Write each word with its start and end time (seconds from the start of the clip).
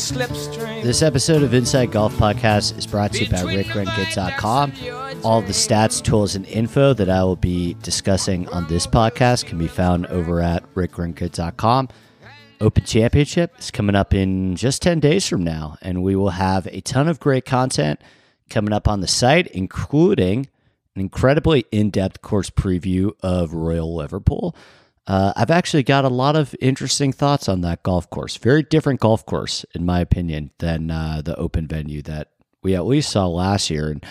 This 0.00 1.02
episode 1.02 1.42
of 1.42 1.52
Inside 1.52 1.92
Golf 1.92 2.14
Podcast 2.14 2.78
is 2.78 2.86
brought 2.86 3.12
to 3.12 3.22
you 3.22 3.30
by 3.30 3.42
RickRunGood.com. 3.42 4.72
All 5.22 5.42
the 5.42 5.52
stats, 5.52 6.02
tools, 6.02 6.34
and 6.34 6.46
info 6.46 6.94
that 6.94 7.10
I 7.10 7.22
will 7.22 7.36
be 7.36 7.74
discussing 7.82 8.48
on 8.48 8.66
this 8.66 8.86
podcast 8.86 9.44
can 9.44 9.58
be 9.58 9.68
found 9.68 10.06
over 10.06 10.40
at 10.40 10.62
RickRunGood.com. 10.74 11.90
Open 12.62 12.84
Championship 12.84 13.52
is 13.58 13.70
coming 13.70 13.94
up 13.94 14.14
in 14.14 14.56
just 14.56 14.80
10 14.80 15.00
days 15.00 15.26
from 15.26 15.44
now, 15.44 15.76
and 15.82 16.02
we 16.02 16.16
will 16.16 16.30
have 16.30 16.66
a 16.68 16.80
ton 16.80 17.06
of 17.06 17.20
great 17.20 17.44
content 17.44 18.00
coming 18.48 18.72
up 18.72 18.88
on 18.88 19.02
the 19.02 19.06
site, 19.06 19.48
including 19.48 20.48
an 20.96 21.02
incredibly 21.02 21.66
in 21.70 21.90
depth 21.90 22.22
course 22.22 22.48
preview 22.48 23.12
of 23.20 23.52
Royal 23.52 23.94
Liverpool. 23.94 24.56
Uh, 25.06 25.32
I've 25.34 25.50
actually 25.50 25.82
got 25.82 26.04
a 26.04 26.08
lot 26.08 26.36
of 26.36 26.54
interesting 26.60 27.12
thoughts 27.12 27.48
on 27.48 27.62
that 27.62 27.82
golf 27.82 28.08
course. 28.10 28.36
Very 28.36 28.62
different 28.62 29.00
golf 29.00 29.24
course, 29.26 29.64
in 29.74 29.84
my 29.84 30.00
opinion, 30.00 30.50
than 30.58 30.90
uh, 30.90 31.22
the 31.24 31.36
open 31.36 31.66
venue 31.66 32.02
that 32.02 32.28
we 32.62 32.74
at 32.74 32.86
least 32.86 33.10
saw 33.10 33.26
last 33.26 33.70
year, 33.70 33.90
and 33.90 34.04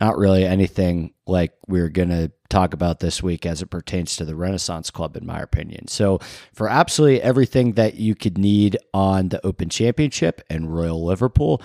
not 0.00 0.16
really 0.16 0.44
anything 0.44 1.12
like 1.26 1.52
we're 1.66 1.88
going 1.88 2.10
to 2.10 2.30
talk 2.48 2.72
about 2.72 3.00
this 3.00 3.22
week 3.22 3.44
as 3.44 3.62
it 3.62 3.66
pertains 3.66 4.16
to 4.16 4.24
the 4.24 4.36
Renaissance 4.36 4.90
Club, 4.90 5.16
in 5.16 5.26
my 5.26 5.40
opinion. 5.40 5.88
So, 5.88 6.20
for 6.52 6.68
absolutely 6.68 7.22
everything 7.22 7.72
that 7.72 7.94
you 7.94 8.14
could 8.14 8.38
need 8.38 8.76
on 8.94 9.30
the 9.30 9.44
Open 9.44 9.68
Championship 9.68 10.42
and 10.48 10.72
Royal 10.72 11.04
Liverpool, 11.04 11.60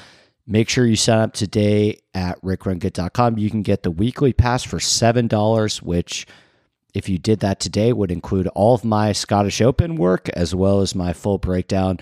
make 0.47 0.69
sure 0.69 0.85
you 0.85 0.95
sign 0.95 1.19
up 1.19 1.33
today 1.33 1.99
at 2.13 2.41
rickrungood.com. 2.41 3.37
You 3.37 3.49
can 3.49 3.61
get 3.61 3.83
the 3.83 3.91
weekly 3.91 4.33
pass 4.33 4.63
for 4.63 4.77
$7, 4.79 5.81
which 5.81 6.25
if 6.93 7.09
you 7.09 7.17
did 7.17 7.39
that 7.39 7.59
today, 7.59 7.93
would 7.93 8.11
include 8.11 8.47
all 8.49 8.75
of 8.75 8.83
my 8.83 9.11
Scottish 9.11 9.61
Open 9.61 9.95
work 9.95 10.29
as 10.29 10.53
well 10.53 10.81
as 10.81 10.95
my 10.95 11.13
full 11.13 11.37
breakdown 11.37 11.99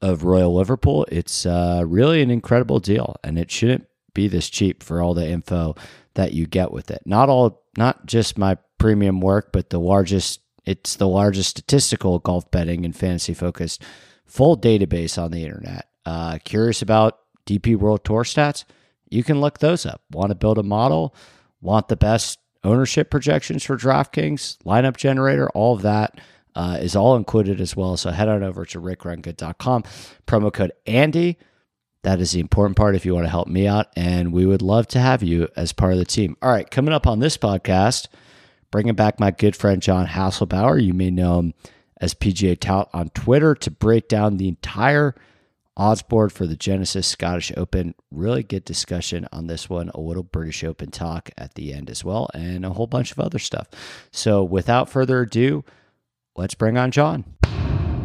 of 0.00 0.24
Royal 0.24 0.54
Liverpool. 0.54 1.06
It's 1.10 1.46
uh, 1.46 1.84
really 1.86 2.22
an 2.22 2.30
incredible 2.30 2.80
deal, 2.80 3.16
and 3.22 3.38
it 3.38 3.50
shouldn't 3.50 3.86
be 4.14 4.28
this 4.28 4.50
cheap 4.50 4.82
for 4.82 5.00
all 5.00 5.14
the 5.14 5.28
info 5.28 5.74
that 6.14 6.32
you 6.32 6.46
get 6.46 6.72
with 6.72 6.90
it. 6.90 7.02
Not 7.06 7.28
all, 7.28 7.62
not 7.76 8.06
just 8.06 8.36
my 8.36 8.58
premium 8.78 9.20
work, 9.20 9.52
but 9.52 9.70
the 9.70 9.80
largest. 9.80 10.40
It's 10.64 10.94
the 10.94 11.08
largest 11.08 11.50
statistical 11.50 12.20
golf 12.20 12.48
betting 12.52 12.84
and 12.84 12.94
fantasy 12.94 13.34
focused 13.34 13.82
full 14.24 14.56
database 14.56 15.20
on 15.20 15.32
the 15.32 15.44
internet. 15.44 15.88
Uh, 16.06 16.38
curious 16.44 16.82
about 16.82 17.18
DP 17.46 17.76
World 17.76 18.04
Tour 18.04 18.22
stats? 18.22 18.64
You 19.10 19.22
can 19.22 19.40
look 19.40 19.58
those 19.58 19.84
up. 19.84 20.02
Want 20.10 20.30
to 20.30 20.34
build 20.34 20.58
a 20.58 20.62
model? 20.62 21.14
Want 21.60 21.88
the 21.88 21.96
best 21.96 22.38
ownership 22.64 23.10
projections 23.10 23.64
for 23.64 23.76
DraftKings, 23.76 24.58
lineup 24.58 24.96
generator, 24.96 25.48
all 25.50 25.74
of 25.74 25.82
that 25.82 26.20
uh, 26.54 26.78
is 26.80 26.94
all 26.94 27.16
included 27.16 27.60
as 27.60 27.76
well. 27.76 27.96
So 27.96 28.10
head 28.10 28.28
on 28.28 28.42
over 28.42 28.64
to 28.66 28.80
rickrungood.com, 28.80 29.84
promo 30.26 30.52
code 30.52 30.72
Andy. 30.86 31.38
That 32.02 32.20
is 32.20 32.32
the 32.32 32.40
important 32.40 32.76
part 32.76 32.96
if 32.96 33.06
you 33.06 33.14
want 33.14 33.26
to 33.26 33.30
help 33.30 33.48
me 33.48 33.66
out. 33.66 33.86
And 33.96 34.32
we 34.32 34.44
would 34.44 34.62
love 34.62 34.88
to 34.88 34.98
have 34.98 35.22
you 35.22 35.48
as 35.56 35.72
part 35.72 35.92
of 35.92 35.98
the 35.98 36.04
team. 36.04 36.36
All 36.42 36.50
right, 36.50 36.68
coming 36.68 36.92
up 36.92 37.06
on 37.06 37.20
this 37.20 37.36
podcast, 37.36 38.08
bringing 38.70 38.94
back 38.94 39.20
my 39.20 39.30
good 39.30 39.54
friend 39.54 39.80
John 39.80 40.06
Hasslebauer. 40.06 40.82
You 40.82 40.94
may 40.94 41.10
know 41.10 41.38
him 41.38 41.54
as 42.00 42.14
PGA 42.14 42.58
Tout 42.58 42.90
on 42.92 43.10
Twitter 43.10 43.54
to 43.54 43.70
break 43.70 44.08
down 44.08 44.36
the 44.36 44.48
entire– 44.48 45.14
odds 45.76 46.02
board 46.02 46.32
for 46.32 46.46
the 46.46 46.56
Genesis 46.56 47.06
Scottish 47.06 47.52
Open. 47.56 47.94
Really 48.10 48.42
good 48.42 48.64
discussion 48.64 49.26
on 49.32 49.46
this 49.46 49.68
one. 49.70 49.90
A 49.94 50.00
little 50.00 50.22
British 50.22 50.64
Open 50.64 50.90
talk 50.90 51.30
at 51.36 51.54
the 51.54 51.72
end 51.72 51.90
as 51.90 52.04
well, 52.04 52.28
and 52.34 52.64
a 52.64 52.70
whole 52.70 52.86
bunch 52.86 53.12
of 53.12 53.20
other 53.20 53.38
stuff. 53.38 53.68
So, 54.10 54.42
without 54.42 54.88
further 54.88 55.22
ado, 55.22 55.64
let's 56.36 56.54
bring 56.54 56.76
on 56.76 56.90
John. 56.90 57.24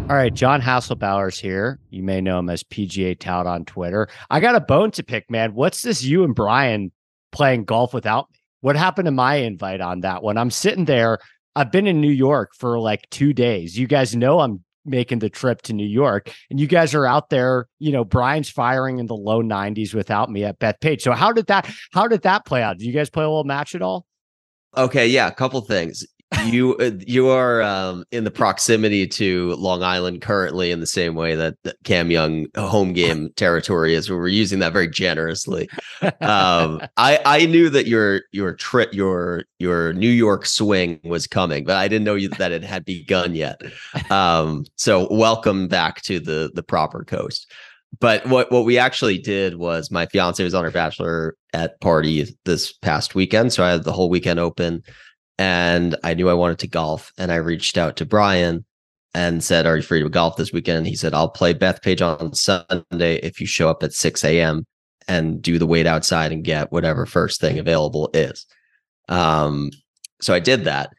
All 0.10 0.16
right, 0.16 0.34
John 0.34 0.62
Hasslebauer's 0.62 1.38
here. 1.38 1.80
You 1.90 2.02
may 2.02 2.22
know 2.22 2.40
him 2.40 2.50
as 2.50 2.64
PGA 2.64 3.20
Tout 3.20 3.46
on 3.46 3.66
Twitter. 3.66 4.08
I 4.30 4.40
got 4.40 4.56
a 4.56 4.62
bone 4.62 4.92
to 4.92 5.04
pick, 5.04 5.30
man. 5.30 5.54
What's 5.54 5.82
this 5.82 6.02
you 6.02 6.24
and 6.24 6.34
Brian 6.34 6.94
playing 7.34 7.66
golf 7.66 7.94
without 7.94 8.30
me? 8.32 8.38
What 8.62 8.78
happened 8.78 9.08
to 9.08 9.12
my 9.12 9.36
invite 9.36 9.82
on 9.82 10.02
that 10.02 10.24
one? 10.24 10.38
I'm 10.38 10.50
sitting 10.50 10.86
there. 10.86 11.20
I've 11.58 11.74
been 11.74 11.88
in 11.88 12.00
New 12.00 12.12
York 12.12 12.52
for 12.58 12.80
like 12.80 13.10
two 13.10 13.34
days. 13.34 13.78
You 13.78 13.86
guys 13.86 14.16
know 14.16 14.40
I'm 14.40 14.64
making 14.88 15.20
the 15.20 15.30
trip 15.30 15.62
to 15.64 15.74
New 15.74 15.86
York. 15.86 16.34
And 16.50 16.60
you 16.60 16.68
guys 16.68 16.96
are 16.96 17.06
out 17.06 17.30
there, 17.30 17.68
you 17.80 17.92
know, 17.92 18.04
Brian's 18.04 18.50
firing 18.50 19.00
in 19.00 19.06
the 19.06 19.16
low 19.16 19.44
90s 19.44 19.94
without 19.94 20.32
me 20.32 20.44
at 20.44 20.60
Bethpage. 20.60 21.02
So 21.02 21.12
how 21.12 21.32
did 21.32 21.48
that 21.48 21.70
how 21.92 22.08
did 22.08 22.24
that 22.24 22.46
play 22.46 22.64
out? 22.64 22.78
Did 22.78 22.86
you 22.86 22.94
guys 22.94 23.10
play 23.10 23.24
a 23.24 23.28
little 23.28 23.44
match 23.44 23.76
at 23.76 23.82
all? 23.82 24.06
Okay, 24.76 25.08
yeah, 25.08 25.28
a 25.28 25.32
couple 25.32 25.60
things 25.62 26.06
you 26.46 26.76
uh, 26.76 26.92
you 27.06 27.30
are 27.30 27.62
um, 27.62 28.04
in 28.12 28.26
the 28.26 28.32
proximity 28.32 29.08
to 29.08 29.54
Long 29.56 29.82
Island 29.82 30.22
currently 30.22 30.72
in 30.72 30.82
the 30.82 30.88
same 30.88 31.16
way 31.16 31.36
that, 31.36 31.56
Cam 31.86 32.12
Young 32.12 32.48
home 32.58 32.92
game 32.92 33.30
territory 33.36 33.94
is. 33.94 34.10
Where 34.10 34.20
we're 34.20 34.28
using 34.28 34.60
that 34.60 34.74
very 34.74 34.90
generously. 34.90 35.70
Um, 36.20 36.82
I 36.98 37.20
I 37.26 37.46
knew 37.46 37.70
that 37.70 37.88
your 37.88 38.22
your 38.34 38.54
trip 38.54 38.94
your 38.94 39.46
your 39.60 39.94
New 39.94 40.10
York 40.10 40.46
swing 40.46 41.00
was 41.06 41.28
coming, 41.28 41.64
but 41.64 41.78
I 41.78 41.88
didn't 41.88 42.06
know 42.06 42.20
that 42.38 42.52
it 42.52 42.64
had 42.64 42.84
begun 42.84 43.34
yet. 43.34 43.62
Um, 44.12 44.66
so 44.76 45.08
welcome 45.10 45.70
back 45.70 46.02
to 46.04 46.20
the 46.20 46.52
the 46.54 46.64
proper 46.64 47.06
coast. 47.06 47.52
But 48.02 48.28
what 48.28 48.52
what 48.52 48.66
we 48.66 48.78
actually 48.78 49.18
did 49.18 49.56
was 49.56 49.92
my 49.92 50.08
fiance 50.08 50.44
was 50.44 50.54
on 50.54 50.66
her 50.66 50.72
bachelor 50.72 51.36
at 51.54 51.80
party 51.80 52.36
this 52.44 52.74
past 52.74 53.16
weekend, 53.16 53.54
so 53.54 53.64
I 53.64 53.72
had 53.72 53.86
the 53.86 53.94
whole 53.94 54.10
weekend 54.10 54.42
open 54.42 54.84
and 55.38 55.96
I 56.04 56.14
knew 56.14 56.30
I 56.30 56.34
wanted 56.34 56.60
to 56.60 56.68
golf. 56.68 57.12
And 57.18 57.32
I 57.32 57.36
reached 57.36 57.78
out 57.78 57.98
to 57.98 58.06
Brian 58.06 58.66
and 59.14 59.44
said, 59.44 59.66
Are 59.66 59.78
you 59.78 59.84
free 59.84 60.02
to 60.02 60.10
golf 60.10 60.38
this 60.38 60.52
weekend? 60.52 60.88
He 60.88 60.96
said, 60.96 61.14
I'll 61.14 61.30
play 61.30 61.54
Bethpage 61.54 62.02
on 62.02 62.34
Sunday 62.34 63.18
if 63.18 63.40
you 63.40 63.48
show 63.48 63.70
up 63.70 63.84
at 63.84 63.94
6 63.94 64.24
a.m. 64.24 64.66
and 65.08 65.42
do 65.42 65.60
the 65.60 65.68
wait 65.68 65.88
outside 65.88 66.32
and 66.32 66.44
get 66.44 66.72
whatever 66.72 67.06
first 67.06 67.40
thing 67.40 67.60
available 67.60 68.10
is. 68.14 68.46
Um, 69.10 69.72
so 70.22 70.34
I 70.34 70.40
did 70.40 70.66
that. 70.66 70.92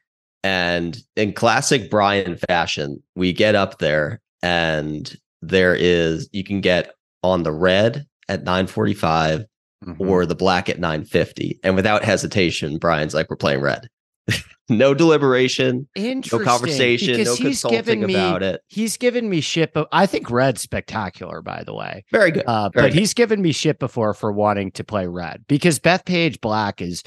And 0.44 0.96
in 1.16 1.32
classic 1.32 1.90
Brian 1.90 2.36
fashion, 2.36 3.02
we 3.16 3.32
get 3.32 3.56
up 3.56 3.78
there 3.78 4.20
and 4.40 5.14
there 5.42 5.74
is 5.74 6.28
you 6.32 6.44
can 6.44 6.60
get 6.60 6.94
on 7.24 7.42
the 7.42 7.52
red 7.52 8.06
at 8.28 8.44
945 8.44 9.44
mm-hmm. 9.84 10.08
or 10.08 10.24
the 10.26 10.36
black 10.36 10.68
at 10.68 10.78
950. 10.78 11.58
And 11.64 11.74
without 11.74 12.04
hesitation, 12.04 12.78
Brian's 12.78 13.14
like, 13.14 13.28
We're 13.28 13.36
playing 13.36 13.60
red 13.60 13.88
no 14.68 14.94
deliberation, 14.94 15.88
no 15.96 16.20
conversation, 16.44 17.16
because 17.16 17.40
no 17.40 17.46
he's 17.48 17.62
given 17.64 18.04
me, 18.06 18.14
about 18.14 18.42
it. 18.42 18.60
He's 18.68 18.96
given 18.96 19.28
me 19.28 19.40
shit. 19.40 19.72
But 19.72 19.88
I 19.92 20.06
think 20.06 20.30
Red's 20.30 20.60
spectacular, 20.60 21.42
by 21.42 21.62
the 21.64 21.74
way. 21.74 22.04
Very 22.12 22.30
good. 22.30 22.44
Uh, 22.44 22.68
Very 22.68 22.84
but 22.84 22.92
good. 22.92 22.98
he's 22.98 23.14
given 23.14 23.40
me 23.42 23.52
shit 23.52 23.78
before 23.78 24.14
for 24.14 24.32
wanting 24.32 24.70
to 24.72 24.84
play 24.84 25.06
Red 25.06 25.44
because 25.48 25.78
Bethpage 25.78 26.40
Black 26.40 26.80
is 26.82 27.02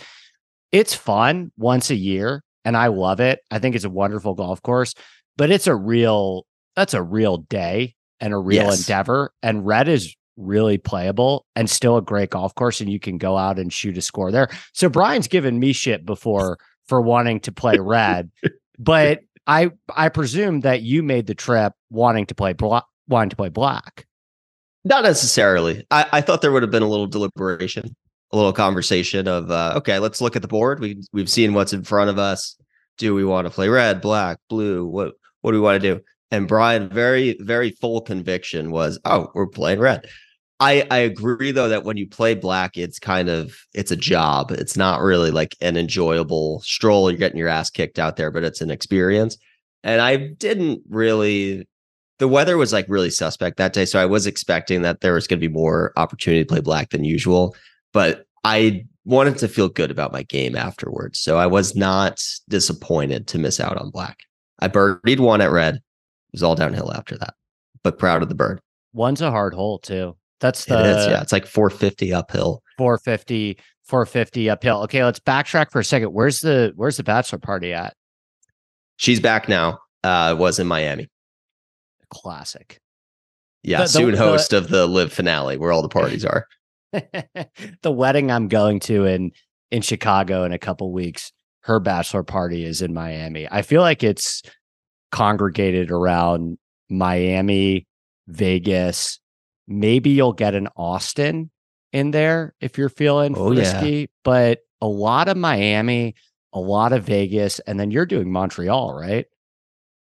it's 0.71 0.93
fun 0.95 1.51
once 1.57 1.89
a 1.89 1.95
year, 1.95 2.43
and 2.65 2.75
I 2.77 2.87
love 2.87 3.19
it. 3.19 3.39
I 3.51 3.59
think 3.59 3.75
it's 3.75 3.85
a 3.85 3.89
wonderful 3.89 4.33
golf 4.33 4.61
course, 4.61 4.93
but 5.37 5.51
it's 5.51 5.67
a 5.67 5.75
real 5.75 6.45
that's 6.75 6.93
a 6.93 7.03
real 7.03 7.37
day 7.37 7.95
and 8.19 8.33
a 8.33 8.37
real 8.37 8.63
Yes. 8.65 8.79
endeavor. 8.79 9.33
And 9.43 9.65
red 9.65 9.87
is 9.87 10.15
really 10.37 10.77
playable 10.77 11.45
and 11.55 11.69
still 11.69 11.97
a 11.97 12.01
great 12.01 12.29
golf 12.29 12.55
course, 12.55 12.79
and 12.81 12.89
you 12.89 12.99
can 12.99 13.17
go 13.17 13.37
out 13.37 13.59
and 13.59 13.71
shoot 13.71 13.97
a 13.97 14.01
score 14.01 14.31
there. 14.31 14.47
So 14.73 14.89
Brian's 14.89 15.27
given 15.27 15.59
me 15.59 15.73
shit 15.73 16.05
before 16.05 16.57
for 16.91 16.99
wanting 16.99 17.39
to 17.39 17.53
play 17.53 17.77
red, 17.79 18.29
but 18.77 19.21
I 19.47 19.71
I 19.95 20.09
presume 20.09 20.59
that 20.59 20.81
you 20.81 21.03
made 21.03 21.25
the 21.25 21.33
trip 21.33 21.71
wanting 21.89 22.25
to 22.25 22.35
play 22.35 22.51
black, 22.51 22.83
wanting 23.07 23.29
to 23.29 23.37
play 23.37 23.47
black. 23.47 24.05
Not 24.83 25.03
necessarily. 25.03 25.87
I, 25.89 26.05
I 26.11 26.19
thought 26.19 26.41
there 26.41 26.51
would 26.51 26.63
have 26.63 26.71
been 26.71 26.83
a 26.83 26.89
little 26.89 27.07
deliberation, 27.07 27.95
a 28.33 28.35
little 28.35 28.51
conversation 28.51 29.29
of 29.29 29.49
uh, 29.49 29.75
okay, 29.77 29.99
let's 29.99 30.19
look 30.19 30.35
at 30.35 30.41
the 30.41 30.49
board. 30.49 30.81
We 30.81 31.01
we've 31.13 31.29
seen 31.29 31.53
what's 31.53 31.71
in 31.71 31.85
front 31.85 32.09
of 32.09 32.19
us. 32.19 32.57
Do 32.97 33.15
we 33.15 33.23
want 33.23 33.47
to 33.47 33.53
play 33.53 33.69
red, 33.69 34.01
black, 34.01 34.39
blue? 34.49 34.85
What 34.85 35.13
what 35.39 35.51
do 35.51 35.59
we 35.59 35.63
want 35.63 35.81
to 35.81 35.95
do? 35.95 36.01
And 36.29 36.45
Brian, 36.45 36.89
very 36.89 37.37
very 37.39 37.71
full 37.71 38.01
conviction 38.01 38.69
was, 38.69 38.99
oh, 39.05 39.31
we're 39.33 39.47
playing 39.47 39.79
red. 39.79 40.09
I 40.61 40.85
I 40.91 40.99
agree 40.99 41.51
though 41.51 41.69
that 41.69 41.83
when 41.83 41.97
you 41.97 42.07
play 42.07 42.35
black, 42.35 42.77
it's 42.77 42.99
kind 42.99 43.29
of 43.29 43.57
it's 43.73 43.91
a 43.91 43.97
job. 43.97 44.51
It's 44.51 44.77
not 44.77 45.01
really 45.01 45.31
like 45.31 45.57
an 45.59 45.75
enjoyable 45.75 46.61
stroll. 46.61 47.09
You're 47.09 47.17
getting 47.17 47.39
your 47.39 47.49
ass 47.49 47.71
kicked 47.71 47.97
out 47.97 48.15
there, 48.15 48.29
but 48.29 48.43
it's 48.43 48.61
an 48.61 48.69
experience. 48.69 49.37
And 49.83 49.99
I 49.99 50.17
didn't 50.17 50.83
really 50.87 51.67
the 52.19 52.27
weather 52.27 52.57
was 52.57 52.71
like 52.71 52.85
really 52.87 53.09
suspect 53.09 53.57
that 53.57 53.73
day. 53.73 53.85
So 53.85 53.99
I 53.99 54.05
was 54.05 54.27
expecting 54.27 54.83
that 54.83 55.01
there 55.01 55.15
was 55.15 55.25
going 55.25 55.41
to 55.41 55.47
be 55.47 55.51
more 55.51 55.91
opportunity 55.97 56.43
to 56.43 56.47
play 56.47 56.61
black 56.61 56.91
than 56.91 57.03
usual, 57.03 57.55
but 57.91 58.27
I 58.43 58.85
wanted 59.03 59.39
to 59.39 59.47
feel 59.47 59.67
good 59.67 59.89
about 59.89 60.13
my 60.13 60.21
game 60.21 60.55
afterwards. 60.55 61.19
So 61.19 61.39
I 61.39 61.47
was 61.47 61.75
not 61.75 62.21
disappointed 62.47 63.25
to 63.29 63.39
miss 63.39 63.59
out 63.59 63.77
on 63.77 63.89
black. 63.89 64.19
I 64.59 64.67
birdied 64.67 65.19
one 65.19 65.41
at 65.41 65.51
red. 65.51 65.77
It 65.77 65.81
was 66.33 66.43
all 66.43 66.53
downhill 66.53 66.93
after 66.93 67.17
that, 67.17 67.33
but 67.83 67.97
proud 67.97 68.21
of 68.21 68.29
the 68.29 68.35
bird. 68.35 68.61
One's 68.93 69.21
a 69.21 69.31
hard 69.31 69.55
hole 69.55 69.79
too. 69.79 70.15
That's 70.41 70.65
the 70.65 70.79
it 70.79 70.85
is. 70.97 71.07
Yeah. 71.07 71.21
It's 71.21 71.31
like 71.31 71.45
450 71.45 72.13
uphill. 72.13 72.61
450 72.77 73.57
450 73.83 74.49
uphill. 74.49 74.81
Okay, 74.83 75.03
let's 75.03 75.19
backtrack 75.19 75.71
for 75.71 75.79
a 75.79 75.83
second. 75.85 76.11
Where's 76.13 76.41
the 76.41 76.73
where's 76.75 76.97
the 76.97 77.03
bachelor 77.03 77.39
party 77.39 77.71
at? 77.73 77.95
She's 78.97 79.19
back 79.19 79.47
now. 79.47 79.79
Uh, 80.03 80.35
was 80.37 80.59
in 80.59 80.67
Miami. 80.67 81.07
Classic. 82.09 82.79
Yeah. 83.63 83.77
The- 83.79 83.83
the- 83.83 83.89
soon 83.89 84.11
the- 84.11 84.17
host 84.17 84.51
of 84.53 84.67
the 84.69 84.87
live 84.87 85.13
finale 85.13 85.57
where 85.57 85.71
all 85.71 85.81
the 85.81 85.89
parties 85.89 86.25
are. 86.25 86.47
the 86.91 87.91
wedding 87.91 88.31
I'm 88.31 88.47
going 88.49 88.79
to 88.81 89.05
in 89.05 89.31
in 89.69 89.81
Chicago 89.81 90.43
in 90.43 90.51
a 90.51 90.59
couple 90.59 90.91
weeks, 90.91 91.31
her 91.61 91.79
bachelor 91.79 92.23
party 92.23 92.65
is 92.65 92.81
in 92.81 92.93
Miami. 92.93 93.47
I 93.49 93.61
feel 93.61 93.81
like 93.81 94.03
it's 94.03 94.41
congregated 95.11 95.91
around 95.91 96.57
Miami, 96.89 97.87
Vegas. 98.27 99.19
Maybe 99.67 100.11
you'll 100.11 100.33
get 100.33 100.55
an 100.55 100.67
Austin 100.75 101.49
in 101.93 102.11
there 102.11 102.53
if 102.61 102.77
you're 102.77 102.89
feeling 102.89 103.35
Oh, 103.37 103.51
yeah. 103.51 103.71
frisky, 103.79 104.09
but 104.23 104.59
a 104.81 104.87
lot 104.87 105.27
of 105.27 105.37
Miami, 105.37 106.15
a 106.53 106.59
lot 106.59 106.93
of 106.93 107.03
Vegas, 107.03 107.59
and 107.59 107.79
then 107.79 107.91
you're 107.91 108.05
doing 108.05 108.31
Montreal, 108.31 108.93
right? 108.93 109.25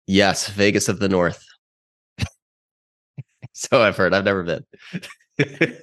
Yes. 0.07 0.48
Vegas 0.50 0.88
of 0.90 1.00
the 1.00 1.10
North. 1.10 1.44
so 3.54 3.81
I've 3.81 3.98
heard. 3.98 4.13
I've 4.13 4.25
never 4.25 4.44
been. 4.44 4.66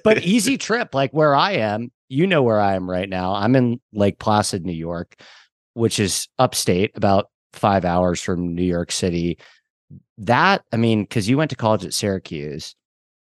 but 0.03 0.23
easy 0.23 0.57
trip 0.59 0.93
like 0.93 1.09
where 1.11 1.33
i 1.35 1.53
am 1.53 1.91
you 2.09 2.27
know 2.27 2.43
where 2.43 2.59
i 2.61 2.75
am 2.75 2.87
right 2.87 3.09
now 3.09 3.33
i'm 3.33 3.55
in 3.55 3.79
lake 3.91 4.19
placid 4.19 4.63
new 4.63 4.71
york 4.71 5.15
which 5.73 5.99
is 5.99 6.27
upstate 6.37 6.91
about 6.95 7.31
five 7.53 7.83
hours 7.83 8.21
from 8.21 8.53
new 8.53 8.61
york 8.61 8.91
city 8.91 9.35
that 10.19 10.63
i 10.71 10.77
mean 10.77 11.01
because 11.01 11.27
you 11.27 11.37
went 11.37 11.49
to 11.49 11.55
college 11.55 11.83
at 11.83 11.91
syracuse 11.91 12.75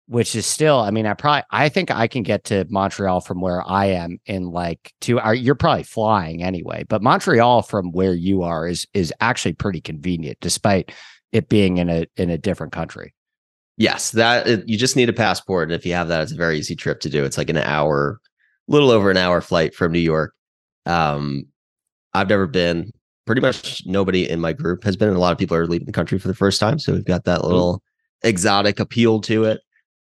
which 0.08 0.36
is 0.36 0.46
still 0.46 0.80
i 0.80 0.92
mean 0.92 1.06
i 1.06 1.14
probably 1.14 1.44
i 1.52 1.68
think 1.68 1.90
i 1.92 2.08
can 2.08 2.22
get 2.24 2.44
to 2.44 2.66
montreal 2.70 3.20
from 3.22 3.42
where 3.42 3.68
i 3.68 3.86
am 3.86 4.20
in 4.26 4.52
like 4.52 4.94
two 5.02 5.20
hours 5.20 5.40
you're 5.40 5.56
probably 5.56 5.84
flying 5.84 6.44
anyway 6.44 6.84
but 6.88 7.02
montreal 7.02 7.62
from 7.62 7.92
where 7.92 8.14
you 8.14 8.44
are 8.44 8.68
is 8.68 8.86
is 8.94 9.12
actually 9.20 9.54
pretty 9.54 9.82
convenient 9.82 10.38
despite 10.42 10.92
it 11.32 11.50
being 11.50 11.78
in 11.78 11.90
a 11.90 12.06
in 12.18 12.30
a 12.30 12.38
different 12.38 12.72
country 12.74 13.14
Yes, 13.78 14.12
that 14.12 14.48
it- 14.48 14.70
you 14.70 14.78
just 14.78 14.96
need 14.96 15.10
a 15.10 15.14
passport, 15.14 15.64
and 15.68 15.74
if 15.76 15.86
you 15.86 15.92
have 15.92 16.08
that, 16.08 16.22
it's 16.22 16.32
a 16.32 16.36
very 16.38 16.58
easy 16.58 16.78
trip 16.78 17.02
to 17.02 17.10
do. 17.10 17.26
It's 17.26 17.38
like 17.38 17.50
an 17.50 17.58
hour, 17.58 18.22
little 18.70 18.90
over 18.90 19.12
an 19.12 19.18
hour 19.18 19.42
flight 19.42 19.76
from 19.76 19.92
New 19.92 20.00
York. 20.00 20.34
Um, 20.86 21.48
I've 22.14 22.30
never 22.30 22.48
been. 22.48 22.90
Pretty 23.26 23.42
much 23.42 23.82
nobody 23.86 24.30
in 24.30 24.40
my 24.40 24.54
group 24.54 24.86
has 24.86 24.96
been, 24.96 25.10
and 25.10 25.18
a 25.18 25.20
lot 25.20 25.34
of 25.34 25.38
people 25.38 25.58
are 25.58 25.68
leaving 25.68 25.88
the 25.88 25.92
country 25.92 26.18
for 26.20 26.30
the 26.30 26.34
first 26.34 26.58
time. 26.58 26.80
So 26.80 26.94
we've 26.94 27.04
got 27.04 27.26
that 27.26 27.44
little 27.44 27.84
exotic 28.24 28.80
appeal 28.80 29.20
to 29.22 29.44
it. 29.44 29.60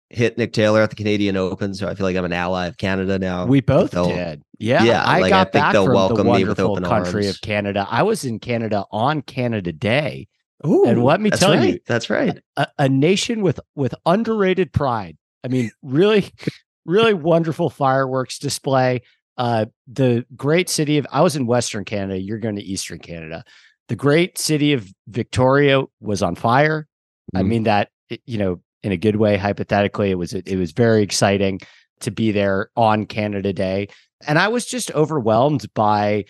Hit 0.10 0.38
Nick 0.38 0.54
Taylor 0.54 0.82
at 0.82 0.92
the 0.92 0.96
Canadian 0.96 1.36
Open, 1.36 1.74
so 1.74 1.88
I 1.88 1.96
feel 1.96 2.06
like 2.06 2.16
I'm 2.16 2.26
an 2.26 2.34
ally 2.34 2.68
of 2.68 2.78
Canada 2.78 3.18
now. 3.18 3.46
We 3.46 3.62
both 3.62 3.92
did. 3.92 4.44
Yeah, 4.60 4.84
yeah, 4.84 5.04
I 5.04 5.20
like, 5.20 5.26
I 5.26 5.30
got 5.30 5.52
think 5.52 5.64
back 5.64 5.74
they'll 5.74 5.86
from 5.86 5.96
welcome 5.96 6.18
the 6.18 6.24
me 6.26 6.30
with 6.46 6.60
wonderful 6.60 6.72
open 6.72 6.84
country 6.84 7.26
arms. 7.26 7.36
of 7.36 7.42
Canada. 7.42 7.88
I 7.90 8.04
was 8.04 8.24
in 8.24 8.40
Canada 8.40 8.86
on 8.92 9.22
Canada 9.24 9.74
Day, 9.74 10.28
Ooh, 10.66 10.86
and 10.86 11.04
let 11.04 11.20
me 11.22 11.30
tell 11.32 11.62
you, 11.64 11.80
that's 11.88 12.10
right. 12.10 12.40
a, 12.56 12.68
a 12.80 12.88
nation 12.90 13.42
with 13.42 13.60
with 13.76 13.94
underrated 14.06 14.72
pride. 14.72 15.18
I 15.44 15.48
mean, 15.50 15.72
really, 15.82 16.32
really 16.86 17.14
wonderful 17.14 17.70
fireworks 17.70 18.38
display. 18.40 19.02
Uh, 19.38 19.66
the 19.88 20.26
great 20.36 20.70
city 20.70 20.98
of 20.98 21.06
I 21.12 21.22
was 21.22 21.36
in 21.36 21.48
Western 21.48 21.84
Canada. 21.84 22.20
You're 22.22 22.40
going 22.40 22.56
to 22.56 22.64
Eastern 22.64 23.00
Canada. 23.00 23.44
The 23.90 23.96
great 23.98 24.38
city 24.38 24.72
of 24.74 24.88
Victoria 25.08 25.82
was 26.00 26.22
on 26.24 26.36
fire. 26.36 26.88
I 27.36 27.42
Mhm. 27.42 27.48
mean 27.48 27.64
that 27.64 27.90
you 28.26 28.38
know 28.38 28.62
in 28.86 28.92
a 28.92 28.98
good 28.98 29.16
way. 29.16 29.36
Hypothetically, 29.36 30.12
it 30.12 30.16
was 30.16 30.34
it 30.34 30.56
was 30.58 30.72
very 30.72 31.02
exciting 31.02 31.60
to 32.02 32.12
be 32.12 32.32
there 32.32 32.70
on 32.78 33.06
Canada 33.06 33.52
Day, 33.52 33.90
and 34.28 34.38
I 34.38 34.48
was 34.48 34.66
just 34.66 34.92
overwhelmed 34.92 35.74
by 35.74 36.26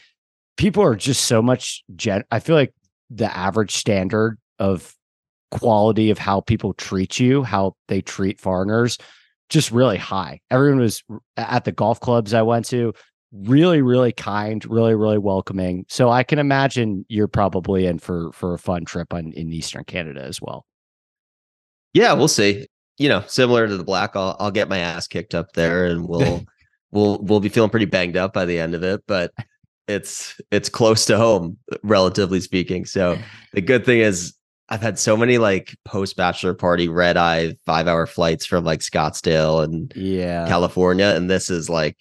people 0.57 0.81
are 0.81 0.95
just 0.95 1.25
so 1.25 1.41
much. 1.41 1.83
Gen- 1.95 2.23
I 2.31 2.39
feel 2.39 2.55
like 2.55 2.73
the 3.09 3.35
average 3.35 3.75
standard 3.75 4.39
of 4.57 4.95
quality 5.51 6.09
of 6.09 6.17
how 6.17 6.39
people 6.41 6.73
treat 6.73 7.19
you, 7.19 7.43
how 7.43 7.75
they 7.89 8.01
treat 8.01 8.39
foreigners, 8.39 8.97
just 9.49 9.69
really 9.71 9.97
high. 9.97 10.39
Everyone 10.49 10.79
was 10.79 11.03
at 11.35 11.65
the 11.65 11.71
golf 11.73 11.99
clubs 11.99 12.33
I 12.33 12.41
went 12.41 12.65
to, 12.67 12.93
really, 13.33 13.81
really 13.81 14.13
kind, 14.13 14.63
really, 14.65 14.95
really 14.95 15.17
welcoming. 15.17 15.85
So 15.89 16.09
I 16.09 16.23
can 16.23 16.39
imagine 16.39 17.05
you're 17.09 17.27
probably 17.27 17.85
in 17.85 17.99
for 17.99 18.31
for 18.31 18.53
a 18.53 18.59
fun 18.59 18.85
trip 18.85 19.13
on 19.13 19.33
in 19.33 19.51
Eastern 19.51 19.83
Canada 19.83 20.23
as 20.23 20.41
well. 20.41 20.65
Yeah, 21.95 22.11
we'll 22.11 22.27
see. 22.27 22.67
You 22.97 23.07
know, 23.07 23.23
similar 23.25 23.67
to 23.67 23.77
the 23.77 23.83
black, 23.83 24.15
I'll 24.15 24.35
I'll 24.39 24.51
get 24.51 24.67
my 24.69 24.79
ass 24.79 25.07
kicked 25.07 25.33
up 25.33 25.53
there, 25.53 25.85
and 25.85 26.07
we'll 26.07 26.43
we'll 26.91 27.19
we'll 27.23 27.39
be 27.39 27.49
feeling 27.49 27.69
pretty 27.69 27.85
banged 27.85 28.17
up 28.17 28.33
by 28.33 28.43
the 28.45 28.59
end 28.59 28.75
of 28.75 28.83
it. 28.83 29.01
But 29.07 29.31
it's 29.87 30.39
it's 30.51 30.67
close 30.67 31.05
to 31.05 31.17
home, 31.17 31.57
relatively 31.83 32.41
speaking. 32.41 32.85
So 32.85 33.17
the 33.53 33.61
good 33.61 33.85
thing 33.85 33.99
is, 33.99 34.33
I've 34.67 34.81
had 34.81 34.99
so 34.99 35.15
many 35.15 35.37
like 35.37 35.77
post 35.85 36.17
bachelor 36.17 36.53
party 36.53 36.89
red 36.89 37.15
eye 37.15 37.55
five 37.65 37.87
hour 37.87 38.05
flights 38.05 38.45
from 38.45 38.65
like 38.65 38.81
Scottsdale 38.81 39.63
and 39.63 39.93
Yeah. 39.95 40.47
California, 40.49 41.13
and 41.15 41.29
this 41.29 41.49
is 41.49 41.69
like 41.69 41.97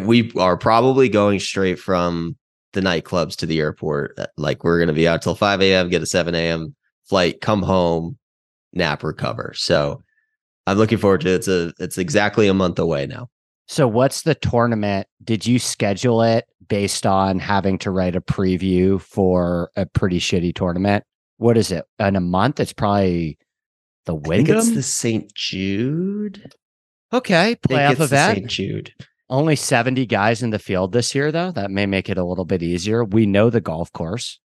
we 0.00 0.32
are 0.36 0.56
probably 0.56 1.08
going 1.08 1.38
straight 1.38 1.78
from 1.78 2.36
the 2.72 2.80
nightclubs 2.80 3.36
to 3.36 3.46
the 3.46 3.60
airport. 3.60 4.18
Like 4.36 4.64
we're 4.64 4.80
gonna 4.80 4.92
be 4.92 5.06
out 5.06 5.22
till 5.22 5.36
five 5.36 5.62
a.m., 5.62 5.90
get 5.90 6.02
a 6.02 6.06
seven 6.06 6.34
a.m. 6.34 6.74
flight, 7.08 7.40
come 7.40 7.62
home, 7.62 8.18
nap, 8.76 9.02
recover. 9.02 9.52
So 9.54 10.02
I'm 10.66 10.78
looking 10.78 10.98
forward 10.98 11.22
to 11.22 11.30
it. 11.30 11.34
It's 11.36 11.48
a 11.48 11.72
it's 11.78 11.98
exactly 11.98 12.48
a 12.48 12.54
month 12.54 12.78
away 12.78 13.06
now. 13.06 13.28
So 13.66 13.88
what's 13.88 14.22
the 14.22 14.34
tournament? 14.34 15.08
Did 15.24 15.46
you 15.46 15.58
schedule 15.58 16.22
it 16.22 16.46
based 16.68 17.06
on 17.06 17.38
having 17.38 17.78
to 17.78 17.90
write 17.90 18.16
a 18.16 18.20
preview 18.20 19.00
for 19.00 19.70
a 19.76 19.86
pretty 19.86 20.20
shitty 20.20 20.54
tournament? 20.54 21.04
What 21.38 21.56
is 21.56 21.72
it? 21.72 21.84
In 21.98 22.16
a 22.16 22.20
month? 22.20 22.60
It's 22.60 22.72
probably 22.72 23.38
the 24.06 24.16
I 24.16 24.36
think 24.36 24.48
it's 24.48 24.72
the 24.72 24.82
St. 24.82 25.34
Jude. 25.34 26.54
okay, 27.12 27.56
playoff 27.56 28.00
event. 28.00 28.36
St. 28.36 28.46
Jude. 28.46 28.92
Only 29.28 29.56
70 29.56 30.06
guys 30.06 30.42
in 30.42 30.50
the 30.50 30.58
field 30.60 30.92
this 30.92 31.12
year, 31.14 31.32
though. 31.32 31.50
That 31.50 31.72
may 31.72 31.86
make 31.86 32.08
it 32.08 32.16
a 32.16 32.24
little 32.24 32.44
bit 32.44 32.62
easier. 32.62 33.04
We 33.04 33.26
know 33.26 33.50
the 33.50 33.60
golf 33.60 33.92
course. 33.92 34.38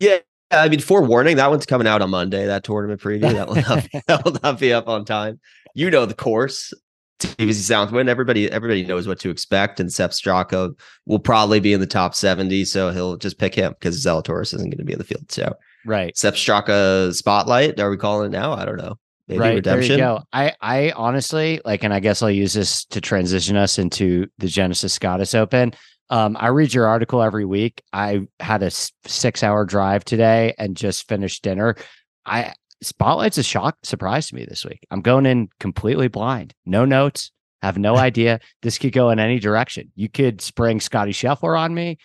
Yeah. 0.00 0.18
I 0.52 0.68
mean, 0.68 0.80
forewarning, 0.80 1.36
that 1.36 1.50
one's 1.50 1.66
coming 1.66 1.86
out 1.86 2.02
on 2.02 2.10
Monday. 2.10 2.46
That 2.46 2.64
tournament 2.64 3.00
preview 3.00 3.32
that 3.32 3.48
will 3.48 3.56
not 3.56 3.90
be, 3.90 4.00
that 4.06 4.24
will 4.24 4.36
not 4.42 4.58
be 4.58 4.72
up 4.72 4.88
on 4.88 5.04
time. 5.04 5.40
You 5.74 5.90
know 5.90 6.06
the 6.06 6.14
course, 6.14 6.72
TPC 7.18 7.54
Southwind. 7.54 8.08
Everybody, 8.08 8.50
everybody 8.50 8.84
knows 8.84 9.08
what 9.08 9.18
to 9.20 9.30
expect, 9.30 9.80
and 9.80 9.92
Sepp 9.92 10.10
Straka 10.10 10.78
will 11.06 11.18
probably 11.18 11.60
be 11.60 11.72
in 11.72 11.80
the 11.80 11.86
top 11.86 12.14
seventy. 12.14 12.64
So 12.64 12.90
he'll 12.90 13.16
just 13.16 13.38
pick 13.38 13.54
him 13.54 13.72
because 13.72 14.04
Zalatoris 14.04 14.54
isn't 14.54 14.70
going 14.70 14.78
to 14.78 14.84
be 14.84 14.92
in 14.92 14.98
the 14.98 15.04
field. 15.04 15.32
So 15.32 15.56
Right. 15.84 16.16
Sepp 16.16 16.34
Straka 16.34 17.14
spotlight. 17.14 17.80
Are 17.80 17.90
we 17.90 17.96
calling 17.96 18.32
it 18.32 18.36
now? 18.36 18.52
I 18.52 18.64
don't 18.64 18.76
know. 18.76 18.98
Maybe 19.28 19.40
right. 19.40 19.54
redemption. 19.56 19.98
There 19.98 20.08
you 20.08 20.18
go. 20.18 20.22
I, 20.32 20.54
I 20.60 20.92
honestly 20.92 21.60
like, 21.64 21.84
and 21.84 21.94
I 21.94 22.00
guess 22.00 22.22
I'll 22.22 22.30
use 22.30 22.52
this 22.52 22.84
to 22.86 23.00
transition 23.00 23.56
us 23.56 23.78
into 23.78 24.26
the 24.38 24.48
Genesis 24.48 24.92
Scottish 24.92 25.34
Open. 25.34 25.72
Um, 26.10 26.36
I 26.38 26.48
read 26.48 26.74
your 26.74 26.86
article 26.86 27.22
every 27.22 27.44
week. 27.44 27.82
I 27.92 28.26
had 28.40 28.62
a 28.62 28.70
six 28.70 29.42
hour 29.42 29.64
drive 29.64 30.04
today 30.04 30.54
and 30.58 30.76
just 30.76 31.08
finished 31.08 31.42
dinner. 31.42 31.76
I 32.26 32.52
Spotlight's 32.82 33.38
a 33.38 33.44
shock 33.44 33.76
surprise 33.84 34.28
to 34.28 34.34
me 34.34 34.44
this 34.44 34.64
week. 34.64 34.84
I'm 34.90 35.02
going 35.02 35.24
in 35.24 35.48
completely 35.60 36.08
blind, 36.08 36.52
no 36.66 36.84
notes, 36.84 37.30
have 37.62 37.78
no 37.78 37.96
idea. 38.08 38.40
This 38.62 38.78
could 38.78 38.92
go 38.92 39.10
in 39.10 39.18
any 39.18 39.38
direction. 39.38 39.92
You 39.94 40.08
could 40.08 40.40
spring 40.40 40.80
Scotty 40.80 41.12
Scheffler 41.12 41.58
on 41.58 41.74
me. 41.74 41.98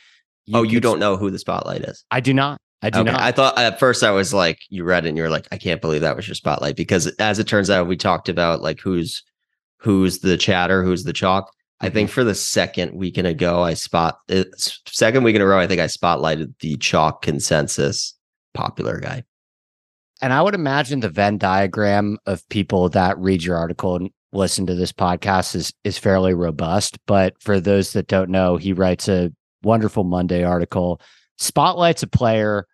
You 0.46 0.60
oh, 0.60 0.64
you 0.64 0.80
don't 0.80 1.00
know 1.00 1.18
who 1.18 1.30
the 1.30 1.40
spotlight 1.40 1.82
is? 1.82 2.06
I 2.10 2.22
do 2.22 2.34
not. 2.34 2.62
I 2.82 2.92
do 2.92 3.00
okay. 3.00 3.12
not. 3.12 3.20
I 3.20 3.32
thought 3.32 3.58
at 3.58 3.80
first 3.80 4.04
I 4.04 4.12
was 4.12 4.34
like, 4.34 4.60
you 4.70 4.84
read 4.84 5.06
it 5.06 5.10
and 5.10 5.18
you're 5.18 5.32
like, 5.32 5.48
I 5.52 5.58
can't 5.58 5.82
believe 5.82 6.02
that 6.02 6.16
was 6.16 6.28
your 6.28 6.36
spotlight 6.36 6.76
because 6.76 7.08
as 7.18 7.40
it 7.40 7.48
turns 7.48 7.70
out, 7.70 7.88
we 7.88 7.98
talked 7.98 8.30
about 8.30 8.62
like 8.62 8.80
who's 8.80 9.24
who's 9.78 10.20
the 10.20 10.38
chatter, 10.38 10.84
who's 10.84 11.04
the 11.04 11.14
chalk. 11.14 11.52
I 11.80 11.90
think 11.90 12.10
mm-hmm. 12.10 12.14
for 12.14 12.24
the 12.24 12.36
second 12.36 12.94
week 12.96 13.18
in 13.18 13.26
a 13.26 13.34
go, 13.34 13.62
I 13.62 13.76
spot 13.76 14.20
it, 14.28 14.48
uh, 14.48 14.70
second 14.88 15.24
week 15.24 15.36
in 15.36 15.42
a 15.42 15.46
row. 15.46 15.60
I 15.60 15.68
think 15.68 15.82
I 15.82 15.86
spotlighted 15.86 16.54
the 16.60 16.76
chalk 16.78 17.22
consensus 17.22 18.16
popular 18.54 19.00
guy. 19.00 19.24
And 20.22 20.34
I 20.34 20.42
would 20.42 20.56
imagine 20.56 21.02
the 21.02 21.10
Venn 21.10 21.38
diagram 21.38 22.18
of 22.26 22.48
people 22.50 22.90
that 22.90 23.20
read 23.20 23.44
your 23.44 23.56
article 23.56 23.96
and 23.96 24.10
listen 24.34 24.66
to 24.66 24.76
this 24.76 24.92
podcast 24.92 25.56
is 25.56 25.72
is 25.84 25.98
fairly 25.98 26.34
robust. 26.34 26.98
But 27.06 27.40
for 27.42 27.60
those 27.60 27.94
that 27.94 28.08
don't 28.08 28.30
know, 28.30 28.58
he 28.58 28.74
writes 28.74 29.08
a 29.08 29.32
wonderful 29.64 30.04
Monday 30.04 30.44
article, 30.44 31.00
spotlights 31.38 32.02
a 32.02 32.08
player 32.08 32.66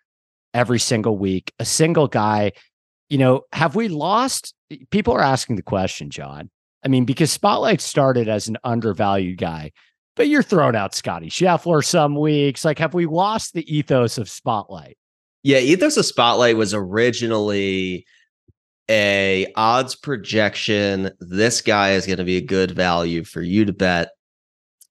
every 0.54 0.80
single 0.80 1.18
week, 1.18 1.52
a 1.60 1.66
single 1.66 2.08
guy. 2.08 2.54
You 3.10 3.18
know, 3.18 3.42
have 3.52 3.76
we 3.76 3.90
lost? 3.90 4.54
People 4.90 5.14
are 5.14 5.22
asking 5.22 5.58
the 5.58 5.62
question, 5.62 6.10
John. 6.10 6.50
I 6.84 6.88
mean, 6.88 7.06
because 7.06 7.32
Spotlight 7.32 7.82
started 7.82 8.28
as 8.28 8.48
an 8.48 8.58
undervalued 8.64 9.38
guy, 9.38 9.72
but 10.16 10.28
you're 10.28 10.44
throwing 10.44 10.76
out 10.76 10.94
Scotty 10.94 11.30
Scheffler 11.30 11.84
some 11.84 12.16
weeks. 12.16 12.66
Like, 12.66 12.80
have 12.80 12.94
we 12.94 13.06
lost 13.06 13.54
the 13.54 13.76
ethos 13.76 14.18
of 14.18 14.30
Spotlight? 14.30 14.98
Yeah, 15.44 15.60
ethos 15.60 15.98
of 15.98 16.06
Spotlight 16.06 16.58
was 16.58 16.74
originally 16.74 18.06
a 18.90 19.52
odds 19.56 19.96
projection. 19.96 21.10
This 21.20 21.62
guy 21.62 21.94
is 21.94 22.06
going 22.06 22.18
to 22.18 22.24
be 22.24 22.38
a 22.38 22.42
good 22.42 22.72
value 22.72 23.24
for 23.24 23.42
you 23.42 23.66
to 23.66 23.74
bet. 23.74 24.10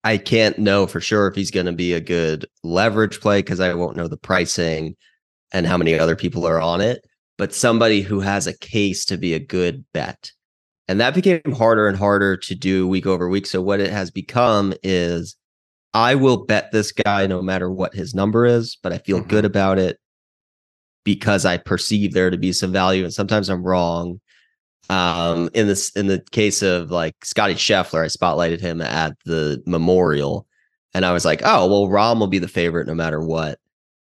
I 0.04 0.16
can't 0.16 0.58
know 0.58 0.87
for 0.87 1.00
sure 1.00 1.28
if 1.28 1.37
he's 1.37 1.50
going 1.50 1.66
to 1.66 1.72
be 1.72 1.92
a 1.92 2.00
good 2.00 2.46
leverage 2.64 3.20
play 3.20 3.38
because 3.38 3.61
I 3.61 3.72
won't 3.75 3.96
know 3.96 4.08
the 4.08 4.16
pricing 4.16 4.96
and 5.52 5.66
how 5.66 5.76
many 5.76 5.96
other 5.99 6.16
people 6.16 6.46
are 6.46 6.61
on 6.61 6.80
it. 6.80 7.06
But 7.38 7.54
somebody 7.54 8.02
who 8.02 8.20
has 8.20 8.46
a 8.46 8.58
case 8.58 9.04
to 9.06 9.16
be 9.16 9.34
a 9.34 9.38
good 9.38 9.84
bet. 9.92 10.32
And 10.92 11.00
that 11.00 11.14
became 11.14 11.40
harder 11.56 11.88
and 11.88 11.96
harder 11.96 12.37
to 12.37 12.54
do 12.54 12.87
week 12.87 13.06
over 13.06 13.26
week. 13.26 13.46
So 13.46 13.62
what 13.62 13.80
it 13.80 13.90
has 13.90 14.11
become 14.11 14.75
is 14.82 15.37
I 15.94 16.16
will 16.16 16.44
bet 16.44 16.70
this 16.70 16.92
guy 16.92 17.26
no 17.26 17.40
matter 17.40 17.70
what 17.70 17.94
his 17.94 18.14
number 18.14 18.44
is, 18.44 18.76
but 18.82 18.92
I 18.92 18.99
feel 18.99 19.20
mm-hmm. 19.20 19.30
good 19.30 19.46
about 19.46 19.78
it 19.78 19.99
because 21.02 21.46
I 21.46 21.56
perceive 21.56 22.12
there 22.12 22.28
to 22.28 22.37
be 22.37 22.52
some 22.52 22.72
value. 22.72 23.04
And 23.04 23.14
sometimes 23.14 23.49
I'm 23.49 23.62
wrong. 23.62 24.20
Um, 24.90 25.49
in 25.54 25.66
this 25.66 25.88
in 25.96 26.08
the 26.08 26.22
case 26.30 26.61
of 26.61 26.90
like 26.90 27.16
Scotty 27.25 27.54
Scheffler, 27.54 28.04
I 28.04 28.08
spotlighted 28.08 28.61
him 28.61 28.82
at 28.82 29.16
the 29.25 29.62
memorial. 29.66 30.46
And 30.92 31.06
I 31.06 31.14
was 31.14 31.25
like, 31.25 31.40
oh, 31.42 31.68
well, 31.68 31.90
Rahm 31.90 32.18
will 32.18 32.26
be 32.26 32.38
the 32.38 32.49
favorite 32.49 32.87
no 32.87 32.94
matter 32.94 33.22
what 33.22 33.58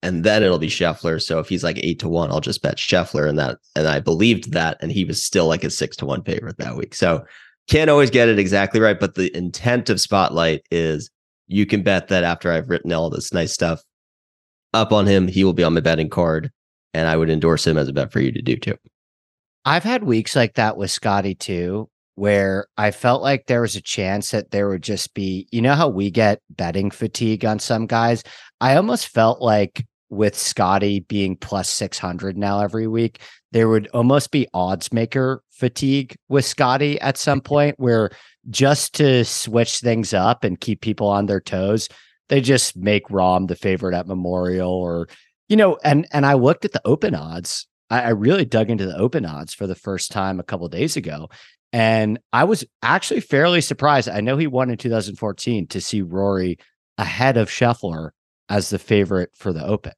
and 0.02 0.25
then 0.25 0.43
it'll 0.43 0.59
be 0.59 0.69
Scheffler. 0.69 1.21
So 1.21 1.38
if 1.38 1.49
he's 1.49 1.64
like 1.64 1.78
eight 1.78 1.99
to 2.00 2.09
one, 2.09 2.31
I'll 2.31 2.40
just 2.40 2.62
bet 2.62 2.76
Scheffler, 2.76 3.28
and 3.28 3.38
that 3.38 3.59
and 3.75 3.88
I 3.88 4.00
believed 4.00 4.52
that, 4.52 4.78
and 4.81 4.93
he 4.93 5.05
was 5.05 5.23
still 5.23 5.47
like 5.47 5.64
a 5.64 5.71
six 5.71 5.97
to 5.97 6.07
one 6.07 6.23
favorite 6.23 6.59
that 6.59 6.76
week. 6.76 6.95
So 6.95 7.25
can't 7.69 7.90
always 7.90 8.11
get 8.11 8.28
it 8.28 8.38
exactly 8.38 8.81
right, 8.81 8.99
but 8.99 9.14
the 9.14 9.37
intent 9.37 9.90
of 9.90 10.00
Spotlight 10.00 10.62
is 10.71 11.11
you 11.49 11.67
can 11.67 11.83
bet 11.83 12.09
that 12.09 12.25
after 12.25 12.52
I've 12.52 12.71
written 12.71 12.93
all 12.93 13.11
this 13.11 13.33
nice 13.33 13.52
stuff 13.52 13.83
up 14.75 14.93
on 14.93 15.07
him, 15.07 15.28
he 15.28 15.45
will 15.45 15.52
be 15.52 15.64
on 15.64 15.75
my 15.75 15.81
betting 15.81 16.11
card, 16.11 16.50
and 16.95 17.09
I 17.09 17.17
would 17.17 17.31
endorse 17.31 17.67
him 17.67 17.76
as 17.76 17.88
a 17.88 17.93
bet 17.93 18.12
for 18.12 18.21
you 18.21 18.33
to 18.33 18.43
do 18.43 18.57
too. 18.57 18.76
I've 19.64 19.85
had 19.85 20.05
weeks 20.05 20.37
like 20.37 20.55
that 20.55 20.76
with 20.76 20.90
Scotty 20.90 21.35
too, 21.35 21.90
where 22.14 22.67
I 22.76 22.90
felt 22.90 23.23
like 23.23 23.47
there 23.47 23.61
was 23.61 23.76
a 23.76 23.83
chance 23.83 24.31
that 24.31 24.50
there 24.50 24.69
would 24.69 24.83
just 24.83 25.14
be, 25.14 25.47
you 25.50 25.61
know, 25.61 25.75
how 25.75 25.88
we 25.88 26.11
get 26.11 26.40
betting 26.50 26.90
fatigue 26.90 27.45
on 27.45 27.59
some 27.59 27.87
guys. 27.87 28.23
I 28.61 28.76
almost 28.76 29.09
felt 29.09 29.40
like 29.40 29.87
with 30.11 30.37
Scotty 30.37 31.00
being 31.00 31.37
plus 31.37 31.69
600 31.69 32.37
now 32.37 32.61
every 32.61 32.87
week, 32.87 33.21
there 33.53 33.69
would 33.69 33.88
almost 33.88 34.31
be 34.31 34.49
odds 34.55 34.93
maker 34.93 35.43
fatigue 35.50 36.17
with 36.29 36.45
Scotty 36.45 37.00
at 37.00 37.17
some 37.17 37.41
point 37.43 37.79
where 37.79 38.11
just 38.50 38.95
to 38.95 39.25
switch 39.25 39.79
things 39.79 40.15
up 40.15 40.45
and 40.45 40.61
keep 40.61 40.81
people 40.81 41.09
on 41.09 41.27
their 41.27 41.41
toes, 41.41 41.88
they 42.29 42.41
just 42.41 42.77
make 42.77 43.09
Rahm 43.09 43.49
the 43.49 43.57
favorite 43.57 43.95
at 43.95 44.07
Memorial 44.07 44.71
or, 44.71 45.09
you 45.49 45.57
know, 45.57 45.79
and 45.85 46.07
and 46.12 46.27
I 46.27 46.35
looked 46.35 46.65
at 46.65 46.73
the 46.73 46.83
open 46.85 47.15
odds. 47.15 47.67
I, 47.91 48.03
I 48.03 48.09
really 48.11 48.45
dug 48.45 48.71
into 48.71 48.87
the 48.87 48.97
open 48.97 49.25
odds 49.25 49.55
for 49.55 49.67
the 49.67 49.75
first 49.75 50.11
time 50.11 50.41
a 50.41 50.45
couple 50.45 50.69
days 50.69 50.97
ago. 50.97 51.29
And 51.73 52.19
I 52.33 52.45
was 52.45 52.65
actually 52.83 53.21
fairly 53.21 53.61
surprised. 53.61 54.09
I 54.09 54.21
know 54.21 54.37
he 54.37 54.47
won 54.47 54.71
in 54.71 54.79
2014 54.79 55.67
to 55.69 55.81
see 55.81 56.00
Rory 56.00 56.59
ahead 56.97 57.37
of 57.37 57.50
Scheffler 57.50 58.11
as 58.49 58.71
the 58.71 58.78
favorite 58.78 59.31
for 59.35 59.52
the 59.52 59.64
Open. 59.64 59.93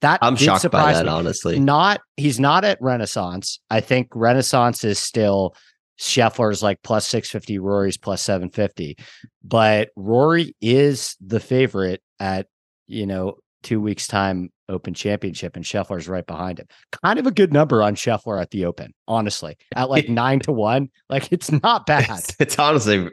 That 0.00 0.20
I'm 0.22 0.36
shocked 0.36 0.70
by 0.70 0.92
that, 0.92 1.06
me. 1.06 1.10
honestly. 1.10 1.58
Not 1.58 2.00
he's 2.16 2.38
not 2.38 2.64
at 2.64 2.78
Renaissance. 2.80 3.58
I 3.68 3.80
think 3.80 4.08
Renaissance 4.14 4.84
is 4.84 4.98
still 4.98 5.56
Scheffler's 5.98 6.62
like 6.62 6.82
plus 6.82 7.06
650, 7.08 7.58
Rory's 7.58 7.96
plus 7.96 8.22
750. 8.22 8.96
But 9.42 9.90
Rory 9.96 10.54
is 10.60 11.16
the 11.20 11.40
favorite 11.40 12.00
at, 12.20 12.46
you 12.86 13.06
know, 13.06 13.38
two 13.62 13.80
weeks' 13.80 14.06
time 14.06 14.50
Open 14.68 14.94
Championship, 14.94 15.56
and 15.56 15.64
Scheffler's 15.64 16.08
right 16.08 16.26
behind 16.26 16.60
him. 16.60 16.66
Kind 17.02 17.18
of 17.18 17.26
a 17.26 17.30
good 17.30 17.52
number 17.52 17.82
on 17.82 17.94
Scheffler 17.94 18.40
at 18.40 18.50
the 18.50 18.66
Open, 18.66 18.94
honestly, 19.08 19.56
at 19.74 19.90
like 19.90 20.08
nine 20.08 20.40
to 20.40 20.52
one. 20.52 20.90
Like 21.08 21.32
it's 21.32 21.50
not 21.50 21.86
bad. 21.86 22.08
It's, 22.10 22.36
it's 22.38 22.58
honestly 22.58 23.08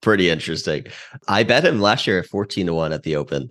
pretty 0.00 0.30
interesting. 0.30 0.86
I 1.26 1.42
bet 1.42 1.64
him 1.64 1.80
last 1.80 2.06
year 2.06 2.20
at 2.20 2.26
14 2.26 2.66
to 2.66 2.74
one 2.74 2.92
at 2.92 3.02
the 3.02 3.16
Open 3.16 3.50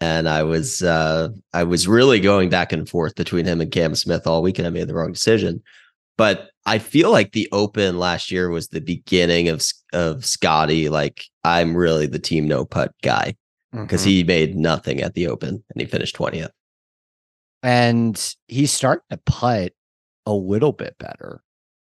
and 0.00 0.28
I 0.28 0.42
was 0.42 0.82
uh, 0.82 1.28
I 1.52 1.64
was 1.64 1.88
really 1.88 2.20
going 2.20 2.48
back 2.48 2.72
and 2.72 2.88
forth 2.88 3.14
between 3.14 3.44
him 3.44 3.60
and 3.60 3.70
Cam 3.70 3.94
Smith 3.94 4.26
all 4.26 4.42
weekend. 4.42 4.66
I 4.66 4.70
made 4.70 4.88
the 4.88 4.94
wrong 4.94 5.12
decision, 5.12 5.62
but 6.16 6.50
I 6.66 6.78
feel 6.78 7.10
like 7.10 7.32
the 7.32 7.48
Open 7.52 7.98
last 7.98 8.30
year 8.30 8.50
was 8.50 8.68
the 8.68 8.80
beginning 8.80 9.48
of 9.48 9.64
of 9.92 10.24
Scotty. 10.24 10.88
Like 10.88 11.24
I'm 11.44 11.76
really 11.76 12.06
the 12.06 12.18
team 12.18 12.46
no 12.46 12.64
putt 12.64 12.92
guy 13.02 13.34
because 13.72 14.02
mm-hmm. 14.02 14.10
he 14.10 14.24
made 14.24 14.56
nothing 14.56 15.00
at 15.00 15.14
the 15.14 15.28
Open 15.28 15.62
and 15.70 15.80
he 15.80 15.86
finished 15.86 16.16
twentieth. 16.16 16.52
And 17.62 18.34
he's 18.48 18.72
starting 18.72 19.04
to 19.10 19.16
putt 19.24 19.72
a 20.26 20.32
little 20.32 20.72
bit 20.72 20.96
better, 20.98 21.42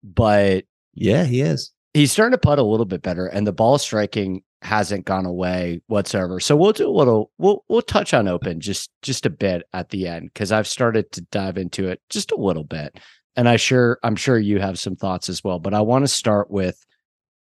but 0.03 0.65
yeah, 0.95 1.25
he 1.25 1.41
is. 1.41 1.73
He's 1.95 2.13
starting 2.13 2.33
to 2.33 2.39
putt 2.39 2.59
a 2.59 2.65
little 2.65 2.87
bit 2.87 3.03
better, 3.03 3.27
and 3.27 3.47
the 3.47 3.53
ball 3.53 3.79
striking 3.79 4.43
hasn't 4.65 5.05
gone 5.05 5.27
away 5.27 5.81
whatsoever. 5.87 6.41
So 6.41 6.57
we'll 6.57 6.73
do 6.73 6.89
a 6.89 6.91
little 6.91 7.31
we'll 7.39 7.65
we'll 7.69 7.83
touch 7.83 8.15
on 8.15 8.27
open 8.29 8.61
just 8.61 8.91
just 9.03 9.27
a 9.27 9.31
bit 9.31 9.63
at 9.73 9.91
the 9.91 10.09
end 10.09 10.33
cuz 10.35 10.51
I've 10.51 10.67
started 10.67 11.13
to 11.13 11.21
dive 11.31 11.59
into 11.59 11.89
it 11.89 12.01
just 12.09 12.33
a 12.33 12.37
little 12.37 12.65
bit. 12.65 12.99
And 13.37 13.49
I 13.49 13.57
sure 13.57 13.99
I'm 14.03 14.17
sure 14.17 14.39
you 14.39 14.61
have 14.61 14.79
some 14.79 14.97
thoughts 14.97 15.29
as 15.29 15.45
well, 15.45 15.59
but 15.59 15.75
I 15.75 15.81
want 15.81 16.05
to 16.05 16.09
start 16.09 16.51
with 16.51 16.85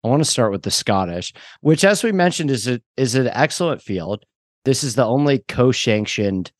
I 0.03 0.07
want 0.07 0.24
to 0.24 0.29
start 0.29 0.51
with 0.51 0.62
the 0.62 0.72
Scottish, 0.72 1.34
which 1.62 1.84
as 1.84 2.03
we 2.03 2.12
mentioned 2.12 2.51
is 2.51 2.67
a, 2.67 2.79
is 2.95 3.15
an 3.15 3.27
excellent 3.29 3.81
field. 3.81 4.24
This 4.63 4.84
is 4.84 4.95
the 4.95 5.05
only 5.05 5.39
co-sanctioned 5.48 6.51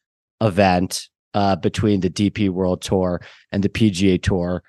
event 0.42 1.10
uh, 1.36 1.56
between 1.56 2.00
the 2.00 2.10
DP 2.10 2.50
World 2.50 2.82
Tour 2.82 3.22
and 3.52 3.64
the 3.64 3.70
PGA 3.70 4.22
Tour. 4.22 4.64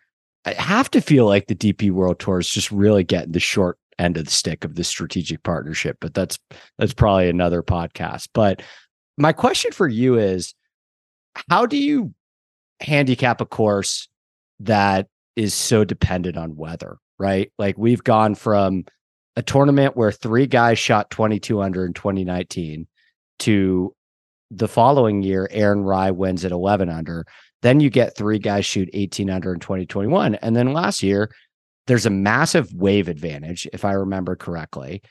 I 0.44 0.52
have 0.54 0.90
to 0.90 1.00
feel 1.00 1.26
like 1.26 1.46
the 1.46 1.54
DP 1.54 1.90
World 1.90 2.18
Tour 2.18 2.38
is 2.38 2.50
just 2.50 2.70
really 2.70 3.04
getting 3.04 3.32
the 3.32 3.40
short 3.40 3.78
end 3.98 4.16
of 4.16 4.24
the 4.24 4.30
stick 4.30 4.64
of 4.64 4.74
the 4.74 4.84
strategic 4.84 5.42
partnership, 5.42 5.96
but 6.00 6.14
that's 6.14 6.38
that's 6.78 6.94
probably 6.94 7.28
another 7.28 7.62
podcast. 7.62 8.28
But 8.32 8.62
my 9.16 9.32
question 9.32 9.72
for 9.72 9.88
you 9.88 10.18
is 10.18 10.54
how 11.50 11.66
do 11.66 11.76
you 11.76 12.14
handicap 12.80 13.40
a 13.40 13.46
course 13.46 14.08
that 14.60 15.08
is 15.34 15.54
so 15.54 15.84
dependent 15.84 16.36
on 16.36 16.56
weather, 16.56 16.98
right? 17.18 17.52
Like 17.58 17.76
we've 17.78 18.04
gone 18.04 18.34
from 18.34 18.84
a 19.36 19.42
tournament 19.42 19.96
where 19.96 20.12
three 20.12 20.46
guys 20.46 20.78
shot 20.78 21.10
22 21.10 21.60
under 21.60 21.84
in 21.84 21.92
2019 21.92 22.86
to 23.40 23.94
the 24.50 24.68
following 24.68 25.22
year, 25.22 25.48
Aaron 25.50 25.82
Rai 25.82 26.10
wins 26.10 26.44
at 26.44 26.52
11 26.52 26.88
under. 26.88 27.26
Then 27.62 27.80
you 27.80 27.90
get 27.90 28.16
three 28.16 28.38
guys 28.38 28.64
shoot 28.64 28.88
18 28.92 29.28
under 29.28 29.52
in 29.52 29.60
2021. 29.60 30.36
And 30.36 30.54
then 30.54 30.72
last 30.72 31.02
year, 31.02 31.30
there's 31.86 32.06
a 32.06 32.10
massive 32.10 32.72
wave 32.74 33.08
advantage, 33.08 33.68
if 33.72 33.84
I 33.84 33.92
remember 33.92 34.36
correctly. 34.36 35.02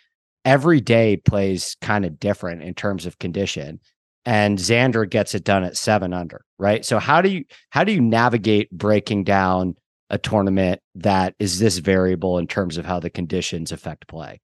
Every 0.44 0.82
day 0.82 1.18
plays 1.18 1.76
kind 1.82 2.06
of 2.06 2.20
different 2.20 2.62
in 2.62 2.74
terms 2.74 3.06
of 3.06 3.18
condition. 3.18 3.80
And 4.26 4.58
Xander 4.58 5.10
gets 5.10 5.36
it 5.36 5.44
done 5.44 5.64
at 5.64 5.78
seven 5.78 6.14
under, 6.14 6.42
right? 6.60 6.84
So 6.84 7.00
how 7.00 7.22
do 7.22 7.30
you 7.30 7.46
how 7.70 7.84
do 7.84 7.92
you 7.92 8.02
navigate 8.02 8.72
breaking 8.72 9.24
down 9.24 9.76
a 10.10 10.18
tournament 10.18 10.82
that 10.96 11.36
is 11.40 11.60
this 11.60 11.78
variable 11.78 12.38
in 12.38 12.48
terms 12.48 12.78
of 12.78 12.86
how 12.86 13.00
the 13.00 13.10
conditions 13.10 13.72
affect 13.72 14.08
play? 14.08 14.42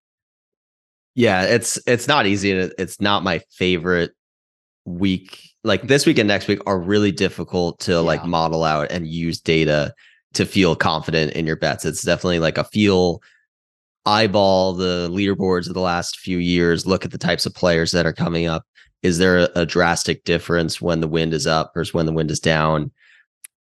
Yeah, 1.15 1.43
it's 1.43 1.79
it's 1.88 2.07
not 2.07 2.25
easy 2.25 2.51
it's 2.51 3.01
not 3.01 3.23
my 3.23 3.41
favorite 3.51 4.11
week. 4.85 5.50
Like 5.63 5.83
this 5.83 6.05
week 6.05 6.17
and 6.17 6.27
next 6.27 6.47
week 6.47 6.61
are 6.65 6.79
really 6.79 7.11
difficult 7.11 7.79
to 7.81 7.93
yeah. 7.93 7.97
like 8.00 8.25
model 8.25 8.63
out 8.63 8.91
and 8.91 9.07
use 9.07 9.39
data 9.39 9.93
to 10.33 10.45
feel 10.45 10.75
confident 10.75 11.33
in 11.33 11.45
your 11.45 11.55
bets. 11.55 11.85
It's 11.85 12.03
definitely 12.03 12.39
like 12.39 12.57
a 12.57 12.63
feel 12.63 13.21
eyeball 14.05 14.73
the 14.73 15.09
leaderboards 15.11 15.67
of 15.67 15.73
the 15.73 15.81
last 15.81 16.19
few 16.19 16.38
years, 16.38 16.88
look 16.88 17.05
at 17.05 17.11
the 17.11 17.17
types 17.17 17.45
of 17.45 17.53
players 17.53 17.91
that 17.91 18.05
are 18.05 18.13
coming 18.13 18.47
up. 18.47 18.65
Is 19.03 19.17
there 19.17 19.50
a, 19.55 19.65
drastic 19.65 20.23
difference 20.25 20.79
when 20.79 21.01
the 21.01 21.07
wind 21.07 21.33
is 21.33 21.47
up 21.47 21.71
versus 21.73 21.93
when 21.93 22.05
the 22.05 22.13
wind 22.13 22.29
is 22.29 22.39
down? 22.39 22.91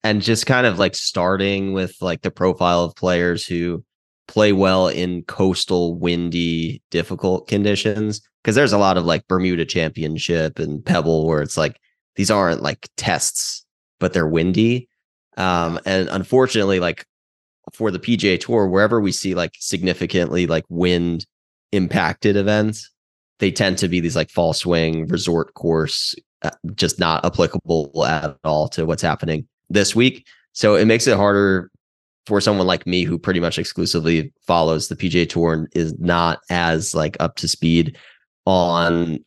And 0.03 0.23
just 0.23 0.47
kind 0.47 0.67
of 0.67 0.79
like 0.79 0.95
starting 0.95 1.73
with 1.73 1.97
like 2.01 2.23
the 2.23 2.31
profile 2.31 2.85
of 2.85 2.97
players 2.97 3.47
who 3.47 3.85
play 4.27 4.53
well 4.53 4.89
in 4.89 5.23
coastal, 5.25 5.95
windy, 5.97 6.83
difficult 6.91 7.49
conditions. 7.49 8.21
Cause 8.45 8.55
there's 8.55 8.73
a 8.73 8.79
lot 8.79 8.97
of 8.97 9.05
like 9.05 9.27
Bermuda 9.29 9.65
Championship 9.65 10.59
and 10.59 10.85
Pebble 10.85 11.27
where 11.27 11.43
it's 11.43 11.57
like 11.57 11.81
these 12.17 12.31
aren't 12.31 12.63
like 12.63 12.89
tests, 12.97 13.65
but 14.01 14.13
they're 14.13 14.27
windy. 14.27 14.89
Um, 15.39 15.79
and 15.87 16.09
unfortunately, 16.09 16.81
like 16.81 17.07
for 17.73 17.91
the 17.91 17.99
PGA 17.99 18.39
Tour, 18.39 18.67
wherever 18.67 19.01
we 19.01 19.13
see 19.13 19.35
like 19.35 19.53
significantly 19.59 20.47
like 20.47 20.65
wind 20.69 21.25
impacted 21.73 22.37
events, 22.37 22.91
they 23.39 23.53
tend 23.53 23.79
to 23.79 23.89
be 23.89 24.01
these 24.01 24.17
like 24.17 24.31
fall 24.31 24.53
swing 24.53 25.07
resort 25.07 25.55
course, 25.55 26.15
uh, 26.43 26.51
just 26.75 26.99
not 26.99 27.25
applicable 27.25 28.05
at 28.05 28.37
all 28.45 28.69
to 28.71 28.85
what's 28.85 29.03
happening 29.03 29.47
this 29.71 29.95
week. 29.95 30.27
So 30.53 30.75
it 30.75 30.87
makes 30.87 31.07
it 31.07 31.17
harder 31.17 31.71
for 32.27 32.41
someone 32.41 32.67
like 32.67 32.87
me 32.87 33.05
who 33.05 33.19
pretty 33.19 33.41
much 33.41 33.59
exclusively 33.59 34.33
follows 34.47 34.89
the 34.89 34.97
PGA 34.97 35.29
Tour 35.29 35.53
and 35.55 35.69
is 35.75 35.99
not 35.99 36.41
as 36.51 36.95
like 36.95 37.17
up 37.21 37.37
to 37.37 37.49
speed 37.49 37.97
on 38.45 39.19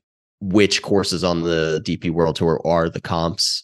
which 0.41 0.81
courses 0.81 1.23
on 1.23 1.43
the 1.43 1.81
DP 1.85 2.11
World 2.11 2.35
Tour 2.35 2.59
are 2.65 2.89
the 2.89 2.99
comps 2.99 3.63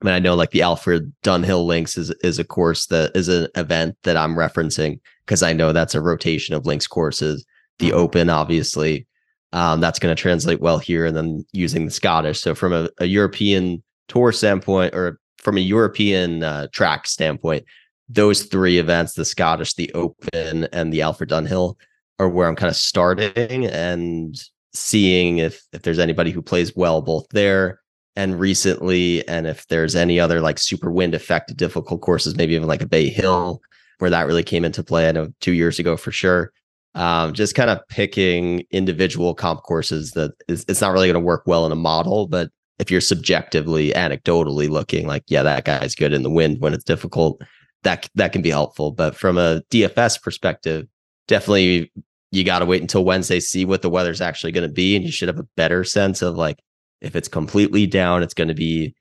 I 0.00 0.04
mean, 0.04 0.14
I 0.14 0.18
know 0.18 0.34
like 0.34 0.50
the 0.50 0.62
Alfred 0.62 1.12
Dunhill 1.22 1.64
links 1.64 1.96
is 1.96 2.10
is 2.22 2.38
a 2.38 2.44
course 2.44 2.86
that 2.86 3.16
is 3.16 3.28
an 3.28 3.48
event 3.56 3.96
that 4.02 4.16
I'm 4.16 4.34
referencing 4.34 5.00
because 5.24 5.42
I 5.42 5.52
know 5.52 5.72
that's 5.72 5.94
a 5.94 6.00
rotation 6.00 6.54
of 6.54 6.66
links 6.66 6.86
courses. 6.86 7.44
The 7.78 7.88
mm-hmm. 7.88 7.98
Open, 7.98 8.30
obviously, 8.30 9.06
um, 9.52 9.80
that's 9.80 9.98
going 9.98 10.14
to 10.14 10.20
translate 10.20 10.60
well 10.60 10.78
here, 10.78 11.06
and 11.06 11.16
then 11.16 11.44
using 11.52 11.86
the 11.86 11.90
Scottish. 11.90 12.40
So 12.40 12.54
from 12.54 12.72
a, 12.72 12.90
a 12.98 13.06
European 13.06 13.82
tour 14.08 14.32
standpoint, 14.32 14.94
or 14.94 15.18
from 15.38 15.56
a 15.56 15.60
European 15.60 16.42
uh, 16.42 16.66
track 16.72 17.06
standpoint, 17.06 17.64
those 18.08 18.44
three 18.44 18.78
events, 18.78 19.14
the 19.14 19.24
Scottish, 19.24 19.74
the 19.74 19.90
Open, 19.94 20.64
and 20.72 20.92
the 20.92 21.02
Alfred 21.02 21.30
Dunhill, 21.30 21.76
are 22.18 22.28
where 22.28 22.48
I'm 22.48 22.56
kind 22.56 22.70
of 22.70 22.76
starting 22.76 23.66
and 23.66 24.36
seeing 24.74 25.38
if 25.38 25.62
if 25.72 25.82
there's 25.82 25.98
anybody 25.98 26.30
who 26.30 26.42
plays 26.42 26.76
well 26.76 27.00
both 27.00 27.26
there 27.30 27.80
and 28.16 28.40
recently, 28.40 29.26
and 29.28 29.46
if 29.46 29.66
there's 29.68 29.94
any 29.94 30.18
other 30.18 30.40
like 30.40 30.58
super 30.58 30.90
wind 30.90 31.14
affected 31.14 31.56
difficult 31.56 32.00
courses, 32.00 32.36
maybe 32.36 32.54
even 32.54 32.66
like 32.66 32.82
a 32.82 32.88
Bay 32.88 33.08
Hill 33.08 33.60
where 33.98 34.10
that 34.10 34.26
really 34.26 34.42
came 34.42 34.64
into 34.64 34.82
play. 34.82 35.08
I 35.08 35.12
know 35.12 35.28
two 35.40 35.52
years 35.52 35.78
ago 35.78 35.96
for 35.96 36.12
sure. 36.12 36.52
Um, 36.94 37.34
just 37.34 37.54
kind 37.54 37.68
of 37.68 37.86
picking 37.88 38.64
individual 38.70 39.34
comp 39.34 39.62
courses 39.62 40.12
that 40.12 40.32
is, 40.48 40.64
it's 40.66 40.80
not 40.80 40.92
really 40.92 41.06
going 41.06 41.14
to 41.14 41.20
work 41.20 41.42
well 41.46 41.66
in 41.66 41.72
a 41.72 41.76
model, 41.76 42.26
but 42.26 42.50
if 42.78 42.90
you're 42.90 43.02
subjectively, 43.02 43.90
anecdotally 43.92 44.68
looking 44.68 45.06
like, 45.06 45.24
yeah, 45.28 45.42
that 45.42 45.64
guy's 45.64 45.94
good 45.94 46.14
in 46.14 46.22
the 46.22 46.30
wind 46.30 46.60
when 46.60 46.72
it's 46.72 46.84
difficult, 46.84 47.40
that 47.82 48.08
that 48.14 48.32
can 48.32 48.42
be 48.42 48.50
helpful. 48.50 48.92
But 48.92 49.14
from 49.14 49.36
a 49.36 49.62
DFS 49.70 50.22
perspective, 50.22 50.86
definitely 51.28 51.92
you 52.32 52.44
got 52.44 52.60
to 52.60 52.66
wait 52.66 52.82
until 52.82 53.04
Wednesday, 53.04 53.40
see 53.40 53.64
what 53.64 53.82
the 53.82 53.90
weather's 53.90 54.20
actually 54.20 54.52
going 54.52 54.68
to 54.68 54.72
be, 54.72 54.96
and 54.96 55.04
you 55.04 55.12
should 55.12 55.28
have 55.28 55.38
a 55.38 55.48
better 55.56 55.84
sense 55.84 56.22
of 56.22 56.36
like 56.36 56.58
if 57.06 57.16
it's 57.16 57.28
completely 57.28 57.86
down, 57.86 58.22
it's 58.22 58.34
going 58.34 58.48
to 58.48 58.54
be 58.54 58.94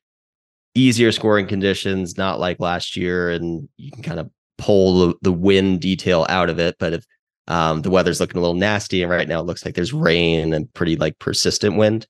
easier 0.76 1.12
scoring 1.12 1.48
conditions, 1.48 2.18
not 2.18 2.40
like 2.40 2.60
last 2.60 2.96
year, 2.96 3.30
and 3.30 3.68
you 3.78 3.92
can 3.92 4.04
kind 4.04 4.20
of 4.20 4.30
pull 4.58 5.08
the, 5.08 5.16
the 5.22 5.32
wind 5.32 5.82
detail 5.82 6.26
out 6.30 6.50
of 6.50 6.60
it. 6.60 6.76
But 6.80 6.94
if 6.94 7.06
um, 7.48 7.82
the 7.82 7.90
weather's 7.90 8.20
looking 8.20 8.38
a 8.38 8.42
little 8.42 8.56
nasty, 8.56 9.02
and 9.02 9.12
right 9.12 9.28
now 9.28 9.40
it 9.40 9.46
looks 9.46 9.66
like 9.66 9.76
there's 9.76 9.94
rain 9.94 10.54
and 10.54 10.72
pretty 10.74 10.96
like 10.96 11.20
persistent 11.20 11.78
wind, 11.78 12.08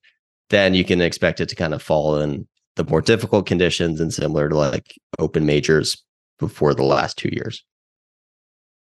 then 0.50 0.74
you 0.74 0.84
can 0.84 1.00
expect 1.00 1.40
it 1.40 1.48
to 1.48 1.56
kind 1.56 1.74
of 1.74 1.82
fall 1.82 2.20
in 2.20 2.46
the 2.76 2.84
more 2.84 3.00
difficult 3.00 3.46
conditions 3.46 4.00
and 4.00 4.12
similar 4.12 4.48
to 4.48 4.56
like 4.56 4.94
open 5.18 5.46
majors 5.46 6.02
before 6.38 6.74
the 6.74 6.82
last 6.82 7.16
two 7.16 7.30
years. 7.32 7.64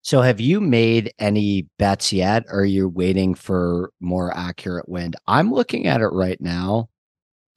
So 0.07 0.21
have 0.21 0.39
you 0.39 0.61
made 0.61 1.11
any 1.19 1.67
bets 1.77 2.13
yet 2.13 2.45
or 2.47 2.61
are 2.61 2.65
you 2.65 2.87
waiting 2.87 3.35
for 3.35 3.91
more 3.99 4.33
accurate 4.33 4.87
wind? 4.87 5.17
I'm 5.27 5.51
looking 5.51 5.85
at 5.85 5.99
it 5.99 6.07
right 6.13 6.39
now. 6.39 6.87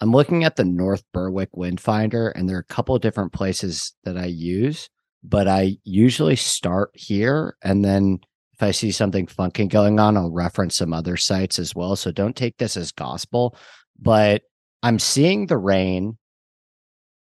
I'm 0.00 0.10
looking 0.10 0.42
at 0.42 0.56
the 0.56 0.64
North 0.64 1.04
Berwick 1.14 1.56
wind 1.56 1.80
finder 1.80 2.30
and 2.30 2.48
there 2.48 2.56
are 2.56 2.66
a 2.68 2.74
couple 2.74 2.96
of 2.96 3.02
different 3.02 3.32
places 3.32 3.92
that 4.02 4.18
I 4.18 4.24
use, 4.24 4.90
but 5.22 5.46
I 5.46 5.76
usually 5.84 6.34
start 6.34 6.90
here 6.94 7.56
and 7.62 7.84
then 7.84 8.18
if 8.54 8.64
I 8.64 8.72
see 8.72 8.90
something 8.90 9.28
funky 9.28 9.68
going 9.68 10.00
on, 10.00 10.16
I'll 10.16 10.32
reference 10.32 10.74
some 10.74 10.92
other 10.92 11.16
sites 11.16 11.60
as 11.60 11.76
well. 11.76 11.94
So 11.94 12.10
don't 12.10 12.34
take 12.34 12.56
this 12.56 12.76
as 12.76 12.90
gospel, 12.90 13.54
but 13.96 14.42
I'm 14.82 14.98
seeing 14.98 15.46
the 15.46 15.56
rain. 15.56 16.18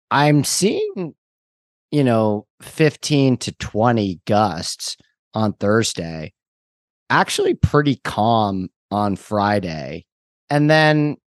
I'm 0.10 0.44
seeing, 0.44 1.14
you 1.92 2.04
know, 2.04 2.48
15 2.64 3.38
to 3.38 3.52
20 3.52 4.22
gusts 4.26 4.98
on 5.34 5.54
Thursday, 5.54 6.34
actually 7.10 7.54
pretty 7.54 7.98
calm 8.04 8.70
on 8.92 9.16
Friday. 9.16 10.06
And 10.50 10.70
then, 10.70 11.18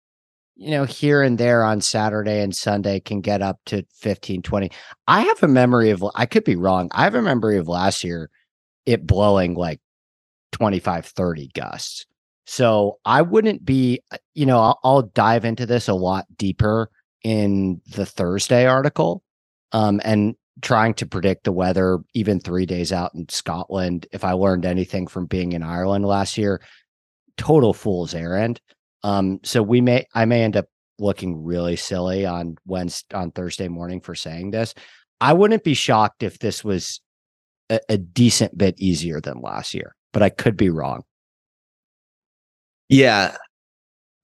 you 0.56 0.70
know, 0.70 0.84
here 0.84 1.22
and 1.22 1.38
there 1.38 1.64
on 1.64 1.80
Saturday 1.80 2.40
and 2.40 2.54
Sunday 2.54 3.00
can 3.00 3.20
get 3.20 3.42
up 3.42 3.58
to 3.66 3.84
15, 3.94 4.42
20. 4.42 4.70
I 5.06 5.22
have 5.22 5.42
a 5.42 5.48
memory 5.48 5.90
of, 5.90 6.04
I 6.14 6.26
could 6.26 6.44
be 6.44 6.56
wrong. 6.56 6.90
I 6.92 7.04
have 7.04 7.14
a 7.14 7.22
memory 7.22 7.58
of 7.58 7.68
last 7.68 8.04
year 8.04 8.30
it 8.86 9.06
blowing 9.06 9.54
like 9.54 9.80
25, 10.52 11.06
30 11.06 11.50
gusts. 11.54 12.06
So 12.44 12.98
I 13.04 13.22
wouldn't 13.22 13.64
be, 13.64 14.00
uh, 14.10 14.18
you 14.34 14.46
know, 14.46 14.58
I'll, 14.58 14.80
I'll 14.82 15.02
dive 15.02 15.44
into 15.44 15.66
this 15.66 15.88
a 15.88 15.94
lot 15.94 16.26
deeper 16.36 16.90
in 17.22 17.80
the 17.94 18.04
Thursday 18.04 18.66
article. 18.66 19.22
Um, 19.70 20.00
and 20.04 20.34
trying 20.60 20.94
to 20.94 21.06
predict 21.06 21.44
the 21.44 21.52
weather 21.52 22.00
even 22.14 22.38
three 22.38 22.66
days 22.66 22.92
out 22.92 23.14
in 23.14 23.28
Scotland. 23.28 24.06
If 24.12 24.24
I 24.24 24.32
learned 24.32 24.66
anything 24.66 25.06
from 25.06 25.26
being 25.26 25.52
in 25.52 25.62
Ireland 25.62 26.04
last 26.04 26.36
year, 26.36 26.60
total 27.36 27.72
fool's 27.72 28.14
errand. 28.14 28.60
Um, 29.02 29.40
so 29.42 29.62
we 29.62 29.80
may, 29.80 30.06
I 30.14 30.26
may 30.26 30.42
end 30.42 30.56
up 30.56 30.66
looking 30.98 31.42
really 31.42 31.76
silly 31.76 32.26
on 32.26 32.56
Wednesday, 32.66 33.16
on 33.16 33.30
Thursday 33.32 33.68
morning 33.68 34.00
for 34.00 34.14
saying 34.14 34.50
this. 34.50 34.74
I 35.20 35.32
wouldn't 35.32 35.64
be 35.64 35.74
shocked 35.74 36.22
if 36.22 36.38
this 36.38 36.62
was 36.62 37.00
a, 37.70 37.80
a 37.88 37.96
decent 37.96 38.56
bit 38.56 38.78
easier 38.78 39.20
than 39.20 39.40
last 39.40 39.74
year, 39.74 39.96
but 40.12 40.22
I 40.22 40.28
could 40.28 40.56
be 40.56 40.70
wrong. 40.70 41.02
Yeah, 42.88 43.36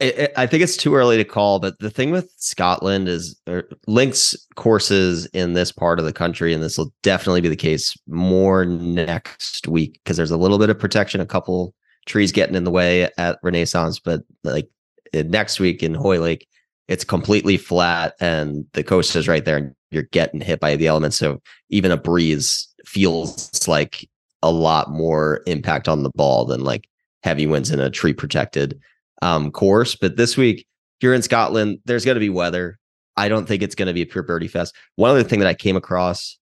I 0.01 0.47
think 0.47 0.63
it's 0.63 0.77
too 0.77 0.95
early 0.95 1.17
to 1.17 1.25
call, 1.25 1.59
but 1.59 1.77
the 1.81 1.91
thing 1.91 2.13
with 2.13 2.33
Scotland 2.37 3.09
is 3.09 3.37
er, 3.49 3.69
links 3.89 4.37
courses 4.55 5.27
in 5.27 5.55
this 5.55 5.73
part 5.73 5.99
of 5.99 6.05
the 6.05 6.13
country, 6.13 6.55
and 6.55 6.63
this 6.63 6.79
will 6.79 6.93
definitely 7.03 7.41
be 7.41 7.49
the 7.49 7.57
case 7.57 7.97
more 8.07 8.65
next 8.65 9.67
week 9.67 9.95
because 9.95 10.17
there's 10.17 10.31
a 10.31 10.37
little 10.37 10.59
bit 10.59 10.71
of 10.71 10.79
protection, 10.79 11.21
a 11.21 11.27
couple 11.27 11.75
trees 12.07 12.31
getting 12.31 12.55
in 12.55 12.63
the 12.63 12.71
way 12.71 13.11
at 13.19 13.41
Renaissance, 13.43 13.99
but 13.99 14.23
like 14.45 14.69
next 15.13 15.59
week 15.59 15.83
in 15.83 15.95
Hoylake, 15.95 16.47
it's 16.87 17.05
completely 17.05 17.57
flat 17.57 18.15
and 18.21 18.67
the 18.75 18.85
coast 18.85 19.17
is 19.17 19.27
right 19.27 19.45
there, 19.45 19.57
and 19.57 19.75
you're 19.91 20.05
getting 20.05 20.41
hit 20.41 20.61
by 20.61 20.77
the 20.77 20.87
elements. 20.87 21.17
So 21.17 21.43
even 21.71 21.91
a 21.91 21.97
breeze 21.97 22.69
feels 22.87 23.67
like 23.67 24.09
a 24.43 24.53
lot 24.53 24.91
more 24.91 25.43
impact 25.47 25.89
on 25.89 26.05
the 26.05 26.11
ball 26.15 26.45
than 26.45 26.61
like 26.61 26.89
heavy 27.25 27.49
winds 27.49 27.73
in 27.73 27.81
a 27.81 27.91
tree 27.91 28.13
protected 28.13 28.81
um, 29.23 29.51
course. 29.51 29.95
But 29.95 30.17
this 30.17 30.37
week, 30.37 30.67
here 31.01 31.15
in 31.15 31.23
Scotland, 31.23 31.79
there's 31.85 32.05
going 32.05 32.17
to 32.17 32.21
be 32.21 32.31
weather. 32.31 32.79
I 33.17 33.29
don't 33.29 33.47
think 33.47 33.63
it's 33.63 33.75
going 33.75 33.89
to 33.89 33.95
be 33.95 34.03
a 34.03 34.07
pure 34.07 34.23
birdie 34.23 34.49
fest. 34.49 34.75
One 34.97 35.11
other 35.11 35.23
thing 35.23 35.41
that 35.41 35.49
I 35.49 35.55
came 35.55 35.77
across 35.77 36.39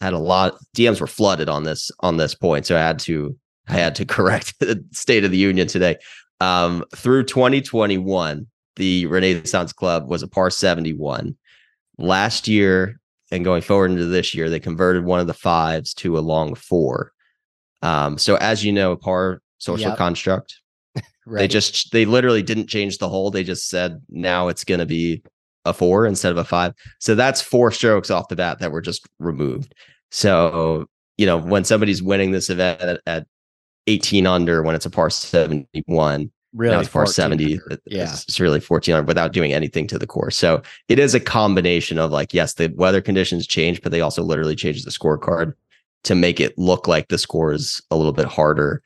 had 0.00 0.12
a 0.12 0.18
lot 0.18 0.56
DMs 0.76 1.00
were 1.00 1.06
flooded 1.06 1.48
on 1.48 1.64
this 1.64 1.90
on 2.00 2.16
this 2.16 2.34
point, 2.34 2.66
so 2.66 2.76
I 2.76 2.80
had 2.80 2.98
to 3.00 3.36
I 3.68 3.74
had 3.74 3.94
to 3.96 4.04
correct 4.06 4.58
the 4.60 4.84
State 4.92 5.24
of 5.24 5.30
the 5.30 5.36
Union 5.36 5.66
today. 5.66 5.96
Um, 6.40 6.84
through 6.94 7.24
2021, 7.24 8.46
the 8.76 9.06
Renaissance 9.06 9.72
Club 9.72 10.08
was 10.08 10.22
a 10.22 10.28
par 10.28 10.50
71. 10.50 11.36
Last 11.98 12.48
year 12.48 12.98
and 13.30 13.44
going 13.44 13.62
forward 13.62 13.90
into 13.90 14.06
this 14.06 14.34
year, 14.34 14.48
they 14.48 14.58
converted 14.58 15.04
one 15.04 15.20
of 15.20 15.26
the 15.26 15.34
fives 15.34 15.92
to 15.94 16.18
a 16.18 16.20
long 16.20 16.54
four. 16.54 17.12
Um, 17.82 18.16
so 18.18 18.36
as 18.36 18.64
you 18.64 18.72
know, 18.72 18.92
a 18.92 18.96
par 18.96 19.42
social 19.58 19.90
yep. 19.90 19.98
construct 19.98 20.59
Right. 21.30 21.42
They 21.42 21.48
just 21.48 21.92
they 21.92 22.06
literally 22.06 22.42
didn't 22.42 22.66
change 22.66 22.98
the 22.98 23.08
hole. 23.08 23.30
They 23.30 23.44
just 23.44 23.68
said 23.68 24.02
now 24.08 24.48
it's 24.48 24.64
going 24.64 24.80
to 24.80 24.86
be 24.86 25.22
a 25.64 25.72
four 25.72 26.04
instead 26.04 26.32
of 26.32 26.38
a 26.38 26.44
five. 26.44 26.74
So 26.98 27.14
that's 27.14 27.40
four 27.40 27.70
strokes 27.70 28.10
off 28.10 28.26
the 28.26 28.34
bat 28.34 28.58
that 28.58 28.72
were 28.72 28.80
just 28.80 29.06
removed. 29.20 29.72
So 30.10 30.86
you 31.18 31.26
know 31.26 31.38
when 31.38 31.62
somebody's 31.62 32.02
winning 32.02 32.32
this 32.32 32.50
event 32.50 32.80
at, 32.80 33.00
at 33.06 33.26
18 33.86 34.26
under 34.26 34.64
when 34.64 34.74
it's 34.74 34.86
a 34.86 34.90
par 34.90 35.08
71, 35.08 36.32
really 36.52 36.74
now 36.74 36.80
it's 36.80 36.88
par 36.88 37.06
70. 37.06 37.44
1400. 37.44 37.80
Yeah. 37.86 38.02
It's, 38.02 38.24
it's 38.24 38.40
really 38.40 38.58
1400 38.58 39.06
without 39.06 39.32
doing 39.32 39.52
anything 39.52 39.86
to 39.86 40.00
the 40.00 40.08
course. 40.08 40.36
So 40.36 40.62
it 40.88 40.98
is 40.98 41.14
a 41.14 41.20
combination 41.20 41.96
of 42.00 42.10
like, 42.10 42.34
yes, 42.34 42.54
the 42.54 42.72
weather 42.74 43.00
conditions 43.00 43.46
change, 43.46 43.82
but 43.82 43.92
they 43.92 44.00
also 44.00 44.24
literally 44.24 44.56
change 44.56 44.82
the 44.82 44.90
scorecard 44.90 45.52
to 46.02 46.16
make 46.16 46.40
it 46.40 46.58
look 46.58 46.88
like 46.88 47.06
the 47.06 47.18
score 47.18 47.52
is 47.52 47.80
a 47.92 47.96
little 47.96 48.12
bit 48.12 48.26
harder 48.26 48.82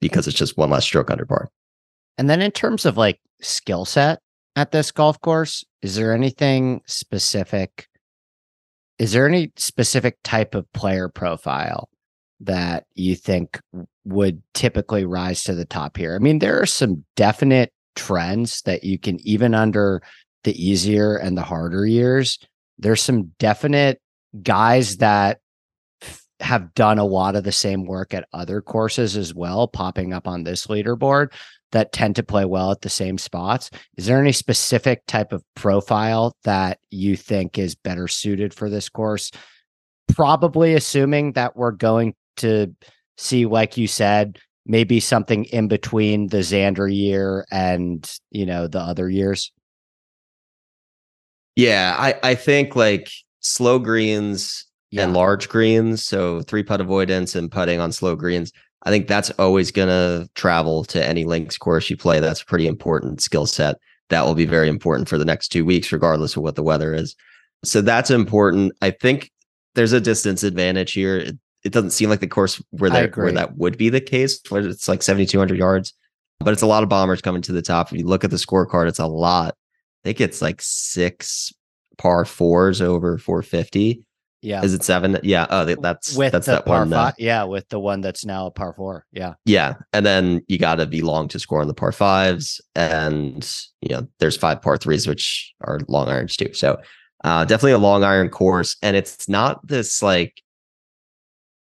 because 0.00 0.28
it's 0.28 0.38
just 0.38 0.56
one 0.56 0.70
less 0.70 0.84
stroke 0.84 1.10
under 1.10 1.26
par. 1.26 1.50
And 2.18 2.28
then 2.28 2.42
in 2.42 2.50
terms 2.50 2.84
of 2.84 2.96
like 2.96 3.20
skill 3.40 3.84
set 3.84 4.18
at 4.56 4.72
this 4.72 4.90
golf 4.90 5.20
course, 5.20 5.64
is 5.82 5.94
there 5.94 6.12
anything 6.12 6.82
specific? 6.86 7.86
Is 8.98 9.12
there 9.12 9.28
any 9.28 9.52
specific 9.56 10.18
type 10.24 10.56
of 10.56 10.70
player 10.72 11.08
profile 11.08 11.88
that 12.40 12.84
you 12.94 13.14
think 13.14 13.60
would 14.04 14.42
typically 14.54 15.04
rise 15.04 15.44
to 15.44 15.54
the 15.54 15.64
top 15.64 15.96
here? 15.96 16.16
I 16.16 16.18
mean, 16.18 16.40
there 16.40 16.60
are 16.60 16.66
some 16.66 17.04
definite 17.14 17.72
trends 17.94 18.62
that 18.62 18.82
you 18.82 18.98
can 18.98 19.20
even 19.26 19.54
under 19.54 20.02
the 20.42 20.60
easier 20.60 21.16
and 21.16 21.38
the 21.38 21.42
harder 21.42 21.86
years. 21.86 22.38
There's 22.78 23.02
some 23.02 23.32
definite 23.38 24.00
guys 24.42 24.96
that 24.96 25.38
have 26.40 26.74
done 26.74 26.98
a 26.98 27.04
lot 27.04 27.34
of 27.36 27.44
the 27.44 27.52
same 27.52 27.84
work 27.84 28.14
at 28.14 28.28
other 28.32 28.60
courses 28.60 29.16
as 29.16 29.34
well, 29.34 29.66
popping 29.66 30.12
up 30.12 30.28
on 30.28 30.44
this 30.44 30.66
leaderboard 30.68 31.32
that 31.72 31.92
tend 31.92 32.16
to 32.16 32.22
play 32.22 32.44
well 32.44 32.70
at 32.70 32.80
the 32.80 32.88
same 32.88 33.18
spots. 33.18 33.70
Is 33.96 34.06
there 34.06 34.20
any 34.20 34.32
specific 34.32 35.02
type 35.06 35.32
of 35.32 35.42
profile 35.54 36.34
that 36.44 36.78
you 36.90 37.16
think 37.16 37.58
is 37.58 37.74
better 37.74 38.08
suited 38.08 38.54
for 38.54 38.70
this 38.70 38.88
course? 38.88 39.30
Probably 40.14 40.74
assuming 40.74 41.32
that 41.32 41.56
we're 41.56 41.72
going 41.72 42.14
to 42.38 42.74
see, 43.18 43.44
like 43.46 43.76
you 43.76 43.86
said, 43.86 44.38
maybe 44.64 45.00
something 45.00 45.44
in 45.46 45.68
between 45.68 46.28
the 46.28 46.38
Xander 46.38 46.94
year 46.94 47.44
and 47.50 48.10
you 48.30 48.46
know 48.46 48.66
the 48.66 48.80
other 48.80 49.08
years. 49.10 49.52
Yeah, 51.56 51.94
I, 51.98 52.14
I 52.22 52.34
think 52.34 52.76
like 52.76 53.10
slow 53.40 53.78
greens 53.78 54.66
Yeah. 54.90 55.04
and 55.04 55.14
large 55.14 55.48
greens, 55.48 56.04
so 56.04 56.42
three 56.42 56.62
putt 56.62 56.80
avoidance 56.80 57.34
and 57.34 57.50
putting 57.50 57.80
on 57.80 57.92
slow 57.92 58.14
greens. 58.14 58.52
I 58.84 58.90
think 58.90 59.08
that's 59.08 59.30
always 59.32 59.70
going 59.70 59.88
to 59.88 60.28
travel 60.34 60.84
to 60.84 61.04
any 61.04 61.24
links 61.24 61.58
course 61.58 61.90
you 61.90 61.96
play. 61.96 62.20
That's 62.20 62.42
a 62.42 62.46
pretty 62.46 62.66
important 62.66 63.20
skill 63.20 63.46
set. 63.46 63.76
That 64.10 64.24
will 64.24 64.34
be 64.34 64.46
very 64.46 64.68
important 64.68 65.08
for 65.08 65.18
the 65.18 65.24
next 65.24 65.48
two 65.48 65.64
weeks, 65.64 65.92
regardless 65.92 66.36
of 66.36 66.42
what 66.42 66.54
the 66.54 66.62
weather 66.62 66.94
is. 66.94 67.14
So 67.64 67.80
that's 67.80 68.10
important. 68.10 68.72
I 68.80 68.90
think 68.90 69.30
there's 69.74 69.92
a 69.92 70.00
distance 70.00 70.42
advantage 70.42 70.92
here. 70.92 71.18
It, 71.18 71.38
it 71.64 71.72
doesn't 71.72 71.90
seem 71.90 72.08
like 72.08 72.20
the 72.20 72.28
course 72.28 72.62
where 72.70 72.88
that 72.90 73.16
where 73.16 73.32
that 73.32 73.56
would 73.58 73.76
be 73.76 73.88
the 73.88 74.00
case, 74.00 74.40
where 74.48 74.66
it's 74.66 74.88
like 74.88 75.02
7,200 75.02 75.58
yards, 75.58 75.92
but 76.38 76.52
it's 76.52 76.62
a 76.62 76.66
lot 76.66 76.84
of 76.84 76.88
bombers 76.88 77.20
coming 77.20 77.42
to 77.42 77.52
the 77.52 77.62
top. 77.62 77.92
If 77.92 77.98
you 77.98 78.06
look 78.06 78.24
at 78.24 78.30
the 78.30 78.36
scorecard, 78.36 78.88
it's 78.88 79.00
a 79.00 79.06
lot. 79.06 79.56
I 80.04 80.08
think 80.08 80.20
it's 80.20 80.40
like 80.40 80.62
six 80.62 81.52
par 81.98 82.24
fours 82.24 82.80
over 82.80 83.18
450. 83.18 84.04
Yeah. 84.40 84.62
Is 84.62 84.72
it 84.72 84.84
seven? 84.84 85.18
Yeah. 85.22 85.46
Oh, 85.50 85.64
that- 85.64 85.82
that's 85.82 86.16
with 86.16 86.32
that's 86.32 86.46
that 86.46 86.66
one. 86.66 86.92
uh, 86.92 87.06
five, 87.06 87.14
yeah, 87.18 87.42
with 87.44 87.68
the 87.70 87.80
one 87.80 88.00
that's 88.00 88.24
now 88.24 88.46
a 88.46 88.50
par 88.50 88.72
four. 88.76 89.04
Yeah. 89.12 89.34
yeah, 89.44 89.74
and 89.92 90.06
then 90.06 90.42
you 90.46 90.58
got 90.58 90.76
to 90.76 90.86
be 90.86 91.00
long 91.02 91.26
to 91.28 91.38
score 91.40 91.60
on 91.60 91.66
the 91.68 91.74
par 91.74 91.90
fives, 91.92 92.60
and 92.76 93.48
you 93.80 93.88
know 93.90 94.06
there's 94.20 94.36
five 94.36 94.62
par 94.62 94.76
threes 94.76 95.06
which 95.08 95.52
are 95.62 95.80
long 95.88 96.08
irons 96.08 96.36
too. 96.36 96.52
So 96.54 96.78
uh, 97.24 97.44
definitely 97.46 97.72
a 97.72 97.78
long 97.78 98.04
iron 98.04 98.28
course, 98.28 98.76
and 98.80 98.96
it's 98.96 99.28
not 99.28 99.66
this 99.66 100.02
like 100.02 100.40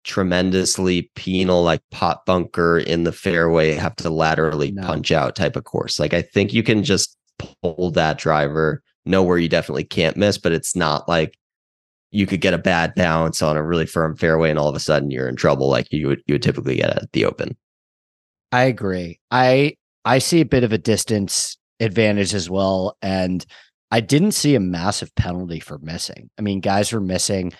tremendously 0.05 1.11
penal 1.15 1.63
like 1.63 1.81
pot 1.91 2.27
bunker 2.27 2.79
in 2.79 3.05
the 3.05 3.13
fairway 3.13 3.73
have 3.75 3.95
to 3.97 4.11
laterally 4.11 4.73
No. 4.73 4.83
punch 4.83 5.13
out 5.13 5.37
type 5.37 5.55
of 5.57 5.65
course. 5.65 6.01
Like 6.01 6.13
I 6.13 6.23
think 6.23 6.53
you 6.53 6.63
can 6.63 6.83
just 6.83 7.17
pull 7.39 7.91
that 7.93 8.19
driver, 8.19 8.83
know 9.05 9.23
where 9.23 9.39
you 9.39 9.49
definitely 9.49 9.85
can't 9.85 10.17
miss, 10.17 10.39
but 10.39 10.53
it's 10.53 10.75
not 10.75 11.09
like 11.09 11.37
you 12.13 12.27
could 12.27 12.41
get 12.41 12.55
a 12.55 12.59
bad 12.59 12.95
bounce 12.95 13.43
on 13.43 13.57
a 13.57 13.63
really 13.63 13.87
firm 13.87 14.17
fairway 14.17 14.51
and 14.51 14.59
all 14.59 14.69
of 14.69 14.77
a 14.77 14.81
sudden 14.81 15.11
you're 15.11 15.29
in 15.29 15.37
trouble 15.37 15.69
like 15.69 15.91
you 15.91 16.07
would 16.07 16.23
you 16.27 16.35
would 16.35 16.43
typically 16.43 16.77
get 16.77 16.91
at 16.91 17.11
the 17.13 17.25
open. 17.25 17.57
I 18.53 18.65
agree. 18.65 19.19
I 19.31 19.77
I 20.05 20.19
see 20.19 20.41
a 20.41 20.47
bit 20.47 20.63
of 20.63 20.73
a 20.73 20.79
distance 20.79 21.57
advantage 21.81 22.35
as 22.35 22.49
well. 22.49 22.97
And 23.03 23.45
I 23.91 24.01
didn't 24.01 24.33
see 24.33 24.55
a 24.55 24.61
massive 24.61 25.15
penalty 25.17 25.59
for 25.59 25.79
missing. 25.79 26.31
I 26.39 26.43
mean, 26.43 26.61
guys 26.61 26.93
were 26.93 27.01
missing 27.01 27.53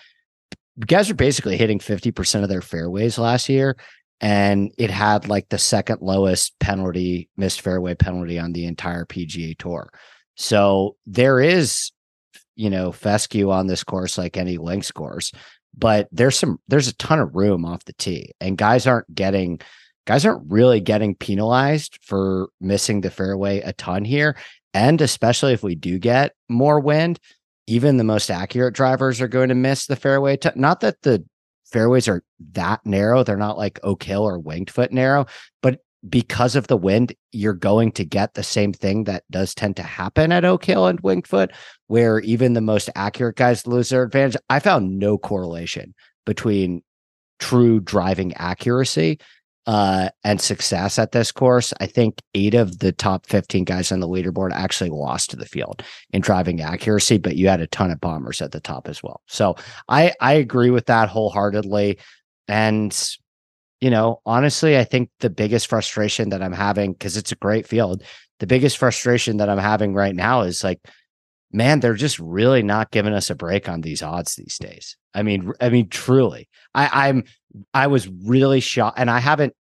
guys 0.79 1.09
are 1.09 1.15
basically 1.15 1.57
hitting 1.57 1.79
50% 1.79 2.43
of 2.43 2.49
their 2.49 2.61
fairways 2.61 3.17
last 3.17 3.49
year. 3.49 3.77
And 4.21 4.71
it 4.77 4.89
had 4.89 5.27
like 5.27 5.49
the 5.49 5.57
second 5.57 5.99
lowest 6.01 6.57
penalty, 6.59 7.29
missed 7.35 7.61
fairway 7.61 7.95
penalty 7.95 8.39
on 8.39 8.53
the 8.53 8.65
entire 8.65 9.05
PGA 9.05 9.57
tour. 9.57 9.89
So 10.35 10.95
there 11.05 11.39
is, 11.39 11.91
you 12.55 12.69
know, 12.69 12.91
fescue 12.91 13.51
on 13.51 13.67
this 13.67 13.83
course 13.83 14.17
like 14.17 14.37
any 14.37 14.57
links 14.57 14.91
course, 14.91 15.31
but 15.77 16.07
there's 16.11 16.37
some 16.37 16.59
there's 16.67 16.87
a 16.87 16.95
ton 16.95 17.19
of 17.19 17.35
room 17.35 17.65
off 17.65 17.85
the 17.85 17.93
tee. 17.93 18.31
And 18.39 18.57
guys 18.57 18.87
aren't 18.87 19.13
getting 19.13 19.59
guys 20.05 20.25
aren't 20.25 20.51
really 20.51 20.81
getting 20.81 21.15
penalized 21.15 21.97
for 22.01 22.49
missing 22.59 23.01
the 23.01 23.11
fairway 23.11 23.61
a 23.61 23.73
ton 23.73 24.05
here. 24.05 24.35
And 24.73 25.01
especially 25.01 25.53
if 25.53 25.63
we 25.63 25.75
do 25.75 25.99
get 25.99 26.33
more 26.49 26.79
wind, 26.79 27.19
even 27.67 27.97
the 27.97 28.03
most 28.03 28.29
accurate 28.29 28.73
drivers 28.73 29.21
are 29.21 29.27
going 29.27 29.49
to 29.49 29.55
miss 29.55 29.85
the 29.85 29.95
fairway. 29.95 30.37
T- 30.37 30.49
not 30.55 30.81
that 30.81 31.01
the 31.03 31.23
fairways 31.65 32.07
are 32.07 32.23
that 32.51 32.81
narrow, 32.85 33.23
they're 33.23 33.37
not 33.37 33.57
like 33.57 33.79
Oak 33.83 34.03
Hill 34.03 34.23
or 34.23 34.39
Winged 34.39 34.69
Foot 34.69 34.91
narrow, 34.91 35.25
but 35.61 35.79
because 36.09 36.55
of 36.55 36.67
the 36.67 36.77
wind, 36.77 37.13
you're 37.31 37.53
going 37.53 37.91
to 37.93 38.03
get 38.03 38.33
the 38.33 38.43
same 38.43 38.73
thing 38.73 39.05
that 39.05 39.23
does 39.31 39.55
tend 39.55 39.77
to 39.77 39.83
happen 39.83 40.31
at 40.31 40.43
Oak 40.43 40.65
Hill 40.65 40.87
and 40.87 40.99
Winged 40.99 41.27
Foot, 41.27 41.51
where 41.93 42.21
even 42.21 42.53
the 42.53 42.59
most 42.59 42.89
accurate 42.95 43.35
guys 43.35 43.67
lose 43.67 43.89
their 43.89 44.01
advantage. 44.01 44.35
I 44.49 44.57
found 44.57 44.97
no 44.97 45.15
correlation 45.15 45.93
between 46.25 46.81
true 47.39 47.79
driving 47.79 48.33
accuracy 48.33 49.19
uh, 49.67 50.09
and 50.23 50.41
success 50.41 50.97
at 50.97 51.11
this 51.11 51.31
course. 51.31 51.71
I 51.79 51.85
think 51.85 52.17
eight 52.33 52.55
of 52.55 52.79
the 52.79 52.93
top 52.93 53.27
15 53.27 53.63
guys 53.65 53.91
on 53.91 53.99
the 53.99 54.07
leaderboard 54.07 54.53
actually 54.53 54.89
lost 54.89 55.29
to 55.29 55.35
the 55.35 55.45
field 55.45 55.83
in 56.11 56.21
driving 56.21 56.61
accuracy, 56.61 57.19
but 57.19 57.35
you 57.35 57.47
had 57.47 57.61
a 57.61 57.67
ton 57.67 57.91
of 57.91 58.01
bombers 58.01 58.41
at 58.41 58.53
the 58.53 58.59
top 58.59 58.87
as 58.87 59.03
well. 59.03 59.21
So 59.27 59.55
I 59.87 60.13
I 60.19 60.33
agree 60.33 60.71
with 60.71 60.87
that 60.87 61.09
wholeheartedly. 61.09 61.99
And 62.47 63.15
you 63.81 63.91
know, 63.91 64.19
honestly, 64.25 64.79
I 64.79 64.83
think 64.83 65.11
the 65.19 65.29
biggest 65.29 65.67
frustration 65.67 66.29
that 66.29 66.41
I'm 66.41 66.53
having, 66.53 66.93
because 66.93 67.17
it's 67.17 67.33
a 67.33 67.35
great 67.35 67.67
field, 67.67 68.01
the 68.39 68.47
biggest 68.47 68.79
frustration 68.79 69.37
that 69.37 69.49
I'm 69.49 69.59
having 69.59 69.93
right 69.93 70.15
now 70.15 70.41
is 70.41 70.63
like, 70.63 70.79
man, 71.53 71.79
they're 71.79 71.93
just 71.93 72.19
really 72.19 72.63
not 72.63 72.91
giving 72.91 73.13
us 73.13 73.29
a 73.29 73.35
break 73.35 73.69
on 73.69 73.81
these 73.81 74.01
odds 74.01 74.35
these 74.35 74.57
days. 74.57 74.97
I 75.13 75.23
mean, 75.23 75.53
I 75.61 75.69
mean, 75.69 75.87
truly, 75.89 76.49
I, 76.73 77.07
I'm 77.07 77.23
I 77.73 77.87
was 77.87 78.07
really 78.07 78.59
shocked, 78.59 78.99
and 78.99 79.09
I 79.09 79.19
haven't 79.19 79.53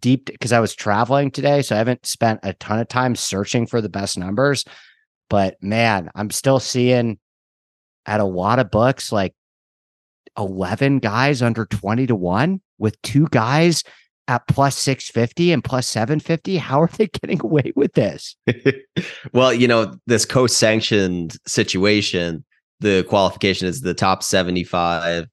deep 0.00 0.26
because 0.26 0.52
I 0.52 0.60
was 0.60 0.74
traveling 0.74 1.30
today, 1.30 1.62
so 1.62 1.74
I 1.74 1.78
haven't 1.78 2.06
spent 2.06 2.40
a 2.42 2.54
ton 2.54 2.80
of 2.80 2.88
time 2.88 3.14
searching 3.14 3.66
for 3.66 3.80
the 3.80 3.88
best 3.88 4.18
numbers. 4.18 4.64
But 5.28 5.62
man, 5.62 6.10
I'm 6.14 6.30
still 6.30 6.60
seeing 6.60 7.18
at 8.06 8.20
a 8.20 8.24
lot 8.24 8.58
of 8.58 8.70
books 8.70 9.12
like 9.12 9.34
11 10.38 10.98
guys 10.98 11.42
under 11.42 11.64
20 11.66 12.06
to 12.08 12.16
1 12.16 12.60
with 12.78 13.00
two 13.02 13.28
guys 13.30 13.84
at 14.28 14.46
plus 14.48 14.76
650 14.78 15.52
and 15.52 15.62
plus 15.62 15.88
750. 15.88 16.56
How 16.56 16.82
are 16.82 16.88
they 16.88 17.06
getting 17.22 17.40
away 17.42 17.72
with 17.76 17.94
this? 17.94 18.36
well, 19.32 19.52
you 19.52 19.68
know, 19.68 19.94
this 20.06 20.24
co-sanctioned 20.24 21.36
situation, 21.46 22.44
the 22.80 23.04
qualification 23.08 23.68
is 23.68 23.80
the 23.80 23.94
top 23.94 24.22
75. 24.22 25.28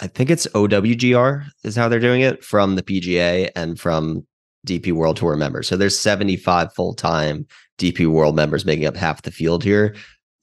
I 0.00 0.06
think 0.06 0.30
it's 0.30 0.46
OWGR 0.48 1.44
is 1.64 1.76
how 1.76 1.88
they're 1.88 2.00
doing 2.00 2.22
it 2.22 2.42
from 2.42 2.76
the 2.76 2.82
PGA 2.82 3.50
and 3.54 3.78
from 3.78 4.26
DP 4.66 4.92
World 4.92 5.16
Tour 5.16 5.36
members. 5.36 5.68
So 5.68 5.76
there's 5.76 5.98
75 5.98 6.72
full-time 6.74 7.46
DP 7.78 8.06
World 8.06 8.36
members 8.36 8.64
making 8.64 8.86
up 8.86 8.96
half 8.96 9.22
the 9.22 9.30
field 9.30 9.62
here. 9.62 9.94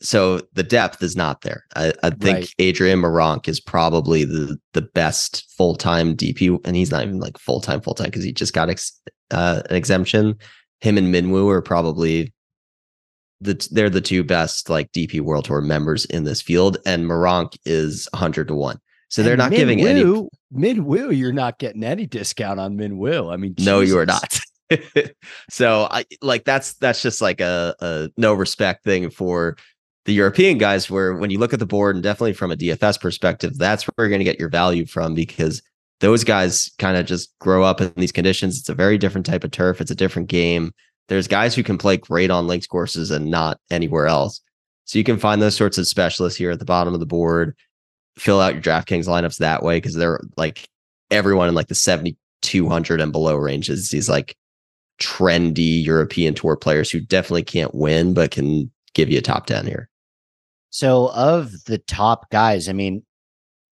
So 0.01 0.39
the 0.53 0.63
depth 0.63 1.03
is 1.03 1.15
not 1.15 1.41
there. 1.41 1.65
I, 1.75 1.93
I 2.03 2.09
think 2.11 2.37
Right. 2.39 2.53
Adrian 2.59 3.01
Meronk 3.01 3.47
is 3.49 3.59
probably 3.59 4.23
the 4.23 4.57
the 4.73 4.81
best 4.81 5.45
full-time 5.57 6.15
DP, 6.15 6.57
and 6.65 6.75
he's 6.75 6.91
not 6.91 7.03
even 7.03 7.19
like 7.19 7.37
full-time 7.37 7.81
full-time 7.81 8.05
because 8.07 8.23
he 8.23 8.31
just 8.31 8.53
got 8.53 8.69
ex, 8.69 8.97
uh, 9.31 9.61
an 9.69 9.75
exemption. 9.75 10.35
Him 10.79 10.97
and 10.97 11.11
Min 11.11 11.31
Woo 11.31 11.49
are 11.49 11.61
probably 11.61 12.33
the 13.41 13.67
they're 13.71 13.89
the 13.89 14.01
two 14.01 14.23
best 14.23 14.69
like 14.69 14.91
DP 14.93 15.19
World 15.21 15.45
Tour 15.45 15.61
members 15.61 16.05
in 16.05 16.23
this 16.23 16.41
field, 16.41 16.77
and 16.85 17.05
Moronk 17.05 17.57
is 17.65 18.07
100 18.13 18.47
to 18.47 18.55
one. 18.55 18.79
So 19.09 19.23
they're 19.23 19.35
not 19.35 19.51
giving 19.51 19.81
any. 19.81 20.03
Min 20.51 20.85
Woo- 20.85 21.11
you're 21.11 21.33
not 21.33 21.57
getting 21.59 21.83
any 21.83 22.05
discount 22.05 22.59
on 22.59 22.75
Min 22.75 22.97
Woo. 22.97 23.29
I 23.29 23.37
mean, 23.37 23.55
No, 23.59 23.81
you 23.81 23.97
are 23.97 24.05
not. 24.05 24.39
so 25.49 25.87
I 25.89 26.05
like 26.21 26.45
that's 26.45 26.73
that's 26.75 27.01
just 27.01 27.21
like 27.21 27.41
a, 27.41 27.75
a 27.81 28.09
no 28.17 28.33
respect 28.33 28.83
thing 28.83 29.09
for 29.09 29.57
the 30.09 30.15
European 30.15 30.57
guys. 30.57 30.89
Where 30.89 31.13
when 31.13 31.29
you 31.29 31.37
look 31.37 31.53
at 31.53 31.59
the 31.59 31.65
board, 31.65 31.95
and 31.95 32.03
definitely 32.03 32.33
from 32.33 32.51
a 32.51 32.57
DFS 32.57 32.99
perspective, 32.99 33.57
that's 33.57 33.83
where 33.83 33.93
you're 33.99 34.09
going 34.09 34.19
to 34.19 34.25
get 34.25 34.39
your 34.39 34.49
value 34.49 34.85
from 34.85 35.13
because 35.13 35.61
those 35.99 36.23
guys 36.23 36.71
kind 36.79 36.97
of 36.97 37.05
just 37.05 37.37
grow 37.39 37.63
up 37.63 37.79
in 37.79 37.93
these 37.95 38.11
conditions. 38.11 38.57
It's 38.57 38.69
a 38.69 38.73
very 38.73 38.97
different 38.97 39.27
type 39.27 39.43
of 39.43 39.51
turf. 39.51 39.79
It's 39.79 39.91
a 39.91 39.95
different 39.95 40.27
game. 40.27 40.73
there's 41.09 41.27
guys 41.27 41.55
who 41.55 41.63
can 41.63 41.77
play 41.77 41.97
great 41.97 42.29
on 42.29 42.47
links 42.47 42.67
courses 42.67 43.09
and 43.09 43.31
not 43.31 43.59
anywhere 43.71 44.05
else. 44.07 44.41
So 44.85 44.97
you 44.97 45.03
can 45.03 45.17
find 45.17 45.41
those 45.41 45.55
sorts 45.55 45.77
of 45.77 45.87
specialists 45.87 46.37
here 46.37 46.51
at 46.51 46.59
the 46.59 46.65
bottom 46.65 46.93
of 46.93 46.99
the 46.99 47.05
board. 47.05 47.55
Fill 48.17 48.39
out 48.39 48.53
your 48.53 48.63
DraftKings 48.63 49.07
lineups 49.07 49.37
that 49.37 49.63
way 49.63 49.77
because 49.77 49.95
they're 49.95 50.19
like 50.37 50.67
everyone 51.11 51.49
in 51.49 51.55
like 51.55 51.67
the 51.67 51.75
7200 51.75 53.01
and 53.01 53.11
below 53.11 53.35
ranges. 53.35 53.89
These 53.89 54.09
like 54.09 54.35
trendy 54.99 55.83
European 55.83 56.33
tour 56.33 56.55
players 56.55 56.89
who 56.91 56.99
definitely 56.99 57.43
can't 57.43 57.73
win 57.73 58.13
but 58.13 58.31
can 58.31 58.71
give 58.93 59.09
you 59.09 59.19
a 59.19 59.21
top 59.21 59.45
10 59.45 59.65
here. 59.65 59.89
So 60.69 61.09
of 61.11 61.51
the 61.65 61.77
top 61.79 62.29
guys, 62.29 62.69
I 62.69 62.73
mean, 62.73 63.03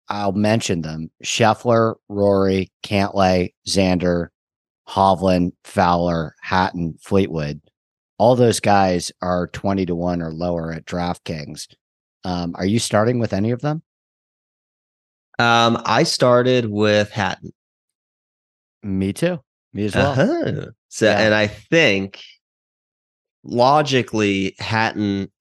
I'll 0.08 0.32
mention 0.32 0.82
them: 0.82 1.12
Scheffler, 1.24 1.96
Rory, 2.08 2.72
Cantlay, 2.84 3.54
Xander, 3.68 4.30
Hovland, 4.88 5.52
Fowler, 5.64 6.36
Hatton, 6.42 6.96
Fleetwood. 7.02 7.62
All 8.18 8.36
those 8.36 8.60
guys 8.60 9.12
are 9.22 9.48
20 9.48 9.86
to 9.86 9.96
1 9.96 10.22
or 10.22 10.34
lower 10.34 10.74
at 10.74 10.86
DraftKings. 10.86 11.68
Um, 12.26 12.54
are 12.58 12.66
you 12.66 12.78
starting 12.80 13.18
with 13.20 13.32
any 13.32 13.52
of 13.52 13.62
them? 13.62 13.82
Um, 15.38 15.82
I 15.86 16.04
started 16.04 16.66
with 16.70 17.12
Hatton. 17.12 17.54
Me 18.84 19.14
too. 19.14 19.40
Me 19.72 19.86
as 19.86 19.96
well. 19.96 20.12
Uh-huh. 20.12 20.66
So, 20.90 21.06
Yeah. 21.06 21.20
and 21.20 21.34
I 21.34 21.48
think 21.48 22.22
logically, 23.44 24.56
Hatton 24.60 25.32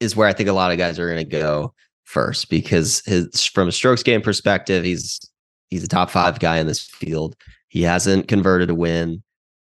is 0.00 0.16
where 0.16 0.28
I 0.28 0.32
think 0.32 0.48
a 0.48 0.52
lot 0.52 0.72
of 0.72 0.78
guys 0.78 0.98
are 0.98 1.12
going 1.12 1.24
to 1.24 1.30
go 1.30 1.74
first 2.04 2.48
because 2.48 3.02
his 3.04 3.44
from 3.44 3.68
a 3.68 3.72
strokes 3.72 4.02
game 4.02 4.22
perspective, 4.22 4.84
he's 4.84 5.20
he's 5.68 5.84
a 5.84 5.88
top 5.88 6.10
five 6.10 6.38
guy 6.40 6.58
in 6.58 6.66
this 6.66 6.80
field. 6.80 7.36
He 7.68 7.82
hasn't 7.82 8.28
converted 8.28 8.70
a 8.70 8.74
win 8.74 9.22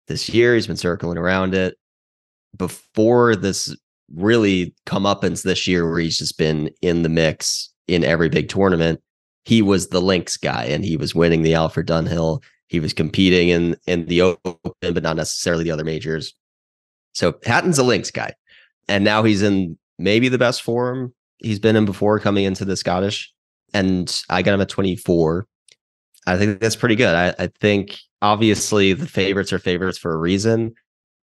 this 0.06 0.28
year. 0.28 0.54
He's 0.54 0.66
been 0.66 0.76
circling 0.76 1.18
around 1.18 1.54
it. 1.54 1.76
Before 2.56 3.36
this 3.36 3.76
really 4.14 4.74
comeuppance 4.86 5.42
this 5.42 5.66
year, 5.66 5.88
where 5.88 6.00
he's 6.00 6.18
just 6.18 6.38
been 6.38 6.70
in 6.80 7.02
the 7.02 7.08
mix 7.08 7.70
in 7.88 8.04
every 8.04 8.28
big 8.28 8.48
tournament, 8.48 9.00
he 9.44 9.62
was 9.62 9.88
the 9.88 10.00
links 10.00 10.36
guy 10.36 10.64
and 10.64 10.84
he 10.84 10.96
was 10.96 11.14
winning 11.14 11.42
the 11.42 11.54
Alfred 11.54 11.86
Dunhill. 11.86 12.42
He 12.68 12.80
was 12.80 12.92
competing 12.92 13.48
in 13.48 13.76
in 13.86 14.06
the 14.06 14.22
Open, 14.22 14.54
but 14.80 15.02
not 15.02 15.16
necessarily 15.16 15.64
the 15.64 15.70
other 15.70 15.84
majors. 15.84 16.34
So 17.14 17.38
Hatton's 17.44 17.78
a 17.78 17.82
links 17.82 18.10
guy, 18.10 18.34
and 18.88 19.04
now 19.04 19.22
he's 19.24 19.42
in 19.42 19.78
maybe 19.98 20.28
the 20.28 20.38
best 20.38 20.62
form 20.62 21.14
he's 21.38 21.58
been 21.58 21.76
in 21.76 21.84
before 21.84 22.18
coming 22.18 22.44
into 22.44 22.64
the 22.64 22.76
Scottish. 22.76 23.32
And 23.74 24.22
I 24.28 24.42
got 24.42 24.54
him 24.54 24.60
at 24.60 24.68
24. 24.68 25.46
I 26.26 26.36
think 26.36 26.60
that's 26.60 26.76
pretty 26.76 26.96
good. 26.96 27.14
I, 27.14 27.34
I 27.38 27.48
think 27.60 27.98
obviously 28.22 28.92
the 28.92 29.06
favorites 29.06 29.52
are 29.52 29.58
favorites 29.58 29.98
for 29.98 30.12
a 30.12 30.18
reason. 30.18 30.74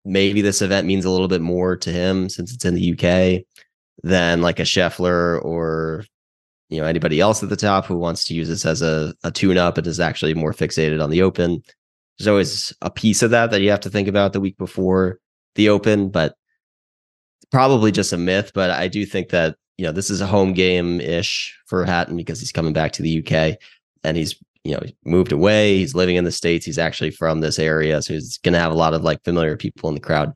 Maybe 0.05 0.41
this 0.41 0.63
event 0.63 0.87
means 0.87 1.05
a 1.05 1.11
little 1.11 1.29
bit 1.29 1.41
more 1.41 1.77
to 1.77 1.91
him 1.91 2.29
since 2.29 2.53
it's 2.55 2.65
in 2.65 2.75
the 2.75 2.93
UK 2.93 3.45
than 4.03 4.41
like 4.41 4.59
a 4.59 4.63
Scheffler 4.63 5.45
or 5.45 6.05
you 6.71 6.81
know 6.81 6.87
anybody 6.87 7.21
else 7.21 7.43
at 7.43 7.49
the 7.49 7.57
top 7.57 7.87
who 7.87 7.97
wants 7.97 8.25
to 8.25 8.35
use 8.35 8.49
this 8.49 8.65
as 8.65 8.81
a, 8.81 9.15
a 9.25 9.31
tune-up 9.31 9.77
and 9.77 9.87
is 9.87 10.01
actually 10.01 10.35
more 10.35 10.53
fixated 10.53 11.03
on 11.03 11.11
the 11.11 11.23
open. 11.23 11.63
There's 12.19 12.29
always 12.29 12.73
a 12.81 12.91
piece 12.91 13.23
of 13.23 13.31
that 13.31 13.51
that 13.51 13.61
you 13.61 13.71
have 13.71 13.81
to 13.81 13.91
think 13.91 14.09
about 14.09 14.33
the 14.33 14.41
week 14.41 14.57
before 14.57 15.19
the 15.55 15.69
open, 15.69 16.11
but 16.11 16.35
probably 17.51 17.93
just 17.93 18.13
a 18.13 18.19
myth. 18.19 18.53
But 18.55 18.71
I 18.71 18.89
do 18.89 19.05
think 19.07 19.31
that 19.31 19.57
you 19.77 19.87
know 19.87 19.93
this 19.93 20.11
is 20.11 20.21
a 20.21 20.27
home 20.27 20.53
game 20.53 21.01
ish 21.01 21.57
for 21.67 21.85
Hatton 21.85 22.17
because 22.17 22.41
he's 22.41 22.53
coming 22.53 22.73
back 22.73 22.93
to 22.93 23.03
the 23.03 23.19
UK 23.19 23.59
and 24.05 24.17
he's 24.17 24.37
you 24.65 24.73
know 24.73 24.83
moved 25.05 25.33
away. 25.33 25.77
He's 25.79 25.95
living 25.95 26.17
in 26.17 26.25
the 26.25 26.33
states. 26.33 26.67
He's 26.67 26.79
actually 26.79 27.11
from 27.11 27.41
this 27.41 27.59
area, 27.59 28.03
so 28.03 28.15
he's 28.15 28.39
going 28.39 28.55
to 28.55 28.61
have 28.61 28.73
a 28.73 28.77
lot 28.77 28.95
of 28.95 29.03
like 29.03 29.23
familiar 29.25 29.57
people 29.57 29.89
in 29.89 29.95
the 29.95 30.01
crowd. 30.01 30.33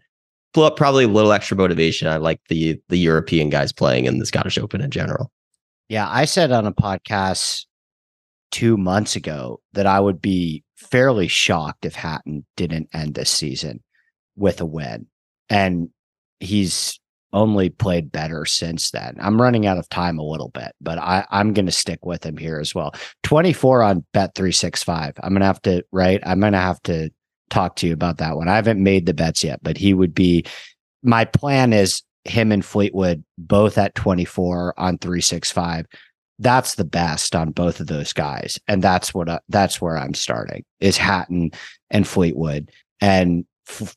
Probably 0.54 1.04
a 1.04 1.08
little 1.08 1.32
extra 1.32 1.56
motivation. 1.56 2.08
I 2.08 2.16
like 2.16 2.40
the 2.48 2.80
the 2.88 2.98
European 2.98 3.50
guys 3.50 3.72
playing 3.72 4.04
in 4.04 4.18
the 4.18 4.26
Scottish 4.26 4.58
Open 4.58 4.80
in 4.80 4.90
general. 4.90 5.30
Yeah, 5.88 6.08
I 6.08 6.24
said 6.24 6.52
on 6.52 6.66
a 6.66 6.72
podcast 6.72 7.66
two 8.50 8.76
months 8.76 9.16
ago 9.16 9.60
that 9.72 9.86
I 9.86 9.98
would 9.98 10.20
be 10.20 10.62
fairly 10.76 11.26
shocked 11.26 11.84
if 11.84 11.94
Hatton 11.94 12.44
didn't 12.56 12.88
end 12.92 13.14
this 13.14 13.30
season 13.30 13.82
with 14.36 14.60
a 14.60 14.66
win. 14.66 15.06
And 15.48 15.88
he's 16.38 17.00
only 17.32 17.70
played 17.70 18.12
better 18.12 18.44
since 18.44 18.90
then. 18.90 19.16
I'm 19.20 19.40
running 19.40 19.66
out 19.66 19.78
of 19.78 19.88
time 19.88 20.18
a 20.18 20.24
little 20.24 20.48
bit, 20.48 20.72
but 20.80 20.98
I, 20.98 21.26
I'm 21.30 21.52
going 21.52 21.66
to 21.66 21.72
stick 21.72 22.04
with 22.04 22.24
him 22.24 22.36
here 22.36 22.58
as 22.58 22.74
well. 22.74 22.94
24 23.22 23.82
on 23.82 24.04
Bet 24.12 24.34
365. 24.34 25.14
I'm 25.22 25.30
going 25.30 25.40
to 25.40 25.46
have 25.46 25.62
to, 25.62 25.84
right? 25.92 26.20
I'm 26.24 26.40
going 26.40 26.52
to 26.52 26.58
have 26.58 26.82
to 26.84 27.10
talk 27.50 27.76
to 27.76 27.86
you 27.86 27.92
about 27.92 28.18
that 28.18 28.36
one. 28.36 28.48
I 28.48 28.56
haven't 28.56 28.82
made 28.82 29.06
the 29.06 29.14
bets 29.14 29.44
yet, 29.44 29.60
but 29.62 29.76
he 29.76 29.94
would 29.94 30.14
be, 30.14 30.44
my 31.02 31.24
plan 31.24 31.72
is 31.72 32.02
him 32.24 32.52
and 32.52 32.64
Fleetwood 32.64 33.24
both 33.38 33.78
at 33.78 33.94
24 33.94 34.74
on 34.78 34.98
365. 34.98 35.86
That's 36.38 36.74
the 36.74 36.84
best 36.84 37.36
on 37.36 37.52
both 37.52 37.80
of 37.80 37.86
those 37.86 38.12
guys. 38.12 38.58
And 38.68 38.82
that's 38.82 39.14
what, 39.14 39.28
I, 39.28 39.40
that's 39.48 39.80
where 39.80 39.96
I'm 39.96 40.14
starting 40.14 40.64
is 40.80 40.96
Hatton 40.96 41.50
and 41.90 42.06
Fleetwood. 42.06 42.70
And 43.00 43.44
f- 43.68 43.96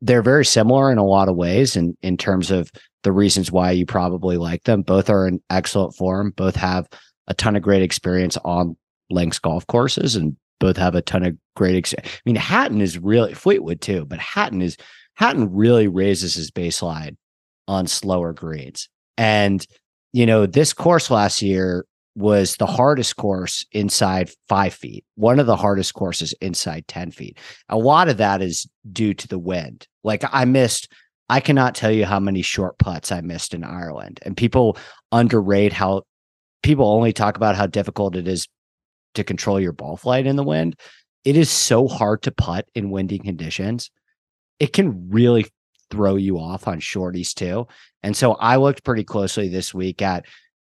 they're 0.00 0.22
very 0.22 0.44
similar 0.44 0.90
in 0.90 0.98
a 0.98 1.04
lot 1.04 1.28
of 1.28 1.36
ways 1.36 1.76
and 1.76 1.96
in, 2.02 2.10
in 2.10 2.16
terms 2.16 2.50
of 2.50 2.70
the 3.02 3.12
reasons 3.12 3.52
why 3.52 3.70
you 3.70 3.86
probably 3.86 4.36
like 4.36 4.64
them. 4.64 4.82
Both 4.82 5.10
are 5.10 5.26
in 5.26 5.40
excellent 5.50 5.94
form. 5.94 6.32
Both 6.36 6.56
have 6.56 6.88
a 7.26 7.34
ton 7.34 7.56
of 7.56 7.62
great 7.62 7.82
experience 7.82 8.36
on 8.44 8.76
links 9.10 9.38
golf 9.38 9.66
courses 9.66 10.16
and 10.16 10.36
both 10.60 10.76
have 10.76 10.94
a 10.94 11.02
ton 11.02 11.24
of 11.24 11.36
great 11.56 11.94
I 11.98 12.02
mean 12.24 12.36
Hatton 12.36 12.80
is 12.80 12.98
really 12.98 13.34
Fleetwood 13.34 13.80
too, 13.80 14.06
but 14.06 14.18
Hatton 14.18 14.62
is 14.62 14.76
Hatton 15.14 15.52
really 15.52 15.88
raises 15.88 16.34
his 16.34 16.50
baseline 16.50 17.16
on 17.68 17.86
slower 17.86 18.32
greens. 18.32 18.88
And 19.16 19.64
you 20.12 20.26
know, 20.26 20.46
this 20.46 20.72
course 20.72 21.10
last 21.10 21.42
year 21.42 21.84
was 22.14 22.56
the 22.56 22.66
hardest 22.66 23.16
course 23.16 23.66
inside 23.72 24.30
five 24.48 24.72
feet, 24.72 25.04
one 25.16 25.40
of 25.40 25.46
the 25.46 25.56
hardest 25.56 25.94
courses 25.94 26.32
inside 26.40 26.86
10 26.86 27.10
feet. 27.10 27.38
A 27.68 27.76
lot 27.76 28.08
of 28.08 28.18
that 28.18 28.40
is 28.40 28.66
due 28.92 29.14
to 29.14 29.28
the 29.28 29.38
wind. 29.38 29.86
Like 30.04 30.22
I 30.32 30.44
missed, 30.44 30.92
I 31.28 31.40
cannot 31.40 31.74
tell 31.74 31.90
you 31.90 32.04
how 32.04 32.20
many 32.20 32.42
short 32.42 32.78
putts 32.78 33.10
I 33.10 33.20
missed 33.20 33.54
in 33.54 33.64
Ireland. 33.64 34.20
And 34.22 34.36
people 34.36 34.78
underrate 35.10 35.72
how 35.72 36.02
people 36.62 36.88
only 36.88 37.12
talk 37.12 37.36
about 37.36 37.56
how 37.56 37.66
difficult 37.66 38.16
it 38.16 38.28
is 38.28 38.46
to 39.14 39.24
control 39.24 39.60
your 39.60 39.72
ball 39.72 39.96
flight 39.96 40.26
in 40.26 40.36
the 40.36 40.44
wind. 40.44 40.76
It 41.24 41.36
is 41.36 41.50
so 41.50 41.88
hard 41.88 42.22
to 42.22 42.32
putt 42.32 42.66
in 42.74 42.90
windy 42.90 43.18
conditions. 43.18 43.90
It 44.60 44.72
can 44.72 45.10
really 45.10 45.46
throw 45.90 46.16
you 46.16 46.38
off 46.38 46.68
on 46.68 46.80
shorties 46.80 47.34
too. 47.34 47.66
And 48.02 48.16
so 48.16 48.34
I 48.34 48.56
looked 48.56 48.84
pretty 48.84 49.04
closely 49.04 49.48
this 49.48 49.72
week 49.72 50.02
at 50.02 50.26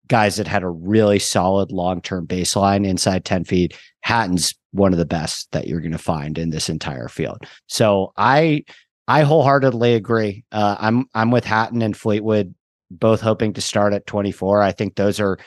guys 0.09 0.37
that 0.37 0.47
had 0.47 0.63
a 0.63 0.69
really 0.69 1.19
solid 1.19 1.73
long 1.73 2.01
term 2.01 2.27
baseline 2.27 2.87
inside 2.87 3.25
10 3.25 3.45
feet. 3.45 3.77
Hatton's 4.01 4.55
one 4.73 4.93
of 4.93 4.99
the 4.99 5.07
best 5.07 5.51
that 5.53 5.67
you're 5.67 5.81
going 5.81 5.93
to 5.93 5.99
find 5.99 6.37
in 6.37 6.51
this 6.51 6.69
entire 6.69 7.09
field. 7.09 7.39
So 7.67 8.13
I 8.17 8.65
I 9.07 9.23
wholeheartedly 9.23 9.95
agree. 9.95 10.45
Uh, 10.51 10.77
I'm 10.79 11.07
I'm 11.15 11.31
with 11.31 11.45
Hatton 11.45 11.83
and 11.83 11.97
Fleetwood 11.97 12.55
both 12.91 13.21
hoping 13.21 13.53
to 13.55 13.61
start 13.61 13.93
at 13.93 14.07
24. 14.07 14.63
I 14.63 14.73
think 14.73 14.95
those 14.95 15.21
are 15.21 15.39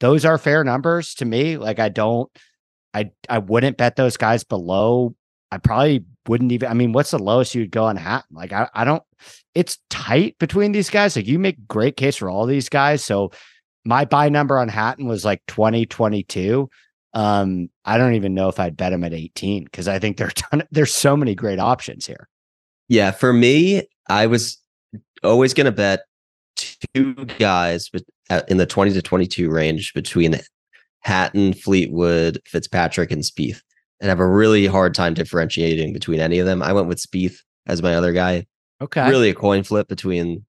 those 0.00 0.24
are 0.24 0.38
fair 0.38 0.64
numbers 0.64 1.14
to 1.16 1.24
me. 1.24 1.56
Like 1.56 1.78
I 1.78 1.88
don't 1.88 2.30
I 2.94 3.10
I 3.28 3.38
wouldn't 3.38 3.76
bet 3.76 3.96
those 3.96 4.16
guys 4.16 4.44
below. 4.44 5.14
I 5.52 5.58
probably 5.58 6.04
wouldn't 6.26 6.52
even 6.52 6.68
I 6.68 6.74
mean, 6.74 6.92
what's 6.92 7.10
the 7.10 7.18
lowest 7.18 7.54
you'd 7.54 7.70
go 7.70 7.84
on 7.84 7.96
Hatton? 7.96 8.36
Like 8.36 8.52
I, 8.52 8.68
I 8.74 8.84
don't 8.84 9.02
it's 9.54 9.78
tight 9.90 10.38
between 10.38 10.72
these 10.72 10.90
guys. 10.90 11.16
Like 11.16 11.26
you 11.26 11.38
make 11.38 11.66
great 11.66 11.96
case 11.96 12.16
for 12.16 12.30
all 12.30 12.46
these 12.46 12.68
guys. 12.68 13.04
So 13.04 13.30
my 13.84 14.04
buy 14.04 14.28
number 14.28 14.58
on 14.58 14.68
Hatton 14.68 15.06
was 15.06 15.24
like 15.24 15.42
20, 15.46 15.86
22. 15.86 16.68
Um, 17.12 17.70
I 17.84 17.98
don't 17.98 18.14
even 18.14 18.34
know 18.34 18.48
if 18.48 18.60
I'd 18.60 18.76
bet 18.76 18.92
him 18.92 19.04
at 19.04 19.12
18 19.12 19.64
because 19.64 19.88
I 19.88 19.98
think 19.98 20.16
there 20.16 20.28
are 20.28 20.30
ton 20.30 20.62
there's 20.70 20.94
so 20.94 21.16
many 21.16 21.34
great 21.34 21.58
options 21.58 22.06
here. 22.06 22.28
Yeah, 22.88 23.10
for 23.10 23.32
me, 23.32 23.82
I 24.08 24.26
was 24.26 24.58
always 25.22 25.54
going 25.54 25.66
to 25.66 25.72
bet 25.72 26.00
two 26.56 27.14
guys 27.38 27.90
in 28.48 28.56
the 28.56 28.66
20 28.66 28.92
to 28.92 29.02
22 29.02 29.50
range 29.50 29.92
between 29.94 30.40
Hatton, 31.00 31.54
Fleetwood, 31.54 32.40
Fitzpatrick, 32.46 33.10
and 33.10 33.22
Spieth. 33.22 33.60
And 34.00 34.08
I 34.08 34.12
have 34.12 34.20
a 34.20 34.26
really 34.26 34.66
hard 34.66 34.94
time 34.94 35.14
differentiating 35.14 35.92
between 35.92 36.20
any 36.20 36.38
of 36.38 36.46
them. 36.46 36.62
I 36.62 36.72
went 36.72 36.88
with 36.88 36.98
Spieth 36.98 37.38
as 37.66 37.82
my 37.82 37.94
other 37.94 38.12
guy. 38.12 38.46
Okay. 38.80 39.08
Really 39.08 39.30
a 39.30 39.34
coin 39.34 39.62
flip 39.62 39.88
between. 39.88 40.44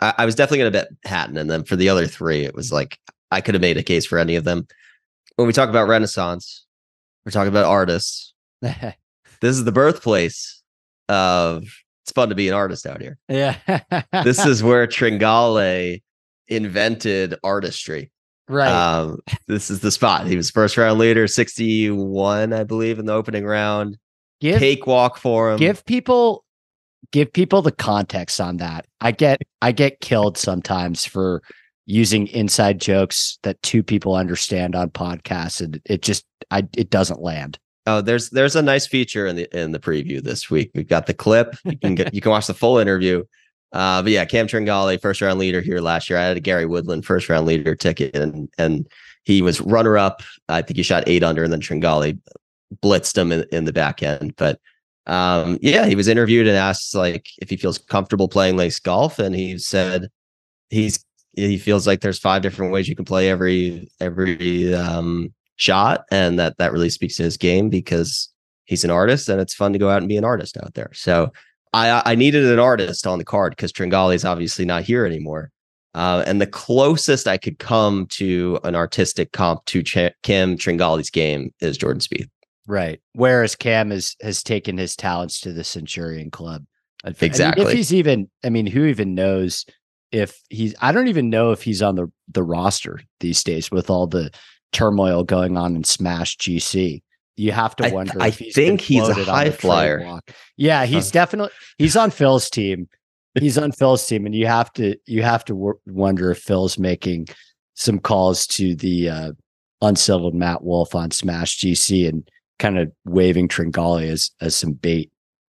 I, 0.00 0.14
I 0.18 0.24
was 0.26 0.34
definitely 0.34 0.58
going 0.58 0.72
to 0.72 0.78
bet 0.78 0.88
Hatton, 1.04 1.36
and 1.36 1.50
then 1.50 1.64
for 1.64 1.76
the 1.76 1.88
other 1.88 2.06
three, 2.06 2.44
it 2.44 2.54
was 2.54 2.72
like 2.72 2.98
I 3.30 3.40
could 3.40 3.54
have 3.54 3.62
made 3.62 3.76
a 3.76 3.82
case 3.82 4.06
for 4.06 4.18
any 4.18 4.36
of 4.36 4.44
them. 4.44 4.66
When 5.36 5.46
we 5.46 5.52
talk 5.52 5.68
about 5.68 5.88
Renaissance, 5.88 6.64
we're 7.24 7.32
talking 7.32 7.48
about 7.48 7.64
artists. 7.66 8.32
This 9.40 9.56
is 9.56 9.62
the 9.64 9.70
birthplace 9.72 10.62
of. 11.08 11.62
It's 12.02 12.12
fun 12.12 12.30
to 12.30 12.34
be 12.34 12.48
an 12.48 12.54
artist 12.54 12.86
out 12.86 13.00
here. 13.00 13.18
yeah. 13.28 13.56
This 14.24 14.44
is 14.44 14.62
where 14.64 14.86
Tringale 14.88 16.00
invented 16.48 17.34
artistry. 17.44 18.10
right. 18.48 18.68
Um, 18.72 19.20
this 19.46 19.70
is 19.70 19.78
the 19.80 19.92
spot. 19.92 20.26
He 20.26 20.36
was 20.36 20.50
first 20.50 20.76
round 20.76 20.98
leader, 20.98 21.28
61, 21.28 22.52
I 22.52 22.64
believe, 22.64 22.98
in 22.98 23.06
the 23.06 23.12
opening 23.12 23.44
round. 23.44 23.96
give 24.40 24.58
Cakewalk 24.58 25.18
for 25.18 25.52
him. 25.52 25.58
give 25.58 25.84
people 25.84 26.44
give 27.12 27.32
people 27.32 27.62
the 27.62 27.72
context 27.72 28.40
on 28.40 28.58
that. 28.58 28.86
I 29.00 29.12
get 29.12 29.42
I 29.62 29.72
get 29.72 30.00
killed 30.00 30.38
sometimes 30.38 31.04
for 31.04 31.42
using 31.86 32.26
inside 32.28 32.80
jokes 32.80 33.38
that 33.42 33.62
two 33.62 33.82
people 33.82 34.14
understand 34.14 34.76
on 34.76 34.90
podcasts 34.90 35.60
and 35.60 35.80
it 35.86 36.02
just 36.02 36.24
I 36.50 36.66
it 36.76 36.90
doesn't 36.90 37.20
land. 37.20 37.58
Oh, 37.86 38.02
there's 38.02 38.30
there's 38.30 38.56
a 38.56 38.62
nice 38.62 38.86
feature 38.86 39.26
in 39.26 39.36
the 39.36 39.58
in 39.58 39.72
the 39.72 39.78
preview 39.78 40.22
this 40.22 40.50
week. 40.50 40.70
We've 40.74 40.88
got 40.88 41.06
the 41.06 41.14
clip. 41.14 41.56
You 41.64 41.78
can 41.78 41.94
get 41.94 42.12
you 42.14 42.20
can 42.20 42.30
watch 42.30 42.46
the 42.46 42.54
full 42.54 42.78
interview. 42.78 43.24
Uh, 43.72 44.02
but 44.02 44.12
yeah, 44.12 44.24
Cam 44.24 44.46
Tringale, 44.46 45.00
first 45.00 45.20
round 45.20 45.38
leader 45.38 45.60
here 45.60 45.80
last 45.80 46.08
year. 46.08 46.18
I 46.18 46.22
had 46.22 46.36
a 46.36 46.40
Gary 46.40 46.66
Woodland 46.66 47.04
first 47.04 47.28
round 47.28 47.46
leader 47.46 47.74
ticket, 47.74 48.16
and 48.16 48.48
and 48.58 48.86
he 49.24 49.42
was 49.42 49.60
runner 49.60 49.98
up. 49.98 50.22
I 50.48 50.62
think 50.62 50.76
he 50.76 50.82
shot 50.82 51.04
eight 51.06 51.22
under, 51.22 51.44
and 51.44 51.52
then 51.52 51.60
Tringale 51.60 52.18
blitzed 52.82 53.16
him 53.16 53.32
in, 53.32 53.44
in 53.52 53.64
the 53.64 53.72
back 53.72 54.02
end. 54.02 54.34
But 54.36 54.60
um, 55.08 55.58
yeah, 55.62 55.86
he 55.86 55.96
was 55.96 56.06
interviewed 56.06 56.46
and 56.46 56.56
asked 56.56 56.94
like 56.94 57.28
if 57.38 57.48
he 57.50 57.56
feels 57.56 57.78
comfortable 57.78 58.28
playing 58.28 58.56
lace 58.56 58.78
golf, 58.78 59.18
and 59.18 59.34
he 59.34 59.58
said 59.58 60.08
he's 60.70 61.04
he 61.32 61.56
feels 61.56 61.86
like 61.86 62.00
there's 62.00 62.18
five 62.18 62.42
different 62.42 62.72
ways 62.72 62.88
you 62.88 62.96
can 62.96 63.04
play 63.04 63.30
every 63.30 63.88
every 64.00 64.74
um, 64.74 65.32
shot, 65.56 66.04
and 66.10 66.38
that 66.38 66.58
that 66.58 66.72
really 66.72 66.90
speaks 66.90 67.16
to 67.16 67.22
his 67.22 67.38
game 67.38 67.70
because 67.70 68.28
he's 68.66 68.84
an 68.84 68.90
artist, 68.90 69.28
and 69.28 69.40
it's 69.40 69.54
fun 69.54 69.72
to 69.72 69.78
go 69.78 69.88
out 69.90 69.98
and 69.98 70.08
be 70.08 70.16
an 70.18 70.24
artist 70.24 70.58
out 70.58 70.74
there. 70.74 70.90
So 70.92 71.32
I 71.72 72.02
I 72.04 72.14
needed 72.14 72.44
an 72.44 72.58
artist 72.58 73.06
on 73.06 73.18
the 73.18 73.24
card 73.24 73.52
because 73.52 73.72
Tringale 73.72 74.14
is 74.14 74.24
obviously 74.24 74.66
not 74.66 74.82
here 74.82 75.06
anymore. 75.06 75.50
Uh, 75.94 76.22
and 76.26 76.40
the 76.40 76.46
closest 76.46 77.26
I 77.26 77.38
could 77.38 77.58
come 77.58 78.06
to 78.08 78.58
an 78.62 78.74
artistic 78.74 79.32
comp 79.32 79.64
to 79.64 79.82
Ch- 79.82 80.12
Cam 80.22 80.56
Tringale's 80.56 81.10
game 81.10 81.52
is 81.60 81.78
Jordan 81.78 82.00
Spieth. 82.00 82.28
Right. 82.68 83.00
Whereas 83.14 83.56
Cam 83.56 83.90
has 83.90 84.14
has 84.20 84.42
taken 84.42 84.76
his 84.76 84.94
talents 84.94 85.40
to 85.40 85.52
the 85.52 85.64
Centurion 85.64 86.30
Club. 86.30 86.64
Exactly. 87.04 87.62
I 87.62 87.64
mean, 87.64 87.72
if 87.72 87.76
he's 87.76 87.94
even, 87.94 88.28
I 88.44 88.50
mean, 88.50 88.66
who 88.66 88.84
even 88.84 89.14
knows 89.14 89.64
if 90.12 90.38
he's? 90.50 90.74
I 90.80 90.92
don't 90.92 91.08
even 91.08 91.30
know 91.30 91.50
if 91.52 91.62
he's 91.62 91.80
on 91.80 91.94
the 91.94 92.12
the 92.28 92.42
roster 92.42 93.00
these 93.20 93.42
days 93.42 93.70
with 93.70 93.88
all 93.88 94.06
the 94.06 94.30
turmoil 94.72 95.24
going 95.24 95.56
on 95.56 95.76
in 95.76 95.84
Smash 95.84 96.36
GC. 96.36 97.02
You 97.36 97.52
have 97.52 97.74
to 97.76 97.88
wonder. 97.88 98.20
I, 98.20 98.26
I 98.26 98.30
think 98.32 98.82
he's 98.82 99.08
a 99.08 99.14
high 99.24 99.50
flyer. 99.50 100.20
Yeah, 100.58 100.84
he's 100.84 101.06
huh. 101.06 101.12
definitely 101.12 101.52
he's 101.78 101.96
on 101.96 102.10
Phil's 102.10 102.50
team. 102.50 102.88
He's 103.38 103.56
on 103.56 103.72
Phil's 103.72 104.04
team, 104.06 104.26
and 104.26 104.34
you 104.34 104.46
have 104.46 104.72
to 104.74 104.96
you 105.06 105.22
have 105.22 105.44
to 105.46 105.54
w- 105.54 105.78
wonder 105.86 106.32
if 106.32 106.38
Phil's 106.38 106.78
making 106.78 107.28
some 107.74 107.98
calls 107.98 108.46
to 108.48 108.74
the 108.74 109.08
uh, 109.08 109.32
unsettled 109.80 110.34
Matt 110.34 110.64
Wolff 110.64 110.94
on 110.94 111.12
Smash 111.12 111.58
GC 111.58 112.08
and 112.08 112.28
kind 112.58 112.78
of 112.78 112.92
waving 113.04 113.48
Tringale 113.48 114.08
as 114.08 114.30
as 114.40 114.56
some 114.56 114.72
bait 114.72 115.10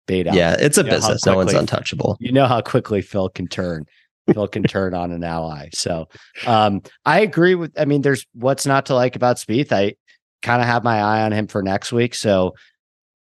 bait 0.08 0.28
out. 0.28 0.36
Yeah, 0.36 0.56
it's 0.60 0.78
a 0.78 0.84
you 0.84 0.90
business. 0.90 1.22
Quickly, 1.22 1.32
no 1.32 1.38
one's 1.38 1.54
untouchable. 1.54 2.18
You 2.20 2.32
know 2.32 2.46
how 2.46 2.62
quickly 2.62 3.02
Phil 3.02 3.30
can 3.30 3.48
turn. 3.48 3.86
Phil 4.34 4.48
can 4.48 4.64
turn 4.64 4.94
on 4.94 5.12
an 5.12 5.24
ally. 5.24 5.70
So 5.74 6.08
um, 6.46 6.82
I 7.06 7.22
agree 7.22 7.56
with. 7.56 7.72
I 7.80 7.86
mean, 7.86 8.02
there's 8.02 8.26
what's 8.34 8.66
not 8.66 8.86
to 8.88 8.96
like 8.96 9.16
about 9.16 9.38
Spieth. 9.38 9.72
I 9.72 9.96
kind 10.42 10.62
of 10.62 10.68
have 10.68 10.84
my 10.84 11.00
eye 11.02 11.22
on 11.22 11.32
him 11.32 11.48
for 11.48 11.62
next 11.62 11.92
week. 11.92 12.16
So 12.16 12.54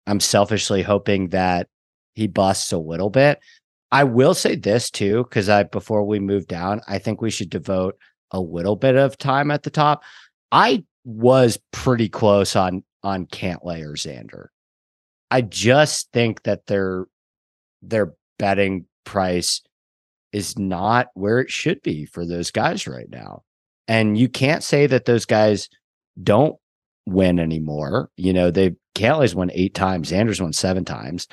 I'm 0.07 0.19
selfishly 0.19 0.81
hoping 0.81 1.29
that 1.29 1.67
he 2.15 2.27
busts 2.27 2.71
a 2.71 2.77
little 2.77 3.09
bit. 3.09 3.39
I 3.91 4.03
will 4.03 4.33
say 4.33 4.55
this 4.55 4.89
too, 4.91 5.23
because 5.23 5.49
I 5.49 5.63
before 5.63 6.03
we 6.03 6.19
move 6.19 6.47
down, 6.47 6.81
I 6.87 6.99
think 6.99 7.21
we 7.21 7.31
should 7.31 7.49
devote 7.49 7.97
a 8.31 8.39
little 8.39 8.75
bit 8.75 8.95
of 8.95 9.17
time 9.17 9.51
at 9.51 9.63
the 9.63 9.71
top. 9.71 10.03
I 10.51 10.83
was 11.05 11.57
pretty 11.71 12.09
close 12.09 12.55
on 12.55 12.83
on 13.03 13.25
Cantlay 13.25 13.83
or 13.83 13.93
Xander. 13.93 14.47
I 15.31 15.41
just 15.41 16.11
think 16.11 16.43
that 16.43 16.65
their 16.67 17.05
their 17.81 18.13
betting 18.37 18.85
price 19.03 19.61
is 20.31 20.57
not 20.57 21.07
where 21.13 21.39
it 21.39 21.49
should 21.49 21.81
be 21.81 22.05
for 22.05 22.25
those 22.25 22.51
guys 22.51 22.87
right 22.87 23.09
now. 23.09 23.43
And 23.87 24.17
you 24.17 24.29
can't 24.29 24.63
say 24.63 24.87
that 24.87 25.05
those 25.05 25.25
guys 25.25 25.69
don't 26.21 26.55
win 27.05 27.39
anymore. 27.39 28.09
You 28.17 28.33
know, 28.33 28.51
they 28.51 28.75
Cantlay's 28.95 29.35
won 29.35 29.49
eight 29.53 29.73
times, 29.73 30.11
Xander's 30.11 30.41
won 30.41 30.53
seven 30.53 30.85
times, 30.85 31.27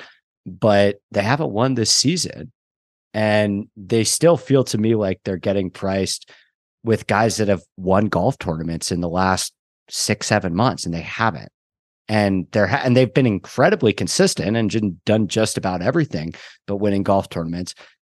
but 0.45 0.97
they 1.11 1.21
haven't 1.21 1.51
won 1.51 1.75
this 1.75 1.91
season. 1.91 2.51
And 3.13 3.67
they 3.75 4.03
still 4.03 4.37
feel 4.37 4.63
to 4.65 4.77
me 4.77 4.95
like 4.95 5.21
they're 5.23 5.37
getting 5.37 5.71
priced 5.71 6.31
with 6.83 7.07
guys 7.07 7.37
that 7.37 7.47
have 7.47 7.63
won 7.75 8.05
golf 8.05 8.37
tournaments 8.37 8.91
in 8.91 9.01
the 9.01 9.09
last 9.09 9.53
six, 9.89 10.27
seven 10.27 10.55
months, 10.55 10.85
and 10.85 10.93
they 10.93 11.01
haven't 11.01 11.51
and 12.09 12.47
they're 12.51 12.67
ha- 12.67 12.81
and 12.83 12.95
they've 12.95 13.13
been 13.13 13.25
incredibly 13.25 13.93
consistent 13.93 14.55
and 14.55 15.05
done 15.05 15.27
just 15.27 15.57
about 15.57 15.81
everything 15.81 16.33
but 16.65 16.77
winning 16.77 17.03
golf 17.03 17.29
tournaments. 17.29 17.75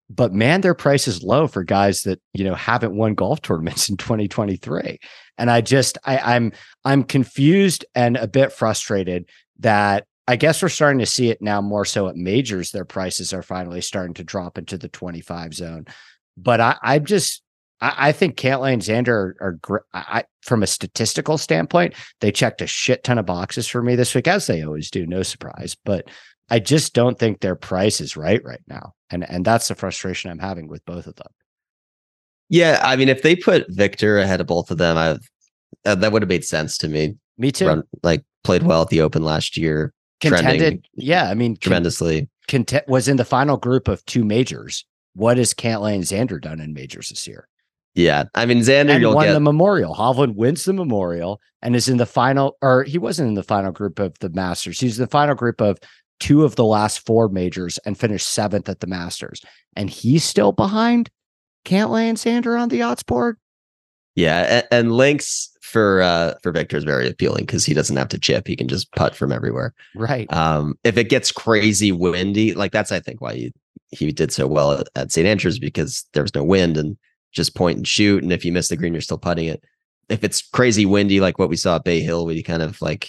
But 0.09 0.33
man 0.33 0.61
their 0.61 0.75
price 0.75 1.07
is 1.07 1.23
low 1.23 1.47
for 1.47 1.63
guys 1.63 2.03
that 2.03 2.21
you 2.35 2.45
know 2.45 2.55
haven't 2.55 2.97
won 2.97 3.15
golf 3.15 3.43
tournaments 3.43 3.89
in 3.89 3.97
2023 3.99 4.99
and 5.39 5.51
i 5.51 5.61
just 5.61 5.99
I, 6.05 6.19
i'm 6.19 6.53
i'm 6.85 7.05
confused 7.05 7.85
and 7.95 8.17
a 8.17 8.27
bit 8.27 8.53
frustrated 8.53 9.29
that 9.61 10.07
i 10.27 10.35
guess 10.35 10.63
we're 10.63 10.69
starting 10.69 10.99
to 10.99 11.07
see 11.07 11.31
it 11.31 11.41
now 11.41 11.61
more 11.61 11.85
so 11.85 12.09
at 12.09 12.17
majors 12.17 12.73
their 12.73 12.85
prices 12.85 13.33
are 13.33 13.43
finally 13.43 13.81
starting 13.81 14.15
to 14.15 14.25
drop 14.25 14.59
into 14.59 14.77
the 14.77 14.89
25 14.89 15.55
zone. 15.55 15.87
But 16.37 16.61
i 16.61 16.77
i'm 16.83 17.05
just 17.05 17.43
I, 17.81 18.09
I 18.09 18.13
think 18.13 18.37
Cantlay 18.37 18.73
and 18.73 18.83
Xander 18.83 19.35
are, 19.41 19.59
are. 19.63 19.85
I, 19.93 20.25
from 20.43 20.63
a 20.63 20.67
statistical 20.67 21.39
standpoint, 21.39 21.95
they 22.21 22.33
checked 22.33 22.63
a 22.63 22.67
shit 22.67 23.05
ton 23.05 23.19
of 23.19 23.27
boxes 23.27 23.69
for 23.69 23.83
me 23.83 23.97
this 23.97 24.15
week, 24.15 24.29
as 24.29 24.47
they 24.47 24.63
always 24.63 24.91
do. 24.91 25.07
No 25.07 25.23
surprise, 25.23 25.77
but 25.85 26.09
I 26.51 26.59
just 26.59 26.95
don't 26.95 27.19
think 27.19 27.41
their 27.41 27.57
price 27.57 28.01
is 28.01 28.17
right 28.17 28.43
right 28.45 28.63
now, 28.67 28.95
and 29.11 29.29
and 29.29 29.45
that's 29.45 29.69
the 29.69 29.75
frustration 29.75 30.31
I'm 30.31 30.39
having 30.39 30.69
with 30.69 30.85
both 30.85 31.07
of 31.07 31.17
them. 31.17 31.33
Yeah, 32.49 32.81
I 32.83 32.97
mean, 32.97 33.09
if 33.09 33.23
they 33.23 33.37
put 33.37 33.67
Viktor 33.69 34.19
ahead 34.19 34.41
of 34.41 34.49
both 34.49 34.71
of 34.71 34.79
them, 34.79 34.97
I 34.97 35.19
uh, 35.85 35.95
that 35.95 36.13
would 36.13 36.23
have 36.23 36.29
made 36.29 36.45
sense 36.45 36.77
to 36.79 36.89
me. 36.89 37.15
Me 37.39 37.53
too. 37.53 37.67
Run, 37.67 37.83
like 38.03 38.25
played 38.45 38.65
well 38.65 38.83
at 38.83 38.89
the 38.89 39.01
Open 39.01 39.23
last 39.23 39.57
year, 39.57 39.93
contended. 40.21 40.85
Yeah, 40.95 41.31
I 41.31 41.35
mean, 41.35 41.57
tremendously. 41.57 42.29
Content 42.49 42.89
was 42.89 43.07
in 43.07 43.17
the 43.17 43.25
final 43.25 43.57
group 43.57 43.87
of 43.87 44.05
two 44.07 44.25
majors. 44.25 44.85
What 45.15 45.39
has 45.39 45.55
Cantlay 45.55 45.95
and 45.95 46.05
Xander 46.05 46.41
done 46.41 46.61
in 46.61 46.73
majors 46.73 47.11
this 47.11 47.27
year? 47.27 47.47
Yeah, 47.95 48.25
I 48.35 48.47
mean 48.47 48.59
Xander, 48.61 48.91
and 48.91 49.01
you'll 49.01 49.15
won 49.15 49.27
get 49.27 49.33
the 49.33 49.41
Memorial. 49.41 49.95
Hovland 49.95 50.37
wins 50.37 50.65
the 50.65 50.73
Memorial 50.73 51.41
and 51.61 51.75
is 51.75 51.89
in 51.89 51.97
the 51.97 52.07
final, 52.07 52.57
or 52.63 52.85
he 52.85 52.99
wasn't 52.99 53.29
in 53.29 53.35
the 53.35 53.43
final 53.43 53.73
group 53.73 53.99
of 53.99 54.19
the 54.21 54.31
Masters. 54.31 54.79
He's 54.79 54.99
in 54.99 55.05
the 55.05 55.11
final 55.11 55.35
group 55.35 55.61
of 55.61 55.79
two 56.21 56.45
of 56.45 56.55
the 56.55 56.65
last 56.65 57.05
four 57.05 57.29
majors 57.29 57.79
and 57.79 57.99
finished 57.99 58.29
seventh 58.29 58.69
at 58.69 58.81
the 58.81 58.87
Masters. 58.87 59.43
And 59.75 59.91
he's 59.91 60.23
still 60.23 60.53
behind 60.53 61.11
Cantlay 61.65 62.05
and 62.05 62.19
Xander 62.19 62.61
on 62.61 62.69
the 62.69 62.83
odds 62.83 63.03
board. 63.03 63.37
Yeah, 64.15 64.41
and, 64.43 64.69
and 64.71 64.93
links 64.93 65.49
for 65.63 66.03
uh 66.03 66.35
for 66.43 66.51
Viktor 66.51 66.77
is 66.77 66.85
very 66.85 67.09
appealing 67.09 67.45
because 67.45 67.65
he 67.65 67.75
doesn't 67.75 67.97
have 67.97 68.09
to 68.09 68.19
chip; 68.19 68.47
he 68.47 68.57
can 68.57 68.69
just 68.69 68.91
putt 68.93 69.15
from 69.15 69.33
everywhere. 69.33 69.73
Right. 69.95 70.33
Um, 70.33 70.75
if 70.85 70.97
it 70.97 71.09
gets 71.09 71.33
crazy 71.33 71.93
windy, 71.93 72.55
like 72.55 72.73
that's 72.73 72.93
I 72.93 73.01
think 73.01 73.21
why 73.21 73.35
he 73.35 73.53
he 73.91 74.13
did 74.13 74.33
so 74.33 74.47
well 74.47 74.73
at, 74.73 74.89
at 74.95 75.13
St 75.13 75.27
Andrews 75.27 75.59
because 75.59 76.05
there 76.13 76.23
was 76.23 76.35
no 76.35 76.45
wind 76.45 76.77
and 76.77 76.97
just 77.33 77.55
point 77.55 77.77
and 77.77 77.87
shoot. 77.87 78.23
And 78.23 78.33
if 78.33 78.45
you 78.45 78.53
miss 78.53 78.69
the 78.69 78.77
green, 78.77 78.93
you're 78.93 79.01
still 79.01 79.19
putting 79.19 79.47
it. 79.47 79.63
If 80.09 80.25
it's 80.25 80.43
crazy 80.43 80.87
windy, 80.87 81.21
like 81.21 81.39
what 81.39 81.49
we 81.49 81.57
saw 81.57 81.77
at 81.77 81.85
Bay 81.85 82.01
Hill, 82.01 82.27
where 82.27 82.35
he 82.35 82.43
kind 82.43 82.63
of 82.63 82.81
like 82.83 83.09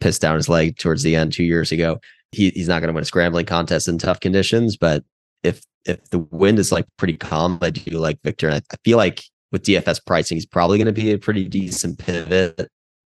pissed 0.00 0.22
down 0.22 0.36
his 0.36 0.48
leg 0.48 0.78
towards 0.78 1.02
the 1.02 1.16
end 1.16 1.32
two 1.32 1.44
years 1.44 1.72
ago, 1.72 2.00
he, 2.32 2.50
he's 2.50 2.68
not 2.68 2.80
going 2.80 2.88
to 2.88 2.94
win 2.94 3.02
a 3.02 3.06
scrambling 3.06 3.46
contest 3.46 3.88
in 3.88 3.98
tough 3.98 4.20
conditions. 4.20 4.76
But 4.76 5.04
if 5.42 5.62
if 5.84 6.10
the 6.10 6.18
wind 6.18 6.58
is 6.58 6.70
like 6.70 6.86
pretty 6.96 7.16
calm, 7.16 7.58
I 7.62 7.70
do 7.70 7.98
like 7.98 8.20
Viktor. 8.22 8.48
And 8.48 8.56
I, 8.56 8.62
I 8.72 8.76
feel 8.84 8.98
like 8.98 9.24
with 9.50 9.64
DFS 9.64 10.04
pricing, 10.04 10.36
he's 10.36 10.46
probably 10.46 10.78
going 10.78 10.86
to 10.86 10.92
be 10.92 11.12
a 11.12 11.18
pretty 11.18 11.48
decent 11.48 11.98
pivot 11.98 12.68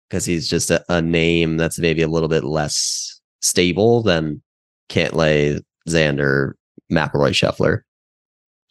because 0.09 0.25
he's 0.25 0.49
just 0.49 0.71
a, 0.71 0.85
a, 0.89 1.01
name 1.01 1.57
that's 1.57 1.79
maybe 1.79 2.03
a 2.03 2.09
little 2.09 2.29
bit 2.29 2.45
less 2.45 3.21
stable 3.41 4.03
than 4.03 4.43
Cantlay, 4.89 5.61
Xander, 5.89 6.53
McIlroy, 6.92 7.31
Scheffler 7.31 7.81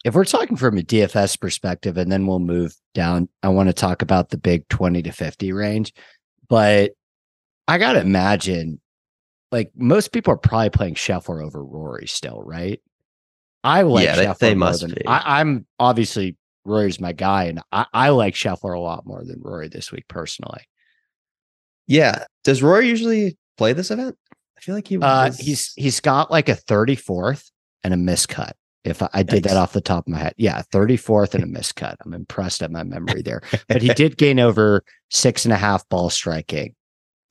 if 0.06 0.14
we're 0.14 0.24
talking 0.24 0.56
from 0.56 0.78
a 0.78 0.82
DFS 0.82 1.38
perspective, 1.40 1.96
and 1.96 2.12
then 2.12 2.28
we'll 2.28 2.38
move 2.38 2.76
down, 2.94 3.28
I 3.42 3.48
want 3.48 3.70
to 3.70 3.72
talk 3.72 4.02
about 4.02 4.28
the 4.28 4.38
big 4.38 4.68
20 4.68 5.02
to 5.02 5.10
50 5.10 5.50
range. 5.50 5.92
But 6.48 6.92
I 7.66 7.78
got 7.78 7.94
to 7.94 8.02
imagine, 8.02 8.80
like, 9.50 9.72
most 9.74 10.12
people 10.12 10.32
are 10.32 10.38
probably 10.38 10.70
playing 10.70 10.94
Scheffler 10.94 11.44
over 11.44 11.62
Rory 11.62 12.06
still, 12.06 12.40
right? 12.40 12.80
I 13.64 13.82
like 13.82 14.04
yeah, 14.04 14.14
Scheffler. 14.14 14.38
They, 14.38 14.48
they 14.50 14.54
must 14.54 14.82
than, 14.82 14.90
be. 14.92 15.04
I, 15.08 15.40
am 15.40 15.66
obviously 15.80 16.36
Rory's 16.64 17.00
my 17.00 17.12
guy, 17.12 17.46
and 17.46 17.60
I, 17.72 17.86
I 17.92 18.08
like 18.10 18.34
Scheffler 18.34 18.76
a 18.76 18.80
lot 18.80 19.06
more 19.06 19.24
than 19.24 19.40
Rory 19.42 19.66
this 19.66 19.90
week 19.90 20.06
personally. 20.06 20.62
Yeah. 21.88 22.26
Does 22.44 22.62
Rory 22.62 22.88
usually 22.88 23.38
play 23.58 23.72
this 23.72 23.90
event? 23.90 24.16
I 24.56 24.60
feel 24.60 24.76
like 24.76 24.86
he 24.86 24.98
uh, 25.02 25.32
he's 25.32 25.72
he's 25.74 25.98
got 25.98 26.30
like 26.30 26.48
a 26.48 26.54
34th 26.54 27.50
and 27.82 27.92
a 27.92 27.96
miscut. 27.96 28.52
If 28.86 29.02
I, 29.02 29.08
I 29.12 29.22
did 29.22 29.44
that 29.44 29.56
off 29.56 29.72
the 29.72 29.80
top 29.80 30.06
of 30.06 30.12
my 30.12 30.18
head, 30.18 30.34
yeah, 30.36 30.62
34th 30.72 31.34
and 31.34 31.44
a 31.44 31.46
miscut. 31.46 31.96
I'm 32.04 32.14
impressed 32.14 32.62
at 32.62 32.70
my 32.70 32.84
memory 32.84 33.22
there. 33.22 33.42
But 33.68 33.82
he 33.82 33.88
did 33.94 34.16
gain 34.16 34.38
over 34.38 34.84
six 35.10 35.44
and 35.44 35.52
a 35.52 35.56
half 35.56 35.88
ball 35.88 36.10
striking. 36.10 36.74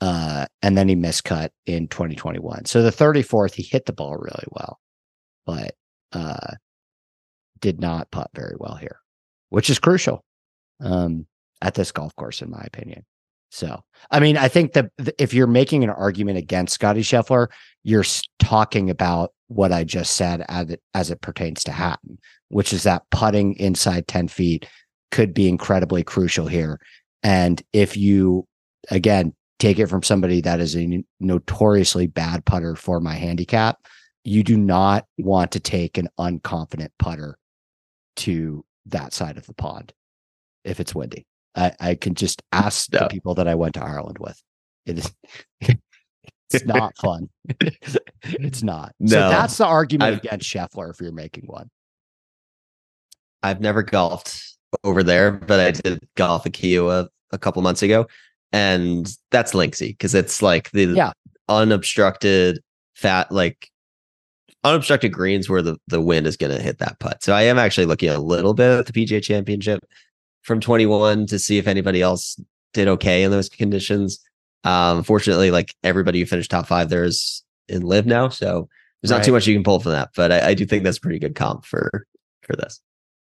Uh, 0.02 0.46
and 0.62 0.78
then 0.78 0.90
he 0.90 0.96
miscut 0.96 1.50
in 1.66 1.88
2021. 1.88 2.66
So 2.66 2.84
the 2.84 2.92
34th, 2.92 3.54
he 3.54 3.64
hit 3.64 3.86
the 3.86 3.94
ball 3.94 4.18
really 4.18 4.48
well. 4.52 4.80
but 5.46 5.76
uh, 6.12 6.56
did 7.60 7.80
not 7.80 8.12
putt 8.12 8.30
very 8.34 8.56
well 8.60 8.76
here, 8.76 9.00
which 9.50 9.70
is 9.70 9.80
crucial 9.80 10.24
um, 10.82 11.26
at 11.62 11.74
this 11.74 11.92
golf 11.92 12.16
course, 12.16 12.42
in 12.42 12.50
my 12.50 12.62
opinion. 12.66 13.06
So, 13.50 13.82
I 14.12 14.20
mean, 14.20 14.38
I 14.38 14.48
think 14.48 14.74
that 14.74 14.92
if 15.18 15.34
you're 15.34 15.48
making 15.48 15.84
an 15.84 15.90
argument 15.90 16.38
against 16.38 16.74
Scotty 16.74 17.02
Scheffler, 17.02 17.48
you're 17.84 18.04
talking 18.40 18.90
about 18.90 19.32
what 19.48 19.72
I 19.72 19.84
just 19.84 20.16
said 20.16 20.44
as 20.50 20.70
it, 20.70 20.82
as 20.94 21.12
it 21.12 21.22
pertains 21.22 21.64
to 21.64 21.72
Hatton, 21.72 22.18
which 22.50 22.74
is 22.74 22.84
that 22.84 23.04
putting 23.12 23.56
inside 23.56 24.08
10 24.08 24.28
feet 24.28 24.68
could 25.12 25.34
be 25.34 25.48
incredibly 25.48 26.04
crucial 26.04 26.48
here. 26.48 26.80
And 27.24 27.62
if 27.74 27.96
you, 27.96 28.48
again, 28.90 29.34
take 29.60 29.80
it 29.80 29.88
from 29.88 30.04
somebody 30.04 30.42
that 30.42 30.60
is 30.60 30.76
a 30.76 31.04
notoriously 31.20 32.08
bad 32.08 32.46
putter 32.46 32.76
for 32.76 33.00
my 33.00 33.14
handicap, 33.14 33.78
you 34.24 34.44
do 34.44 34.58
not 34.58 35.06
want 35.18 35.52
to 35.52 35.60
take 35.60 35.98
an 35.98 36.10
unconfident 36.20 36.90
putter 37.00 37.38
to 38.18 38.66
that 38.88 39.14
side 39.14 39.38
of 39.38 39.46
the 39.46 39.54
pond 39.54 39.94
if 40.64 40.80
it's 40.80 40.96
windy. 40.96 41.26
I, 41.56 41.72
I 41.80 41.96
can 41.96 42.16
just 42.16 42.42
ask 42.52 42.92
no. 42.92 43.00
the 43.00 43.08
people 43.08 43.36
that 43.36 43.48
I 43.48 43.56
went 43.56 43.76
to 43.76 43.84
Ireland 43.84 44.18
with. 44.20 44.42
It 44.86 45.00
is 45.00 45.14
it's 46.54 46.66
not 46.66 46.96
fun. 46.98 47.30
it's 48.24 48.64
not. 48.64 48.94
No, 49.00 49.10
so 49.10 49.30
that's 49.30 49.58
the 49.58 49.66
argument 49.66 50.14
I've, 50.14 50.18
against 50.20 50.50
Scheffler 50.50 50.92
if 50.92 51.02
you're 51.02 51.12
making 51.12 51.46
one. 51.46 51.70
I've 53.44 53.62
never 53.62 53.84
golfed 53.84 54.58
over 54.84 55.04
there, 55.04 55.32
but 55.32 55.60
I 55.60 55.72
did 55.72 56.08
golf 56.16 56.46
at 56.46 56.54
Kiawah 56.54 57.08
a 57.32 57.38
couple 57.38 57.62
months 57.62 57.84
ago. 57.84 58.08
And 58.52 59.12
that's 59.32 59.54
Linksy 59.54 59.90
because 59.90 60.16
it's 60.16 60.42
like 60.42 60.72
the 60.72 60.86
yeah. 60.86 61.12
unobstructed 61.50 62.60
fat, 62.96 63.32
like 63.32 63.70
unobstructed 64.64 65.12
greens 65.12 65.50
where 65.50 65.62
the, 65.62 65.78
the 65.88 66.02
wind 66.02 66.26
is 66.26 66.38
going 66.38 66.56
to 66.56 66.62
hit 66.62 66.80
that 66.80 67.00
putt. 67.00 67.24
So 67.24 67.34
I 67.34 67.44
am 67.44 67.60
actually 67.60 67.86
looking 67.86 68.10
a 68.10 68.20
little 68.20 68.54
bit 68.54 68.80
at 68.80 68.86
the 68.86 68.94
PGA 68.94 69.22
championship 69.22 69.84
from 70.42 70.60
21 70.60 71.28
to 71.28 71.40
see 71.40 71.58
if 71.58 71.68
anybody 71.68 72.02
else 72.02 72.40
did 72.74 72.88
okay 72.88 73.24
in 73.24 73.32
those 73.32 73.50
conditions. 73.50 74.20
Um, 74.66 75.04
fortunately, 75.04 75.52
like 75.52 75.74
everybody 75.84 76.20
who 76.20 76.26
finished 76.26 76.52
top 76.52 76.68
five 76.68 76.90
there 76.90 77.04
is 77.04 77.44
in 77.70 77.84
LIV 77.84 78.08
now, 78.08 78.30
so 78.30 78.68
there's 79.02 79.12
right. 79.12 79.20
not 79.20 79.26
too 79.26 79.32
much 79.32 79.48
you 79.48 79.56
can 79.56 79.64
pull 79.64 79.80
from 79.80 79.92
that. 79.92 80.10
But 80.16 80.32
I, 80.32 80.50
I 80.50 80.54
do 80.56 80.66
think 80.66 80.84
that's 80.84 81.00
pretty 81.00 81.20
good 81.20 81.36
comp 81.36 81.66
for 81.66 82.06
for 82.42 82.56
this. 82.56 82.82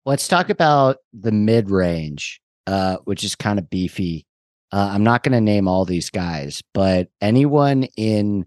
Let's 0.04 0.28
talk 0.28 0.50
about 0.50 0.96
the 1.12 1.32
mid 1.32 1.70
range, 1.70 2.40
uh, 2.66 2.96
which 3.04 3.22
is 3.22 3.36
kind 3.36 3.58
of 3.58 3.70
beefy. 3.70 4.26
Uh, 4.72 4.90
I'm 4.92 5.04
not 5.04 5.22
going 5.22 5.32
to 5.32 5.40
name 5.40 5.68
all 5.68 5.84
these 5.84 6.10
guys, 6.10 6.62
but 6.74 7.08
anyone 7.20 7.84
in 7.96 8.46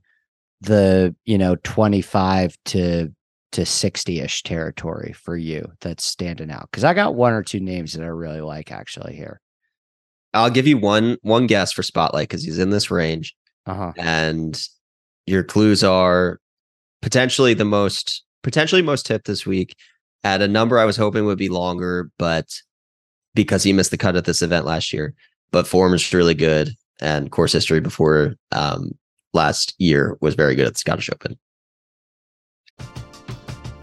the 0.61 1.15
you 1.25 1.37
know 1.37 1.55
25 1.63 2.57
to 2.65 3.13
to 3.53 3.61
60ish 3.61 4.41
territory 4.41 5.13
for 5.13 5.37
you 5.37 5.71
that's 5.79 6.03
standing 6.03 6.51
out? 6.51 6.69
Because 6.71 6.83
I 6.83 6.93
got 6.93 7.15
one 7.15 7.33
or 7.33 7.43
two 7.43 7.59
names 7.59 7.93
that 7.93 8.03
I 8.03 8.07
really 8.07 8.41
like 8.41 8.71
actually 8.71 9.15
here. 9.15 9.39
I'll 10.33 10.49
give 10.49 10.67
you 10.67 10.77
one 10.77 11.17
one 11.21 11.47
guess 11.47 11.71
for 11.71 11.83
spotlight 11.83 12.29
because 12.29 12.43
he's 12.43 12.59
in 12.59 12.69
this 12.69 12.89
range, 12.89 13.35
uh-huh. 13.65 13.93
and 13.97 14.61
your 15.25 15.43
clues 15.43 15.83
are 15.83 16.39
potentially 17.01 17.53
the 17.53 17.65
most 17.65 18.23
potentially 18.41 18.81
most 18.81 19.05
tipped 19.05 19.25
this 19.25 19.45
week 19.45 19.75
at 20.23 20.41
a 20.41 20.47
number 20.47 20.79
I 20.79 20.85
was 20.85 20.97
hoping 20.97 21.25
would 21.25 21.37
be 21.37 21.49
longer, 21.49 22.09
but 22.17 22.47
because 23.35 23.63
he 23.63 23.73
missed 23.73 23.91
the 23.91 23.97
cut 23.97 24.15
at 24.15 24.25
this 24.25 24.41
event 24.41 24.65
last 24.65 24.93
year, 24.93 25.13
but 25.51 25.67
form 25.67 25.93
is 25.93 26.13
really 26.13 26.33
good 26.33 26.75
and 27.01 27.31
course 27.31 27.51
history 27.51 27.79
before 27.79 28.35
um, 28.51 28.91
last 29.33 29.73
year 29.79 30.17
was 30.21 30.35
very 30.35 30.55
good 30.55 30.67
at 30.67 30.73
the 30.73 30.79
Scottish 30.79 31.09
Open. 31.09 31.37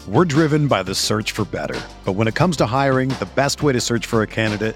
We're 0.07 0.25
driven 0.25 0.67
by 0.67 0.83
the 0.83 0.95
search 0.95 1.31
for 1.31 1.45
better. 1.45 1.79
But 2.05 2.13
when 2.13 2.27
it 2.27 2.35
comes 2.35 2.57
to 2.57 2.65
hiring, 2.65 3.09
the 3.09 3.29
best 3.35 3.61
way 3.61 3.71
to 3.73 3.79
search 3.79 4.05
for 4.05 4.23
a 4.23 4.27
candidate 4.27 4.75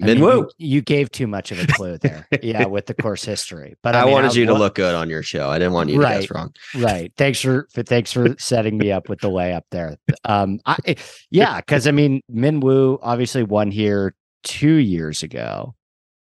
Min 0.00 0.20
Woo. 0.20 0.28
Minwoo. 0.28 0.50
You, 0.58 0.68
you, 0.76 0.80
gave 0.80 1.10
too 1.10 1.26
much 1.26 1.52
of 1.52 1.60
a 1.60 1.66
clue 1.66 1.98
there. 1.98 2.26
yeah, 2.42 2.66
with 2.66 2.86
the 2.86 2.94
course 2.94 3.24
history. 3.24 3.76
But 3.82 3.94
I, 3.94 4.02
I 4.02 4.04
mean, 4.04 4.12
wanted 4.14 4.32
I, 4.32 4.34
you 4.34 4.46
to 4.46 4.54
look 4.54 4.74
good 4.74 4.94
on 4.94 5.10
your 5.10 5.22
show. 5.22 5.50
I 5.50 5.58
didn't 5.58 5.74
want 5.74 5.90
you 5.90 6.00
right, 6.00 6.14
to 6.14 6.20
guess 6.20 6.30
wrong. 6.30 6.54
Right. 6.76 7.12
Thanks 7.16 7.40
for, 7.40 7.68
for 7.72 7.82
thanks 7.82 8.12
for 8.12 8.34
setting 8.38 8.78
me 8.78 8.90
up 8.90 9.08
with 9.08 9.20
the 9.20 9.28
layup 9.28 9.62
there. 9.70 9.96
Um, 10.24 10.60
I, 10.66 10.78
eh, 10.86 10.94
yeah, 11.30 11.56
because 11.60 11.86
I 11.86 11.90
mean, 11.90 12.22
Min 12.28 12.60
Woo 12.60 12.98
obviously 13.02 13.42
won 13.42 13.70
here 13.70 14.14
two 14.42 14.74
years 14.74 15.22
ago. 15.22 15.74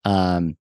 Um, 0.05 0.57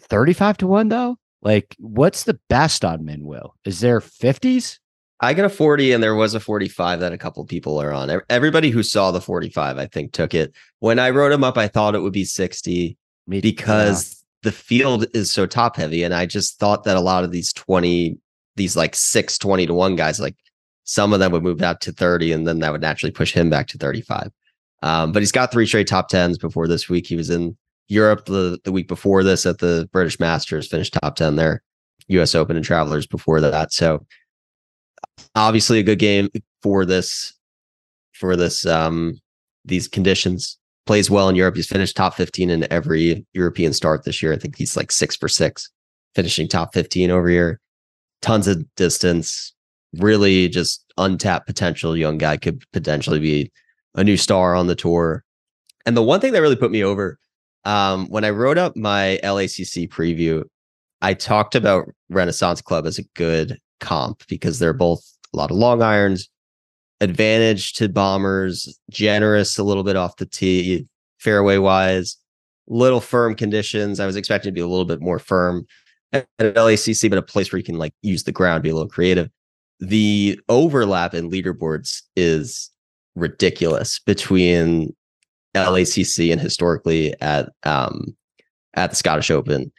thirty-five 0.00 0.56
to 0.58 0.66
one 0.66 0.88
though. 0.88 1.16
Like, 1.40 1.76
what's 1.78 2.24
the 2.24 2.38
best 2.48 2.84
on 2.84 3.04
Min 3.04 3.24
Woo? 3.24 3.52
Is 3.64 3.80
there 3.80 4.00
fifties? 4.00 4.80
I 5.20 5.34
got 5.34 5.46
a 5.46 5.50
40 5.50 5.92
and 5.92 6.02
there 6.02 6.14
was 6.14 6.34
a 6.34 6.40
45 6.40 7.00
that 7.00 7.12
a 7.12 7.18
couple 7.18 7.44
people 7.44 7.80
are 7.80 7.92
on. 7.92 8.20
Everybody 8.30 8.70
who 8.70 8.82
saw 8.82 9.10
the 9.10 9.20
45, 9.20 9.76
I 9.76 9.86
think, 9.86 10.12
took 10.12 10.32
it. 10.32 10.54
When 10.78 10.98
I 10.98 11.10
wrote 11.10 11.30
them 11.30 11.42
up, 11.42 11.58
I 11.58 11.66
thought 11.66 11.96
it 11.96 12.00
would 12.00 12.12
be 12.12 12.24
60 12.24 12.96
Me, 13.26 13.40
because 13.40 14.10
yeah. 14.44 14.50
the 14.50 14.52
field 14.52 15.06
is 15.14 15.32
so 15.32 15.44
top 15.44 15.76
heavy. 15.76 16.04
And 16.04 16.14
I 16.14 16.26
just 16.26 16.60
thought 16.60 16.84
that 16.84 16.96
a 16.96 17.00
lot 17.00 17.24
of 17.24 17.32
these 17.32 17.52
20, 17.52 18.16
these 18.54 18.76
like 18.76 18.94
six 18.94 19.38
20 19.38 19.66
to 19.66 19.74
one 19.74 19.96
guys, 19.96 20.20
like 20.20 20.36
some 20.84 21.12
of 21.12 21.18
them 21.18 21.32
would 21.32 21.42
move 21.42 21.62
out 21.62 21.80
to 21.82 21.92
30 21.92 22.32
and 22.32 22.46
then 22.46 22.60
that 22.60 22.70
would 22.70 22.80
naturally 22.80 23.12
push 23.12 23.32
him 23.32 23.50
back 23.50 23.66
to 23.68 23.78
35. 23.78 24.30
Um, 24.82 25.10
but 25.10 25.20
he's 25.20 25.32
got 25.32 25.50
three 25.50 25.66
straight 25.66 25.88
top 25.88 26.08
tens 26.08 26.38
before 26.38 26.68
this 26.68 26.88
week. 26.88 27.08
He 27.08 27.16
was 27.16 27.28
in 27.28 27.56
Europe 27.88 28.26
the, 28.26 28.60
the 28.62 28.70
week 28.70 28.86
before 28.86 29.24
this 29.24 29.46
at 29.46 29.58
the 29.58 29.88
British 29.92 30.20
Masters, 30.20 30.68
finished 30.68 30.92
top 30.94 31.16
10 31.16 31.34
there, 31.34 31.62
US 32.06 32.36
Open 32.36 32.54
and 32.54 32.64
Travelers 32.64 33.06
before 33.06 33.40
that. 33.40 33.72
So 33.72 34.06
obviously 35.34 35.78
a 35.78 35.82
good 35.82 35.98
game 35.98 36.28
for 36.62 36.84
this 36.84 37.34
for 38.12 38.36
this 38.36 38.66
um 38.66 39.18
these 39.64 39.88
conditions. 39.88 40.58
Plays 40.86 41.10
well 41.10 41.28
in 41.28 41.36
Europe. 41.36 41.56
He's 41.56 41.68
finished 41.68 41.96
top 41.96 42.14
15 42.14 42.48
in 42.48 42.72
every 42.72 43.26
European 43.34 43.74
start 43.74 44.04
this 44.04 44.22
year. 44.22 44.32
I 44.32 44.38
think 44.38 44.56
he's 44.56 44.74
like 44.74 44.90
six 44.90 45.16
for 45.16 45.28
six, 45.28 45.70
finishing 46.14 46.48
top 46.48 46.72
15 46.72 47.10
over 47.10 47.28
here. 47.28 47.60
Tons 48.22 48.48
of 48.48 48.64
distance. 48.74 49.52
Really 49.98 50.48
just 50.48 50.84
untapped 50.96 51.46
potential 51.46 51.96
young 51.96 52.16
guy 52.16 52.38
could 52.38 52.62
potentially 52.72 53.20
be 53.20 53.52
a 53.94 54.04
new 54.04 54.16
star 54.16 54.54
on 54.54 54.66
the 54.66 54.74
tour. 54.74 55.24
And 55.84 55.96
the 55.96 56.02
one 56.02 56.20
thing 56.20 56.32
that 56.32 56.40
really 56.40 56.56
put 56.56 56.70
me 56.70 56.82
over 56.82 57.18
um, 57.64 58.06
when 58.08 58.24
I 58.24 58.30
wrote 58.30 58.58
up 58.58 58.76
my 58.76 59.20
LACC 59.22 59.88
preview, 59.88 60.44
I 61.02 61.14
talked 61.14 61.54
about 61.54 61.88
Renaissance 62.08 62.62
Club 62.62 62.86
as 62.86 62.98
a 62.98 63.04
good 63.14 63.58
comp 63.80 64.22
because 64.28 64.58
they're 64.58 64.72
both 64.72 65.04
a 65.32 65.36
lot 65.36 65.50
of 65.50 65.56
long 65.56 65.82
irons, 65.82 66.28
advantage 67.00 67.74
to 67.74 67.88
bombers, 67.88 68.78
generous 68.90 69.58
a 69.58 69.64
little 69.64 69.84
bit 69.84 69.96
off 69.96 70.16
the 70.16 70.26
tee, 70.26 70.86
fairway 71.18 71.58
wise, 71.58 72.16
little 72.66 73.00
firm 73.00 73.34
conditions. 73.34 74.00
I 74.00 74.06
was 74.06 74.16
expecting 74.16 74.50
to 74.50 74.54
be 74.54 74.60
a 74.60 74.66
little 74.66 74.84
bit 74.84 75.00
more 75.00 75.18
firm 75.18 75.66
at 76.12 76.26
LACC, 76.38 77.08
but 77.10 77.18
a 77.18 77.22
place 77.22 77.52
where 77.52 77.58
you 77.58 77.64
can 77.64 77.78
like 77.78 77.92
use 78.02 78.24
the 78.24 78.32
ground, 78.32 78.62
be 78.62 78.70
a 78.70 78.74
little 78.74 78.88
creative. 78.88 79.30
The 79.80 80.40
overlap 80.48 81.14
in 81.14 81.30
leaderboards 81.30 82.02
is 82.16 82.70
ridiculous 83.14 83.98
between 84.00 84.94
LACC 85.54 86.32
and 86.32 86.40
historically 86.40 87.14
at 87.20 87.50
um 87.64 88.16
at 88.74 88.90
the 88.90 88.96
Scottish 88.96 89.30
Open. 89.30 89.72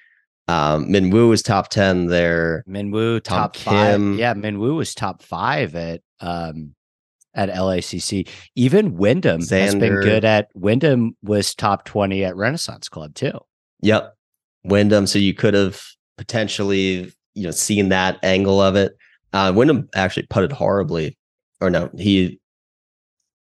Um, 0.49 0.89
Min 0.89 1.11
Woo 1.11 1.29
was 1.29 1.43
top 1.43 1.69
ten 1.69 2.07
there. 2.07 2.63
Min 2.65 2.89
Woo 2.89 3.19
Tom 3.19 3.37
top 3.37 3.53
Kim. 3.53 4.13
five. 4.13 4.19
Yeah, 4.19 4.33
Min 4.33 4.57
Woo 4.59 4.75
was 4.75 4.95
top 4.95 5.21
five 5.21 5.75
at 5.75 6.01
um 6.21 6.73
at 7.35 7.49
LACC. 7.49 8.27
Even 8.55 8.97
Wyndham 8.97 9.41
has 9.47 9.75
been 9.75 10.01
good 10.01 10.25
at. 10.25 10.47
Wyndham 10.55 11.15
was 11.21 11.53
top 11.53 11.85
twenty 11.85 12.25
at 12.25 12.35
Renaissance 12.35 12.89
Club 12.89 13.13
too. 13.13 13.39
Yep, 13.81 14.15
Wyndham. 14.63 15.05
So 15.05 15.19
you 15.19 15.35
could 15.35 15.53
have 15.53 15.83
potentially 16.17 17.13
you 17.35 17.43
know 17.43 17.51
seen 17.51 17.89
that 17.89 18.17
angle 18.23 18.59
of 18.59 18.75
it. 18.75 18.93
Uh, 19.31 19.53
Wyndham 19.55 19.87
actually 19.93 20.25
putted 20.31 20.51
horribly, 20.51 21.15
or 21.61 21.69
no, 21.69 21.91
he. 21.95 22.39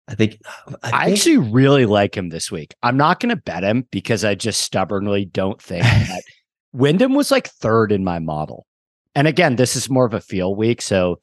I 0.06 0.14
think 0.14 0.38
I, 0.84 0.90
I 0.92 1.10
actually 1.10 1.38
really 1.38 1.86
like 1.86 2.16
him 2.16 2.28
this 2.28 2.52
week. 2.52 2.74
I'm 2.84 2.96
not 2.96 3.18
going 3.18 3.30
to 3.30 3.40
bet 3.40 3.64
him 3.64 3.88
because 3.90 4.24
I 4.24 4.36
just 4.36 4.60
stubbornly 4.60 5.24
don't 5.24 5.60
think 5.60 5.84
that 5.84 6.22
Wyndham 6.72 7.14
was 7.14 7.30
like 7.30 7.48
third 7.48 7.92
in 7.92 8.04
my 8.04 8.18
model. 8.18 8.66
And 9.14 9.26
again, 9.26 9.56
this 9.56 9.76
is 9.76 9.90
more 9.90 10.06
of 10.06 10.14
a 10.14 10.20
feel 10.20 10.54
week, 10.54 10.80
so 10.80 11.18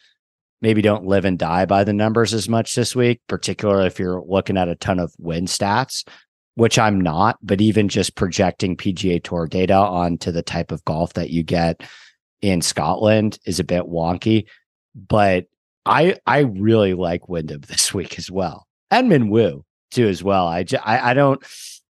maybe 0.62 0.82
don't 0.82 1.06
live 1.06 1.26
and 1.26 1.40
die 1.40 1.66
by 1.66 1.84
the 1.84 1.94
numbers 1.94 2.34
as 2.34 2.48
much 2.48 2.76
this 2.76 2.96
week, 2.96 3.22
particularly 3.28 3.88
if 3.88 4.00
you're 4.00 4.24
looking 4.28 4.58
at 4.58 4.68
a 4.68 4.76
ton 4.76 5.00
of 5.00 5.14
win 5.18 5.46
stats, 5.46 6.08
which 6.56 6.78
I'm 6.78 7.02
not, 7.02 7.38
but 7.42 7.62
even 7.62 7.88
just 7.90 8.16
projecting 8.16 8.78
PGA 8.78 9.24
Tour 9.24 9.48
data 9.48 9.76
onto 9.76 10.32
the 10.32 10.44
type 10.44 10.72
of 10.72 10.86
golf 10.86 11.14
that 11.14 11.30
you 11.30 11.42
get 11.42 11.82
in 12.42 12.62
Scotland 12.62 13.40
is 13.46 13.60
a 13.60 13.64
bit 13.64 13.84
wonky. 13.84 14.46
But 14.96 15.46
I 15.86 16.18
I 16.26 16.40
really 16.40 16.94
like 16.94 17.30
Wyndham 17.30 17.62
this 17.68 17.94
week 17.94 18.20
as 18.20 18.30
well. 18.30 18.68
And 18.92 19.10
Min 19.10 19.30
Woo 19.30 19.66
too 19.92 20.08
as 20.08 20.24
well. 20.24 20.48
I, 20.48 20.64
ju- 20.64 20.78
I 20.84 21.12
I 21.12 21.14
don't 21.14 21.44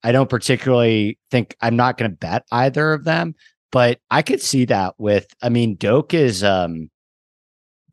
I 0.04 0.12
don't 0.12 0.30
particularly 0.30 1.18
think 1.30 1.56
I'm 1.62 1.76
not 1.76 1.98
going 1.98 2.12
to 2.12 2.18
bet 2.18 2.46
either 2.52 2.94
of 2.94 3.04
them, 3.04 3.36
but 3.72 4.00
I 4.10 4.22
could 4.22 4.42
see 4.42 4.66
that 4.66 4.96
with 4.98 5.28
I 5.42 5.50
mean 5.50 5.76
Doak 5.76 6.14
is 6.14 6.44
um 6.44 6.90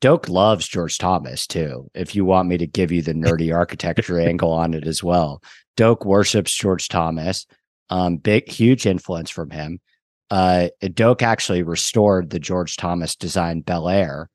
Doak 0.01 0.29
loves 0.29 0.69
George 0.69 0.99
Thomas 0.99 1.47
too. 1.47 1.91
If 1.95 2.15
you 2.15 2.25
want 2.25 2.49
me 2.49 2.59
to 2.59 2.67
give 2.67 2.93
you 2.93 3.03
the 3.03 3.15
nerdy 3.15 3.55
architecture 3.55 4.21
angle 4.21 4.53
on 4.53 4.75
it 4.75 4.87
as 4.87 5.03
well. 5.03 5.43
Doak 5.77 6.05
worships 6.05 6.55
George 6.55 6.89
Thomas. 6.89 7.47
Um 7.91 8.17
big 8.17 8.49
huge 8.49 8.87
influence 8.87 9.31
from 9.31 9.51
him. 9.51 9.81
Uh 10.31 10.69
Doak 10.95 11.23
actually 11.23 11.63
restored 11.63 12.31
the 12.31 12.41
George 12.41 12.77
Thomas 12.77 13.17
design 13.17 13.61
Bel 13.61 13.89
Air. 13.89 14.31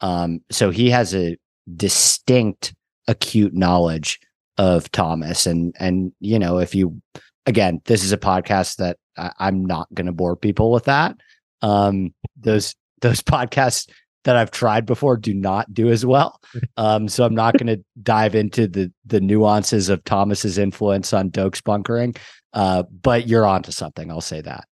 Um 0.00 0.40
so 0.50 0.70
he 0.70 0.90
has 0.90 1.14
a 1.14 1.36
distinct 1.74 2.74
acute 3.08 3.54
knowledge 3.54 4.20
of 4.58 4.90
Thomas. 4.92 5.46
And 5.46 5.74
and 5.78 6.12
you 6.20 6.38
know 6.38 6.58
if 6.58 6.74
you 6.74 7.00
again 7.46 7.80
this 7.84 8.02
is 8.04 8.12
a 8.12 8.18
podcast 8.18 8.76
that 8.76 8.98
I, 9.16 9.32
I'm 9.38 9.64
not 9.64 9.92
going 9.94 10.06
to 10.06 10.12
bore 10.12 10.36
people 10.36 10.70
with 10.70 10.84
that. 10.84 11.16
Um 11.62 12.14
those 12.36 12.74
those 13.00 13.22
podcasts 13.22 13.88
that 14.24 14.36
I've 14.36 14.50
tried 14.50 14.86
before 14.86 15.16
do 15.16 15.32
not 15.32 15.72
do 15.72 15.90
as 15.90 16.04
well. 16.04 16.40
Um 16.76 17.08
so 17.08 17.24
I'm 17.24 17.34
not 17.34 17.56
going 17.58 17.78
to 17.78 17.84
dive 18.02 18.34
into 18.34 18.66
the 18.66 18.92
the 19.04 19.20
nuances 19.20 19.88
of 19.88 20.04
Thomas's 20.04 20.58
influence 20.58 21.12
on 21.12 21.30
Doak's 21.30 21.60
bunkering. 21.60 22.14
Uh 22.52 22.84
but 23.02 23.26
you're 23.26 23.46
onto 23.46 23.72
something. 23.72 24.10
I'll 24.10 24.20
say 24.20 24.40
that. 24.40 24.64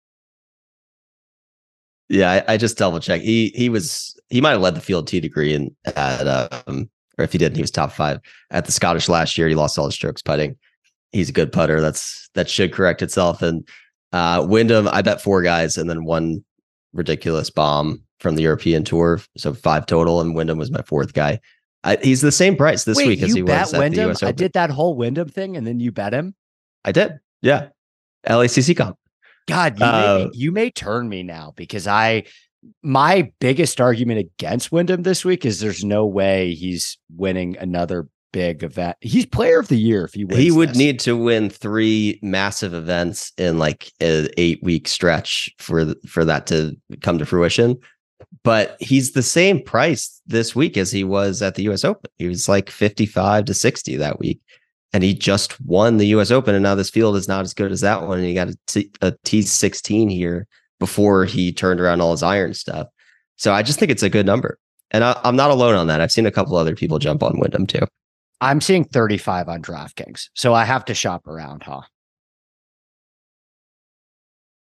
Yeah, 2.09 2.31
I, 2.31 2.55
I 2.55 2.57
just 2.59 2.77
double 2.77 3.01
checked. 3.01 3.25
He 3.25 3.53
he 3.55 3.69
was 3.69 4.15
he 4.29 4.41
might 4.41 4.51
have 4.51 4.61
led 4.61 4.75
the 4.75 4.81
field 4.81 5.07
T 5.07 5.19
degree 5.19 5.55
in 5.55 5.75
at 5.87 6.27
um 6.67 6.91
or 7.23 7.25
if 7.25 7.33
he 7.33 7.39
didn't, 7.39 7.57
he 7.57 7.63
was 7.63 7.71
top 7.71 7.93
five 7.93 8.21
at 8.51 8.67
the 8.67 8.73
Scottish 8.73 9.09
last 9.09 9.39
year. 9.39 9.49
He 9.49 9.55
lost 9.55 9.79
all 9.79 9.87
his 9.87 9.95
strokes 9.95 10.21
putting. 10.23 10.57
He's 11.13 11.29
a 11.29 11.33
good 11.33 11.53
putter. 11.53 11.81
That's 11.81 12.29
that 12.35 12.51
should 12.51 12.73
correct 12.73 13.01
itself. 13.03 13.41
And 13.43 13.67
uh 14.13 14.45
Wyndham, 14.49 14.89
I 14.89 15.03
bet 15.03 15.23
four 15.23 15.43
guys 15.43 15.77
and 15.79 15.89
then 15.89 16.05
one 16.05 16.45
ridiculous 16.93 17.49
bomb 17.51 18.03
from 18.21 18.35
the 18.35 18.43
European 18.43 18.85
tour. 18.85 19.21
So 19.37 19.55
five 19.55 19.87
total, 19.87 20.21
and 20.21 20.35
Wyndham 20.35 20.59
was 20.59 20.71
my 20.71 20.83
fourth 20.83 21.13
guy. 21.15 21.41
I, 21.85 21.97
he's 22.03 22.21
the 22.21 22.31
same 22.33 22.57
price 22.57 22.85
this 22.85 22.97
Wait, 22.97 23.07
week 23.09 23.23
as 23.23 23.31
you 23.31 23.37
he 23.37 23.43
bet 23.43 23.63
was 23.63 23.75
at 23.75 23.79
Wyndham? 23.81 24.05
the 24.05 24.11
US 24.13 24.23
I 24.23 24.33
did 24.33 24.53
that 24.53 24.71
whole 24.71 24.95
Wyndham 24.95 25.29
thing 25.29 25.57
and 25.57 25.67
then 25.67 25.81
you 25.81 25.91
bet 25.93 26.13
him 26.15 26.35
I 26.85 26.93
did. 26.93 27.19
Yeah. 27.41 27.69
LACC 28.27 28.77
comp. 28.77 28.97
God, 29.49 29.79
you, 29.81 29.85
Uh, 29.85 30.19
may, 30.33 30.39
you 30.39 30.53
may 30.53 30.71
turn 30.71 31.09
me 31.09 31.23
now 31.25 31.53
because 31.57 31.87
I 31.89 32.25
my 32.83 33.33
biggest 33.41 33.81
argument 33.81 34.21
against 34.21 34.73
Wyndham 34.73 35.03
this 35.03 35.25
week 35.25 35.45
is 35.45 35.61
there's 35.61 35.85
no 35.85 36.07
way 36.07 36.55
he's 36.55 36.99
winning 37.17 37.57
another 37.59 38.09
big 38.33 38.63
event. 38.63 38.97
He's 39.01 39.27
player 39.27 39.59
of 39.59 39.69
the 39.69 39.77
year 39.77 40.05
if 40.05 40.15
he 40.15 40.25
wins. 40.25 40.41
he 40.41 40.51
would 40.51 40.71
this. 40.71 40.79
need 40.79 41.01
to 41.01 41.17
win 41.17 41.51
three 41.51 42.19
massive 42.23 42.75
events 42.75 43.33
in 43.37 43.59
like 43.59 43.93
an 44.01 44.29
eight 44.39 44.63
week 44.63 44.89
stretch 44.89 45.51
for 45.59 45.95
for 46.07 46.25
that 46.25 46.47
to 46.49 46.77
come 47.01 47.19
to 47.19 47.27
fruition. 47.27 47.79
But 48.45 48.77
he's 48.81 49.13
the 49.13 49.23
same 49.23 49.63
price 49.63 50.21
this 50.27 50.55
week 50.55 50.77
as 50.77 50.91
he 50.91 51.05
was 51.05 51.43
at 51.43 51.55
the 51.55 51.65
U.S. 51.65 51.85
Open. 51.85 52.11
He 52.19 52.27
was 52.27 52.49
like 52.49 52.71
fifty-five 52.71 53.45
to 53.45 53.55
sixty 53.55 53.97
that 53.97 54.19
week, 54.19 54.41
and 54.93 55.03
he 55.03 55.15
just 55.15 55.61
won 55.61 55.99
the 55.99 56.07
U.S. 56.09 56.31
Open. 56.31 56.55
And 56.55 56.63
now 56.63 56.75
this 56.75 56.91
field 56.91 57.17
is 57.17 57.29
not 57.29 57.45
as 57.45 57.55
good 57.55 57.73
as 57.73 57.83
that 57.83 58.03
one. 58.03 58.19
And 58.19 58.27
he 58.27 58.35
got 58.35 58.49
a 58.49 58.57
T 58.67 58.91
a 59.03 59.13
T 59.25 59.43
sixteen 59.43 60.09
here 60.09 60.47
before 60.83 61.25
he 61.25 61.53
turned 61.53 61.81
around 61.81 62.01
all 62.01 62.11
his 62.11 62.25
iron 62.25 62.53
stuff. 62.55 62.89
So 63.37 63.53
I 63.53 63.63
just 63.63 63.79
think 63.79 63.93
it's 63.93 64.03
a 64.03 64.11
good 64.11 64.27
number, 64.27 64.59
and 64.91 65.05
I, 65.05 65.21
I'm 65.23 65.37
not 65.37 65.53
alone 65.53 65.77
on 65.77 65.87
that. 65.87 66.01
I've 66.01 66.11
seen 66.11 66.27
a 66.27 66.33
couple 66.33 66.57
other 66.57 66.75
people 66.75 66.99
jump 66.99 67.23
on 67.23 67.39
Wyndham 67.39 67.69
too. 67.69 67.87
I'm 68.41 68.61
seeing 68.61 68.83
35 68.83 69.49
on 69.49 69.63
DraftKings, 69.63 70.31
so 70.35 70.55
I 70.55 70.65
have 70.65 70.85
to 70.87 70.95
shop 70.95 71.29
around, 71.29 71.63
huh? 71.63 71.83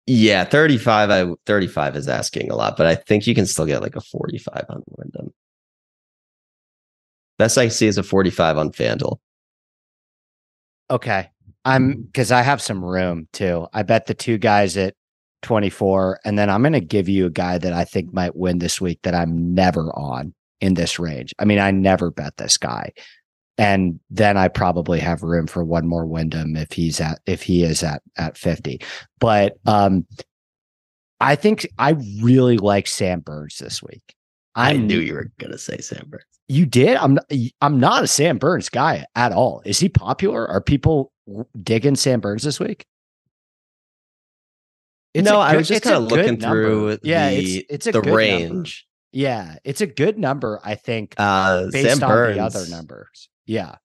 Yeah, 0.07 0.43
35. 0.43 1.11
I 1.11 1.33
35 1.45 1.95
is 1.95 2.07
asking 2.07 2.49
a 2.49 2.55
lot, 2.55 2.77
but 2.77 2.87
I 2.87 2.95
think 2.95 3.27
you 3.27 3.35
can 3.35 3.45
still 3.45 3.67
get 3.67 3.83
like 3.83 3.95
a 3.95 4.01
45 4.01 4.65
on 4.69 4.81
Wyndham. 4.87 5.31
Best 7.37 7.59
I 7.59 7.67
see 7.67 7.85
is 7.85 7.99
a 7.99 8.03
45 8.03 8.57
on 8.57 8.71
FanDuel. 8.71 9.19
Okay, 10.89 11.29
I'm 11.63 12.01
because 12.01 12.31
I 12.31 12.41
have 12.41 12.59
some 12.59 12.83
room 12.83 13.27
too. 13.33 13.67
I 13.71 13.83
bet 13.83 14.07
the 14.07 14.15
two 14.15 14.39
guys 14.39 14.77
at 14.77 14.95
24, 15.41 16.19
and 16.25 16.37
then 16.37 16.49
I'm 16.49 16.61
going 16.61 16.73
to 16.73 16.79
give 16.79 17.07
you 17.09 17.25
a 17.25 17.29
guy 17.31 17.57
that 17.57 17.73
I 17.73 17.83
think 17.85 18.13
might 18.13 18.35
win 18.35 18.59
this 18.59 18.81
week 18.81 18.99
that 19.03 19.15
I'm 19.15 19.53
never 19.53 19.89
on 19.97 20.33
in 20.61 20.73
this 20.73 20.97
range. 20.99 21.33
I 21.39 21.45
mean, 21.45 21.59
I 21.59 21.71
never 21.71 22.11
bet 22.11 22.37
this 22.37 22.57
guy. 22.57 22.91
And 23.59 23.99
then 24.09 24.37
I 24.37 24.47
probably 24.49 24.99
have 24.99 25.23
room 25.23 25.47
for 25.47 25.63
one 25.63 25.87
more 25.87 26.05
Wyndham 26.05 26.55
if 26.55 26.71
he's 26.71 27.01
at 27.01 27.19
if 27.25 27.41
he 27.41 27.63
is 27.63 27.81
at 27.81 28.03
at 28.15 28.37
50. 28.37 28.79
But 29.19 29.57
um 29.65 30.05
I 31.19 31.35
think 31.35 31.67
I 31.79 31.95
really 32.21 32.57
like 32.57 32.85
Sam 32.87 33.21
Burns 33.21 33.57
this 33.57 33.81
week. 33.81 34.13
I 34.53 34.69
I'm- 34.73 34.85
knew 34.85 34.99
you 34.99 35.15
were 35.15 35.31
gonna 35.39 35.57
say 35.57 35.77
Sam 35.79 36.05
Burns. 36.07 36.23
you 36.47 36.67
did. 36.67 36.97
I'm 36.97 37.15
not, 37.15 37.25
I'm 37.61 37.79
not 37.79 38.03
a 38.03 38.07
Sam 38.07 38.37
Burns 38.37 38.69
guy 38.69 39.05
at 39.15 39.31
all. 39.31 39.63
Is 39.65 39.79
he 39.79 39.89
popular? 39.89 40.47
Are 40.47 40.61
people 40.61 41.11
digging 41.63 41.95
Sam 41.95 42.19
Burns 42.19 42.43
this 42.43 42.59
week? 42.59 42.85
It's 45.17 45.25
no, 45.29 45.39
I 45.39 45.51
good- 45.51 45.57
was 45.57 45.67
just 45.67 45.83
kind 45.83 45.95
of 45.97 46.03
looking 46.11 46.39
through 46.39 46.97
Yeah, 47.03 47.29
the, 47.29 47.37
it's 47.37 47.65
it's 47.69 47.87
a 47.87 47.91
the 47.91 48.01
good 48.01 48.05
number. 48.07 48.17
range. 48.17 48.85
Yeah, 49.11 49.57
it's 49.63 49.81
a 49.81 49.87
good 49.87 50.17
number. 50.19 50.59
I 50.63 50.75
think 50.75 51.15
Uh, 51.17 51.67
based 51.71 51.97
Sam 51.99 52.03
on 52.03 52.09
Burns. 52.15 52.35
the 52.37 52.43
other 52.43 52.69
numbers. 52.69 53.29
Yeah, 53.45 53.75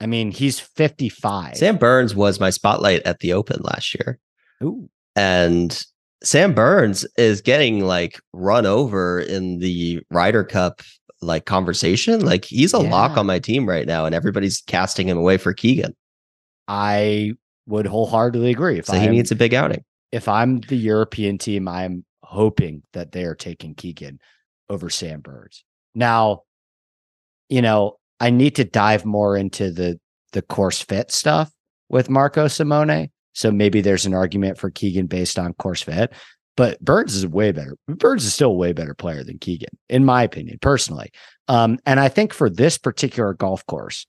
I 0.00 0.06
mean, 0.06 0.30
he's 0.30 0.58
55. 0.60 1.56
Sam 1.56 1.76
Burns 1.76 2.14
was 2.14 2.40
my 2.40 2.50
spotlight 2.50 3.02
at 3.02 3.20
the 3.20 3.32
Open 3.32 3.60
last 3.62 3.94
year. 3.94 4.18
Ooh. 4.62 4.88
And 5.16 5.84
Sam 6.24 6.54
Burns 6.54 7.06
is 7.16 7.40
getting 7.42 7.84
like 7.84 8.18
run 8.32 8.64
over 8.66 9.20
in 9.20 9.58
the 9.58 10.00
Ryder 10.10 10.44
Cup 10.44 10.82
like 11.20 11.44
conversation. 11.46 12.24
Like 12.24 12.44
he's 12.44 12.72
a 12.72 12.78
lock 12.78 13.16
on 13.16 13.26
my 13.26 13.38
team 13.40 13.68
right 13.68 13.86
now, 13.86 14.06
and 14.06 14.14
everybody's 14.14 14.60
casting 14.66 15.08
him 15.08 15.18
away 15.18 15.36
for 15.36 15.52
Keegan. 15.52 15.94
I 16.66 17.32
would 17.66 17.86
wholeheartedly 17.86 18.50
agree. 18.50 18.78
If 18.78 18.86
So 18.86 18.94
he 18.94 19.00
I'm- 19.00 19.10
needs 19.12 19.30
a 19.30 19.36
big 19.36 19.52
outing. 19.54 19.84
If 20.12 20.28
I'm 20.28 20.60
the 20.60 20.76
European 20.76 21.38
team, 21.38 21.68
I'm 21.68 22.04
hoping 22.22 22.82
that 22.92 23.12
they 23.12 23.24
are 23.24 23.34
taking 23.34 23.74
Keegan 23.74 24.20
over 24.68 24.90
Sam. 24.90 25.22
Now, 25.94 26.42
you 27.48 27.62
know, 27.62 27.98
I 28.20 28.30
need 28.30 28.56
to 28.56 28.64
dive 28.64 29.04
more 29.04 29.36
into 29.36 29.70
the 29.70 29.98
the 30.32 30.42
course 30.42 30.82
fit 30.82 31.10
stuff 31.10 31.50
with 31.88 32.10
Marco 32.10 32.48
Simone. 32.48 33.08
So 33.32 33.50
maybe 33.50 33.80
there's 33.80 34.04
an 34.04 34.14
argument 34.14 34.58
for 34.58 34.70
Keegan 34.70 35.06
based 35.06 35.38
on 35.38 35.54
course 35.54 35.82
fit. 35.82 36.12
But 36.56 36.80
Burns 36.80 37.14
is 37.14 37.26
way 37.26 37.52
better. 37.52 37.76
Burns 37.86 38.24
is 38.24 38.34
still 38.34 38.50
a 38.50 38.54
way 38.54 38.72
better 38.72 38.92
player 38.92 39.22
than 39.22 39.38
Keegan, 39.38 39.78
in 39.88 40.04
my 40.04 40.24
opinion, 40.24 40.58
personally. 40.60 41.10
Um, 41.46 41.78
and 41.86 42.00
I 42.00 42.08
think 42.08 42.34
for 42.34 42.50
this 42.50 42.76
particular 42.76 43.32
golf 43.32 43.64
course, 43.66 44.06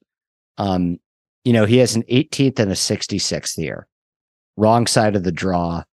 um, 0.58 0.98
you 1.46 1.54
know, 1.54 1.66
he 1.66 1.78
has 1.78 1.96
an 1.96 2.04
18th 2.12 2.60
and 2.60 2.72
a 2.72 2.76
66th 2.76 3.56
here. 3.56 3.88
Wrong 4.58 4.88
side 4.88 5.16
of 5.16 5.24
the 5.24 5.32
draw 5.32 5.84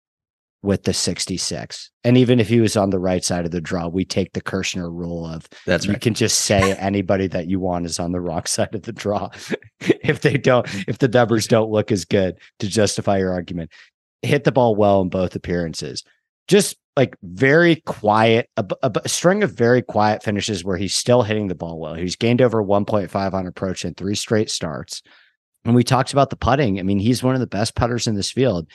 with 0.62 0.82
the 0.84 0.92
66. 0.92 1.90
And 2.02 2.16
even 2.16 2.40
if 2.40 2.48
he 2.48 2.61
was 2.61 2.76
on 2.76 2.90
the 2.90 2.98
right 2.98 3.24
side 3.24 3.44
of 3.44 3.50
the 3.50 3.61
draw, 3.61 3.88
we 3.88 4.04
take 4.04 4.32
the 4.32 4.40
Kirshner 4.40 4.90
rule 4.92 5.24
of 5.26 5.48
That's 5.66 5.84
you 5.86 5.92
right. 5.92 6.00
can 6.00 6.14
just 6.14 6.38
say 6.42 6.72
anybody 6.78 7.26
that 7.28 7.46
you 7.48 7.61
want 7.61 7.86
is 7.86 8.00
on 8.00 8.12
the 8.12 8.20
wrong 8.20 8.42
side 8.46 8.74
of 8.74 8.82
the 8.82 8.92
draw. 8.92 9.30
If 9.80 10.22
they 10.22 10.38
don't 10.38 10.66
if 10.88 10.98
the 10.98 11.09
numbers 11.09 11.46
don't 11.46 11.70
look 11.70 11.92
as 11.92 12.04
good 12.04 12.38
to 12.59 12.68
justify 12.68 13.18
your 13.18 13.32
argument 13.32 13.70
hit 14.22 14.44
the 14.44 14.50
ball 14.52 14.74
well 14.74 15.02
in 15.02 15.09
both 15.09 15.36
appearances. 15.36 16.02
Just 16.48 16.76
like 16.96 17.16
very 17.22 17.76
quiet 17.86 18.48
a, 18.57 18.64
a- 18.82 18.92
a 19.04 19.09
string 19.09 19.42
of 19.42 19.52
very 19.52 19.82
quiet 19.82 20.22
finishes 20.22 20.64
where 20.64 20.78
he's 20.78 20.94
still 20.96 21.22
hitting 21.22 21.48
the 21.48 21.54
ball 21.54 21.78
well. 21.78 21.94
He's 21.94 22.16
gained 22.16 22.40
over 22.40 22.62
1.5 22.64 23.34
on 23.34 23.46
approach 23.46 23.84
in 23.84 23.94
three 23.94 24.14
straight 24.14 24.50
starts. 24.50 25.02
And 25.64 25.74
we 25.74 25.84
talked 25.84 26.12
about 26.12 26.30
the 26.30 26.36
putting. 26.36 26.80
I 26.80 26.82
mean 26.82 26.98
he's 26.98 27.22
one 27.22 27.34
of 27.34 27.40
the 27.40 27.46
best 27.46 27.76
putters 27.76 28.07
in 28.07 28.14
this 28.16 28.30
field 28.32 28.68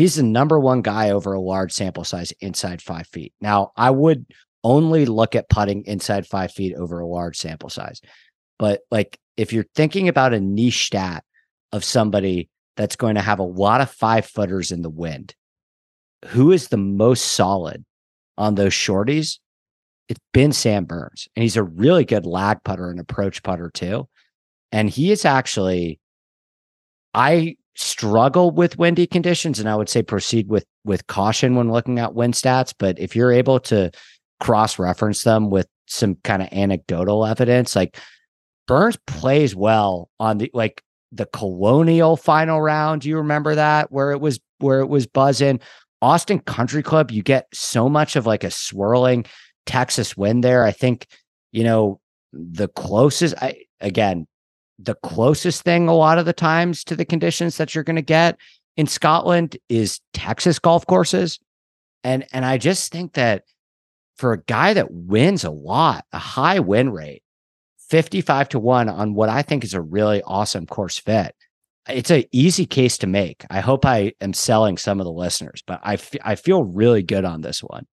he's 0.00 0.16
the 0.16 0.22
number 0.22 0.58
one 0.58 0.82
guy 0.82 1.10
over 1.10 1.32
a 1.32 1.40
large 1.40 1.72
sample 1.72 2.04
size 2.04 2.32
inside 2.40 2.80
five 2.82 3.06
feet 3.06 3.32
now 3.40 3.72
i 3.76 3.90
would 3.90 4.26
only 4.62 5.06
look 5.06 5.34
at 5.34 5.48
putting 5.48 5.84
inside 5.84 6.26
five 6.26 6.52
feet 6.52 6.74
over 6.76 7.00
a 7.00 7.06
large 7.06 7.36
sample 7.36 7.70
size. 7.70 8.00
But 8.58 8.80
like 8.90 9.18
if 9.36 9.52
you're 9.52 9.66
thinking 9.74 10.08
about 10.08 10.34
a 10.34 10.40
niche 10.40 10.86
stat 10.86 11.24
of 11.72 11.84
somebody 11.84 12.48
that's 12.76 12.96
going 12.96 13.14
to 13.14 13.22
have 13.22 13.38
a 13.38 13.44
lot 13.44 13.80
of 13.80 13.90
five 13.90 14.26
footers 14.26 14.70
in 14.70 14.82
the 14.82 14.90
wind, 14.90 15.34
who 16.26 16.52
is 16.52 16.68
the 16.68 16.76
most 16.76 17.32
solid 17.32 17.84
on 18.36 18.54
those 18.54 18.72
shorties? 18.72 19.38
It's 20.08 20.20
been 20.32 20.52
Sam 20.52 20.84
Burns. 20.84 21.28
And 21.36 21.42
he's 21.42 21.56
a 21.56 21.62
really 21.62 22.04
good 22.04 22.26
lag 22.26 22.62
putter 22.64 22.90
and 22.90 23.00
approach 23.00 23.42
putter 23.42 23.70
too. 23.72 24.08
And 24.72 24.90
he 24.90 25.12
is 25.12 25.24
actually, 25.24 26.00
I 27.14 27.56
struggle 27.80 28.50
with 28.50 28.78
windy 28.78 29.06
conditions 29.06 29.58
and 29.58 29.68
I 29.68 29.76
would 29.76 29.88
say 29.88 30.02
proceed 30.02 30.48
with 30.48 30.64
with 30.84 31.06
caution 31.06 31.56
when 31.56 31.72
looking 31.72 31.98
at 31.98 32.14
wind 32.14 32.34
stats. 32.34 32.74
But 32.78 32.98
if 32.98 33.16
you're 33.16 33.32
able 33.32 33.60
to 33.60 33.90
cross 34.40 34.78
reference 34.78 35.22
them 35.22 35.50
with 35.50 35.68
some 35.86 36.16
kind 36.24 36.42
of 36.42 36.48
anecdotal 36.52 37.26
evidence. 37.26 37.76
Like 37.76 37.98
Burns 38.66 38.96
plays 39.06 39.54
well 39.54 40.08
on 40.18 40.38
the 40.38 40.50
like 40.54 40.82
the 41.12 41.26
Colonial 41.26 42.16
final 42.16 42.60
round. 42.60 43.02
Do 43.02 43.08
you 43.08 43.18
remember 43.18 43.54
that 43.54 43.92
where 43.92 44.12
it 44.12 44.20
was 44.20 44.40
where 44.58 44.80
it 44.80 44.88
was 44.88 45.06
buzzing? 45.06 45.60
Austin 46.02 46.40
Country 46.40 46.82
Club, 46.82 47.10
you 47.10 47.22
get 47.22 47.46
so 47.52 47.88
much 47.88 48.16
of 48.16 48.26
like 48.26 48.42
a 48.42 48.50
swirling 48.50 49.26
Texas 49.66 50.16
wind 50.16 50.42
there. 50.42 50.64
I 50.64 50.72
think, 50.72 51.06
you 51.52 51.62
know, 51.62 52.00
the 52.32 52.68
closest 52.68 53.34
I 53.42 53.64
again, 53.80 54.26
the 54.82 54.94
closest 54.96 55.62
thing 55.62 55.88
a 55.88 55.94
lot 55.94 56.18
of 56.18 56.26
the 56.26 56.32
times 56.32 56.84
to 56.84 56.96
the 56.96 57.04
conditions 57.04 57.56
that 57.58 57.74
you're 57.74 57.84
going 57.84 57.96
to 57.96 58.02
get 58.02 58.38
in 58.76 58.86
Scotland 58.86 59.56
is 59.68 60.00
Texas 60.14 60.58
golf 60.58 60.86
courses. 60.86 61.38
And 62.04 62.26
and 62.32 62.44
I 62.44 62.56
just 62.58 62.90
think 62.92 63.12
that 63.14 63.44
for 64.16 64.32
a 64.32 64.42
guy 64.42 64.74
that 64.74 64.90
wins 64.90 65.44
a 65.44 65.50
lot, 65.50 66.04
a 66.12 66.18
high 66.18 66.60
win 66.60 66.90
rate, 66.90 67.22
55 67.88 68.50
to 68.50 68.58
1 68.58 68.88
on 68.88 69.14
what 69.14 69.28
I 69.28 69.42
think 69.42 69.64
is 69.64 69.74
a 69.74 69.80
really 69.80 70.22
awesome 70.22 70.66
course 70.66 70.98
fit. 70.98 71.34
It's 71.88 72.10
an 72.10 72.24
easy 72.30 72.66
case 72.66 72.98
to 72.98 73.06
make. 73.06 73.44
I 73.50 73.60
hope 73.60 73.84
I 73.84 74.12
am 74.20 74.32
selling 74.32 74.76
some 74.78 75.00
of 75.00 75.04
the 75.04 75.12
listeners, 75.12 75.62
but 75.66 75.80
I 75.82 75.98
I 76.22 76.36
feel 76.36 76.62
really 76.62 77.02
good 77.02 77.24
on 77.24 77.40
this 77.40 77.62
one. 77.62 77.86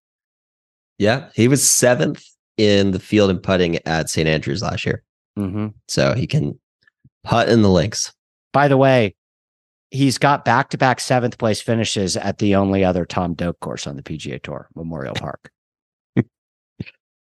Yeah, 0.98 1.28
he 1.34 1.48
was 1.48 1.68
seventh 1.68 2.24
in 2.56 2.90
the 2.92 2.98
field 2.98 3.30
and 3.30 3.42
putting 3.42 3.76
at 3.86 4.10
St. 4.10 4.28
Andrews 4.28 4.62
last 4.62 4.84
year, 4.86 5.02
Mm-hmm. 5.38 5.68
so 5.86 6.14
he 6.14 6.26
can 6.26 6.58
putt 7.24 7.48
in 7.48 7.62
the 7.62 7.70
links. 7.70 8.12
By 8.52 8.68
the 8.68 8.76
way, 8.76 9.14
he's 9.90 10.18
got 10.18 10.44
back 10.44 10.70
to 10.70 10.78
back 10.78 11.00
seventh 11.00 11.38
place 11.38 11.60
finishes 11.60 12.16
at 12.16 12.38
the 12.38 12.54
only 12.54 12.84
other 12.84 13.04
Tom 13.04 13.34
Doak 13.34 13.60
course 13.60 13.86
on 13.86 13.96
the 13.96 14.02
PGA 14.02 14.42
Tour, 14.42 14.68
Memorial 14.74 15.14
Park. 15.14 15.50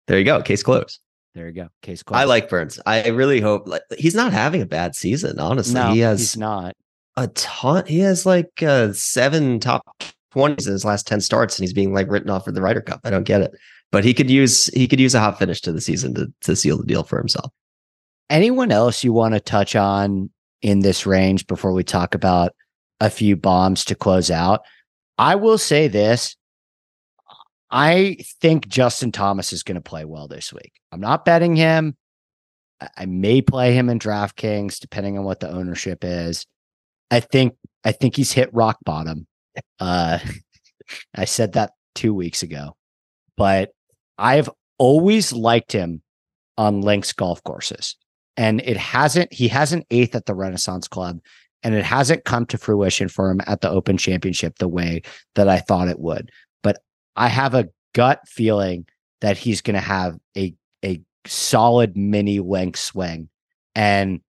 There 0.07 0.17
you 0.17 0.23
go. 0.23 0.41
Case 0.41 0.63
closed. 0.63 1.01
There 1.35 1.47
you 1.47 1.53
go. 1.53 1.67
Case 1.81 2.01
closed. 2.01 2.19
I 2.19 2.23
like 2.23 2.49
Burns. 2.49 2.79
I 2.85 3.09
really 3.09 3.41
hope 3.41 3.67
like, 3.67 3.81
he's 3.97 4.15
not 4.15 4.31
having 4.33 4.61
a 4.61 4.65
bad 4.65 4.95
season. 4.95 5.37
Honestly, 5.37 5.75
no, 5.75 5.91
he 5.91 5.99
has 5.99 6.19
he's 6.19 6.37
not. 6.37 6.75
a 7.17 7.27
ton. 7.27 7.85
He 7.85 7.99
has 7.99 8.25
like 8.25 8.63
uh, 8.63 8.93
seven 8.93 9.59
top 9.59 9.83
twenties 10.31 10.65
in 10.65 10.73
his 10.73 10.85
last 10.85 11.07
ten 11.07 11.19
starts, 11.19 11.59
and 11.59 11.63
he's 11.63 11.73
being 11.73 11.93
like 11.93 12.09
written 12.09 12.29
off 12.29 12.45
for 12.45 12.53
the 12.53 12.61
Ryder 12.61 12.81
Cup. 12.81 13.01
I 13.03 13.09
don't 13.09 13.25
get 13.25 13.41
it, 13.41 13.51
but 13.91 14.05
he 14.05 14.13
could 14.13 14.29
use 14.29 14.67
he 14.67 14.87
could 14.87 14.99
use 14.99 15.13
a 15.13 15.19
hot 15.19 15.37
finish 15.37 15.61
to 15.61 15.73
the 15.73 15.81
season 15.81 16.15
to 16.15 16.33
to 16.41 16.55
seal 16.55 16.77
the 16.77 16.85
deal 16.85 17.03
for 17.03 17.17
himself. 17.17 17.51
Anyone 18.29 18.71
else 18.71 19.03
you 19.03 19.13
want 19.13 19.33
to 19.33 19.39
touch 19.39 19.75
on 19.75 20.29
in 20.61 20.79
this 20.79 21.05
range 21.05 21.47
before 21.47 21.71
we 21.71 21.83
talk 21.83 22.15
about 22.15 22.53
a 22.99 23.09
few 23.09 23.35
bombs 23.35 23.85
to 23.85 23.95
close 23.95 24.29
out? 24.31 24.61
I 25.17 25.35
will 25.35 25.57
say 25.57 25.87
this. 25.87 26.35
I 27.69 28.17
think 28.41 28.67
Justin 28.67 29.11
Thomas 29.11 29.51
is 29.51 29.63
going 29.63 29.75
to 29.75 29.81
play 29.81 30.05
well 30.05 30.27
this 30.27 30.53
week. 30.53 30.73
I'm 30.91 31.01
not 31.01 31.25
betting 31.25 31.55
him. 31.55 31.97
I- 32.79 33.05
may 33.05 33.41
play 33.41 33.73
him 33.73 33.89
in 33.89 33.99
DraftKings 33.99 34.79
depending 34.79 35.17
on 35.17 35.25
what 35.25 35.39
the 35.39 35.49
ownership 35.49 36.03
is. 36.03 36.45
I 37.09 37.19
think 37.21 37.55
I 37.83 37.91
think 37.93 38.15
he's 38.15 38.31
hit 38.31 38.53
rock 38.53 38.77
bottom. 38.85 39.27
Uh 39.79 40.19
I 41.15 41.25
said 41.25 41.53
that 41.53 41.71
2 41.95 42.13
weeks 42.13 42.43
ago. 42.43 42.75
But 43.35 43.71
I've 44.17 44.49
always 44.77 45.33
liked 45.33 45.71
him 45.71 46.01
on 46.57 46.81
links 46.81 47.13
golf 47.13 47.43
courses. 47.43 47.95
And 48.37 48.61
it 48.61 48.77
hasn't 48.77 49.33
he 49.33 49.47
has 49.47 49.73
an 49.73 49.83
eighth 49.89 50.15
at 50.15 50.25
the 50.25 50.35
Renaissance 50.35 50.87
Club 50.87 51.19
and 51.63 51.73
it 51.75 51.83
hasn't 51.83 52.25
come 52.25 52.45
to 52.47 52.57
fruition 52.57 53.09
for 53.09 53.29
him 53.29 53.41
at 53.47 53.61
the 53.61 53.69
Open 53.69 53.97
Championship 53.97 54.57
the 54.59 54.67
way 54.67 55.01
that 55.35 55.49
I 55.49 55.59
thought 55.59 55.87
it 55.87 55.99
would. 55.99 56.31
But 56.63 56.77
I 57.15 57.27
have 57.27 57.55
a 57.55 57.69
gut 57.93 58.21
feeling 58.27 58.85
that 59.21 59.37
he's 59.37 59.61
going 59.61 59.75
to 59.75 59.81
have 59.81 60.17
a 60.37 60.53
a 60.85 61.01
solid 61.25 61.97
mini 61.97 62.39
length 62.39 62.79
swing 62.79 63.29
and 63.75 64.21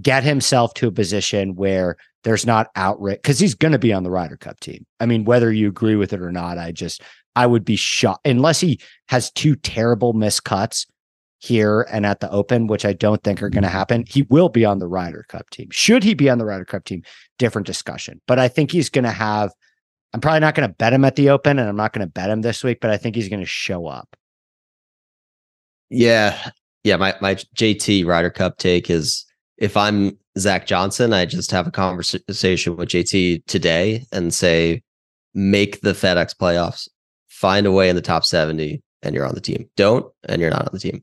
get 0.00 0.22
himself 0.22 0.74
to 0.74 0.88
a 0.88 0.92
position 0.92 1.54
where 1.54 1.96
there's 2.24 2.44
not 2.44 2.70
outright 2.76 3.22
because 3.22 3.38
he's 3.38 3.54
going 3.54 3.72
to 3.72 3.78
be 3.78 3.92
on 3.92 4.02
the 4.02 4.10
Ryder 4.10 4.36
Cup 4.36 4.60
team. 4.60 4.84
I 5.00 5.06
mean, 5.06 5.24
whether 5.24 5.52
you 5.52 5.68
agree 5.68 5.96
with 5.96 6.12
it 6.12 6.20
or 6.20 6.32
not, 6.32 6.58
I 6.58 6.72
just 6.72 7.02
I 7.34 7.46
would 7.46 7.64
be 7.64 7.76
shocked 7.76 8.26
unless 8.26 8.60
he 8.60 8.80
has 9.08 9.30
two 9.30 9.56
terrible 9.56 10.12
miscuts 10.12 10.86
here 11.38 11.86
and 11.90 12.06
at 12.06 12.20
the 12.20 12.30
Open, 12.30 12.66
which 12.66 12.84
I 12.84 12.92
don't 12.92 13.22
think 13.22 13.42
are 13.42 13.50
going 13.50 13.62
to 13.62 13.68
happen. 13.68 14.04
He 14.08 14.22
will 14.22 14.48
be 14.48 14.64
on 14.64 14.78
the 14.78 14.86
Ryder 14.86 15.24
Cup 15.28 15.50
team. 15.50 15.68
Should 15.70 16.02
he 16.02 16.14
be 16.14 16.30
on 16.30 16.38
the 16.38 16.44
Ryder 16.44 16.64
Cup 16.64 16.84
team? 16.84 17.02
Different 17.38 17.66
discussion. 17.66 18.20
But 18.26 18.38
I 18.38 18.48
think 18.48 18.70
he's 18.70 18.88
going 18.88 19.04
to 19.04 19.10
have. 19.10 19.52
I'm 20.14 20.20
probably 20.20 20.40
not 20.40 20.54
going 20.54 20.68
to 20.68 20.74
bet 20.74 20.92
him 20.92 21.04
at 21.04 21.16
the 21.16 21.30
Open, 21.30 21.58
and 21.58 21.68
I'm 21.68 21.76
not 21.76 21.92
going 21.92 22.06
to 22.06 22.10
bet 22.10 22.30
him 22.30 22.42
this 22.42 22.64
week. 22.64 22.78
But 22.80 22.90
I 22.90 22.96
think 22.96 23.16
he's 23.16 23.28
going 23.28 23.40
to 23.40 23.46
show 23.46 23.86
up. 23.86 24.16
Yeah, 25.90 26.50
yeah. 26.84 26.96
My 26.96 27.14
my 27.20 27.34
JT 27.34 28.06
Ryder 28.06 28.30
Cup 28.30 28.56
take 28.56 28.88
is 28.88 29.24
if 29.58 29.76
I'm 29.76 30.18
Zach 30.38 30.66
Johnson, 30.66 31.12
I 31.12 31.26
just 31.26 31.50
have 31.50 31.66
a 31.66 31.70
conversation 31.70 32.76
with 32.76 32.88
JT 32.88 33.44
today 33.46 34.04
and 34.12 34.32
say, 34.32 34.82
make 35.34 35.80
the 35.82 35.92
FedEx 35.92 36.34
playoffs, 36.36 36.88
find 37.28 37.66
a 37.66 37.72
way 37.72 37.88
in 37.88 37.96
the 37.96 38.02
top 38.02 38.24
seventy, 38.24 38.82
and 39.02 39.14
you're 39.14 39.26
on 39.26 39.34
the 39.34 39.40
team. 39.40 39.68
Don't, 39.76 40.06
and 40.28 40.40
you're 40.40 40.50
not 40.50 40.62
on 40.62 40.70
the 40.72 40.80
team. 40.80 41.02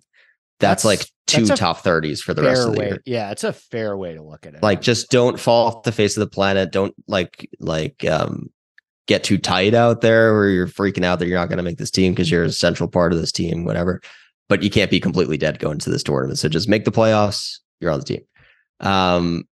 That's, 0.60 0.84
That's- 0.84 0.86
like 0.86 1.08
two 1.26 1.46
that's 1.46 1.60
top 1.60 1.80
thirties 1.80 2.22
for 2.22 2.34
the 2.34 2.44
rest 2.44 2.68
of 2.68 2.74
the 2.74 2.80
way. 2.80 2.88
year. 2.90 3.02
Yeah, 3.06 3.32
it's 3.32 3.44
a 3.44 3.54
fair 3.54 3.96
way 3.98 4.14
to 4.14 4.22
look 4.22 4.46
at 4.46 4.54
it. 4.56 4.62
Like, 4.64 4.82
just 4.82 5.10
don't 5.10 5.40
fall 5.40 5.68
off 5.68 5.84
the 5.84 5.92
face 5.92 6.16
of 6.18 6.22
the 6.22 6.28
planet. 6.30 6.72
Don't 6.72 6.94
like 7.08 7.50
like 7.60 8.04
um 8.06 8.50
get 9.08 9.24
too 9.24 9.38
tight 9.38 9.74
out 9.74 10.02
there 10.02 10.34
where 10.34 10.50
you're 10.50 10.68
freaking 10.68 11.04
out 11.04 11.20
that 11.20 11.28
you're 11.28 11.38
not 11.40 11.50
going 11.50 11.58
to 11.58 11.64
make 11.64 11.78
this 11.78 11.92
team 11.92 12.14
because 12.14 12.30
you're 12.32 12.44
a 12.44 12.52
central 12.66 12.90
part 12.90 13.14
of 13.14 13.20
this 13.20 13.32
team, 13.32 13.66
whatever. 13.66 14.02
But 14.50 14.64
you 14.64 14.70
can't 14.70 14.92
be 14.92 15.00
completely 15.00 15.38
dead 15.38 15.60
going 15.60 15.80
to 15.80 15.90
this 15.90 16.04
tournament. 16.04 16.40
So 16.40 16.48
just 16.50 16.70
make 16.70 16.86
the 16.86 16.92
playoffs. 16.92 17.58
You're 17.80 17.92
on 17.92 18.00
the 18.00 18.06
team. 18.06 18.22
Um, 18.82 19.44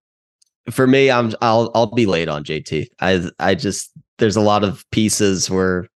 for 0.70 0.86
me, 0.86 1.10
I'm 1.10 1.32
I'll 1.42 1.70
I'll 1.74 1.86
be 1.92 2.06
late 2.06 2.28
on 2.28 2.44
JT. 2.44 2.86
I 3.00 3.28
I 3.38 3.54
just 3.54 3.90
there's 4.18 4.36
a 4.36 4.40
lot 4.40 4.62
of 4.62 4.84
pieces 4.92 5.50
where 5.50 5.88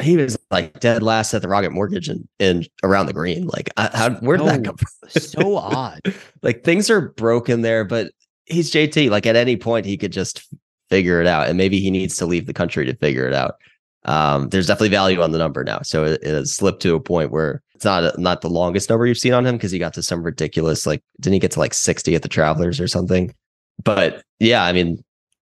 he 0.00 0.16
was 0.16 0.38
like 0.50 0.80
dead 0.80 1.02
last 1.02 1.34
at 1.34 1.42
the 1.42 1.48
Rocket 1.48 1.70
Mortgage 1.70 2.08
and, 2.08 2.26
and 2.40 2.68
around 2.82 3.06
the 3.06 3.12
green. 3.12 3.46
Like, 3.46 3.70
how 3.76 4.10
where 4.16 4.36
did 4.36 4.46
that 4.46 4.64
come 4.64 4.76
from? 4.76 5.20
so 5.20 5.56
odd. 5.56 6.00
like 6.42 6.64
things 6.64 6.90
are 6.90 7.00
broken 7.10 7.62
there, 7.62 7.84
but 7.84 8.12
he's 8.46 8.70
JT. 8.70 9.10
Like 9.10 9.26
at 9.26 9.36
any 9.36 9.56
point, 9.56 9.86
he 9.86 9.96
could 9.96 10.12
just 10.12 10.46
figure 10.88 11.20
it 11.20 11.26
out, 11.26 11.48
and 11.48 11.58
maybe 11.58 11.80
he 11.80 11.90
needs 11.90 12.16
to 12.16 12.26
leave 12.26 12.46
the 12.46 12.54
country 12.54 12.86
to 12.86 12.96
figure 12.96 13.26
it 13.26 13.34
out. 13.34 13.56
Um, 14.04 14.48
there's 14.48 14.66
definitely 14.66 14.88
value 14.88 15.20
on 15.20 15.30
the 15.30 15.38
number 15.38 15.62
now, 15.62 15.80
so 15.82 16.04
it, 16.04 16.20
it 16.22 16.34
has 16.34 16.52
slipped 16.52 16.82
to 16.82 16.94
a 16.94 17.00
point 17.00 17.30
where 17.30 17.62
it's 17.74 17.84
not 17.84 18.04
a, 18.04 18.20
not 18.20 18.40
the 18.40 18.50
longest 18.50 18.88
number 18.88 19.06
you've 19.06 19.18
seen 19.18 19.32
on 19.32 19.46
him 19.46 19.56
because 19.56 19.70
he 19.70 19.78
got 19.78 19.94
to 19.94 20.02
some 20.02 20.22
ridiculous 20.22 20.86
like 20.86 21.02
didn't 21.20 21.34
he 21.34 21.38
get 21.40 21.50
to 21.52 21.58
like 21.58 21.74
60 21.74 22.14
at 22.14 22.22
the 22.22 22.28
Travelers 22.28 22.80
or 22.80 22.88
something? 22.88 23.34
But 23.82 24.22
yeah, 24.38 24.64
I 24.64 24.72
mean, 24.72 25.04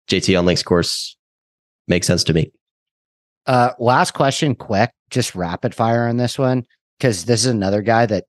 JT 0.09 0.39
on 0.39 0.47
links 0.47 0.63
course 0.63 1.17
makes 1.89 2.07
sense 2.07 2.25
to 2.25 2.33
me. 2.33 2.53
Uh, 3.47 3.73
last 3.79 4.13
question, 4.13 4.55
quick, 4.55 4.91
just 5.11 5.35
rapid 5.35 5.75
fire 5.75 6.09
on 6.09 6.17
this 6.17 6.39
one 6.39 6.65
because 6.99 7.25
this 7.25 7.41
is 7.41 7.47
another 7.47 7.83
guy 7.83 8.07
that 8.07 8.25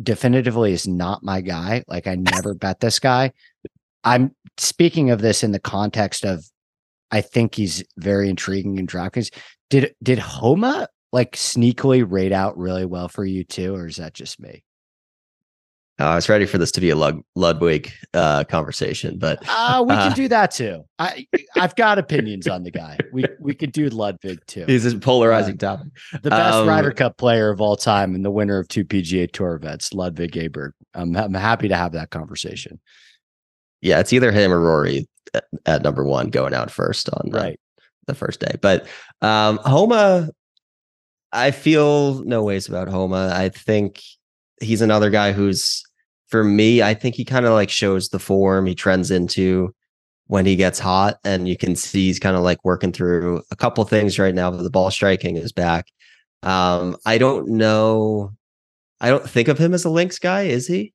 definitively 0.00 0.72
is 0.72 0.86
not 0.86 1.22
my 1.22 1.40
guy. 1.40 1.82
Like 1.88 2.06
I 2.06 2.16
never 2.16 2.54
bet 2.54 2.80
this 2.80 2.98
guy. 2.98 3.32
I'm 4.04 4.34
speaking 4.58 5.10
of 5.10 5.20
this 5.20 5.42
in 5.42 5.52
the 5.52 5.58
context 5.58 6.24
of 6.24 6.44
I 7.10 7.20
think 7.20 7.54
he's 7.54 7.84
very 7.96 8.28
intriguing 8.28 8.78
in 8.78 8.86
DraftKings. 8.86 9.32
Did 9.70 9.94
did 10.02 10.18
Homa 10.18 10.88
like 11.12 11.32
sneakily 11.32 12.04
rate 12.08 12.32
out 12.32 12.58
really 12.58 12.84
well 12.84 13.08
for 13.08 13.24
you 13.24 13.44
too, 13.44 13.74
or 13.74 13.86
is 13.86 13.96
that 13.96 14.14
just 14.14 14.40
me? 14.40 14.64
Uh, 16.00 16.06
I 16.06 16.14
was 16.16 16.28
ready 16.28 16.44
for 16.44 16.58
this 16.58 16.72
to 16.72 16.80
be 16.80 16.90
a 16.90 16.96
Lud- 16.96 17.22
Ludvig 17.36 17.92
uh, 18.14 18.42
conversation, 18.44 19.16
but 19.16 19.38
uh, 19.48 19.84
we 19.86 19.94
uh, 19.94 20.08
can 20.08 20.12
do 20.16 20.26
that 20.26 20.50
too. 20.50 20.84
I 20.98 21.26
I've 21.54 21.76
got 21.76 21.98
opinions 21.98 22.48
on 22.48 22.64
the 22.64 22.72
guy. 22.72 22.98
We 23.12 23.24
we 23.38 23.54
could 23.54 23.70
do 23.70 23.88
Ludvig 23.88 24.44
too. 24.46 24.64
He's 24.66 24.92
a 24.92 24.98
polarizing 24.98 25.54
uh, 25.54 25.76
topic. 25.76 25.92
The 26.22 26.30
best 26.30 26.56
um, 26.56 26.68
Ryder 26.68 26.90
Cup 26.90 27.16
player 27.16 27.50
of 27.50 27.60
all 27.60 27.76
time 27.76 28.16
and 28.16 28.24
the 28.24 28.30
winner 28.32 28.58
of 28.58 28.66
two 28.66 28.84
PGA 28.84 29.30
Tour 29.30 29.54
events, 29.54 29.94
Ludvig 29.94 30.32
Åberg. 30.32 30.72
I'm 30.94 31.16
I'm 31.16 31.34
happy 31.34 31.68
to 31.68 31.76
have 31.76 31.92
that 31.92 32.10
conversation. 32.10 32.80
Yeah, 33.80 34.00
it's 34.00 34.12
either 34.12 34.32
him 34.32 34.52
or 34.52 34.60
Rory 34.60 35.06
at, 35.32 35.44
at 35.64 35.82
number 35.82 36.04
one 36.04 36.30
going 36.30 36.54
out 36.54 36.72
first 36.72 37.08
on 37.08 37.30
the, 37.30 37.38
right 37.38 37.60
the 38.08 38.14
first 38.14 38.40
day. 38.40 38.56
But 38.60 38.88
um, 39.22 39.58
Homa, 39.58 40.30
I 41.32 41.52
feel 41.52 42.24
no 42.24 42.42
ways 42.42 42.68
about 42.68 42.88
Homa. 42.88 43.30
I 43.32 43.48
think 43.48 44.02
he's 44.64 44.82
another 44.82 45.10
guy 45.10 45.32
who's 45.32 45.82
for 46.28 46.42
me, 46.42 46.82
I 46.82 46.94
think 46.94 47.14
he 47.14 47.24
kind 47.24 47.46
of 47.46 47.52
like 47.52 47.70
shows 47.70 48.08
the 48.08 48.18
form 48.18 48.66
he 48.66 48.74
trends 48.74 49.10
into 49.10 49.74
when 50.26 50.46
he 50.46 50.56
gets 50.56 50.78
hot. 50.78 51.18
And 51.24 51.46
you 51.46 51.56
can 51.56 51.76
see 51.76 52.06
he's 52.06 52.18
kind 52.18 52.36
of 52.36 52.42
like 52.42 52.64
working 52.64 52.92
through 52.92 53.42
a 53.50 53.56
couple 53.56 53.84
things 53.84 54.18
right 54.18 54.34
now, 54.34 54.50
but 54.50 54.62
the 54.62 54.70
ball 54.70 54.90
striking 54.90 55.36
is 55.36 55.52
back. 55.52 55.86
Um, 56.42 56.96
I 57.06 57.18
don't 57.18 57.48
know. 57.48 58.32
I 59.00 59.10
don't 59.10 59.28
think 59.28 59.48
of 59.48 59.58
him 59.58 59.74
as 59.74 59.84
a 59.84 59.90
links 59.90 60.18
guy, 60.18 60.42
is 60.42 60.66
he? 60.66 60.92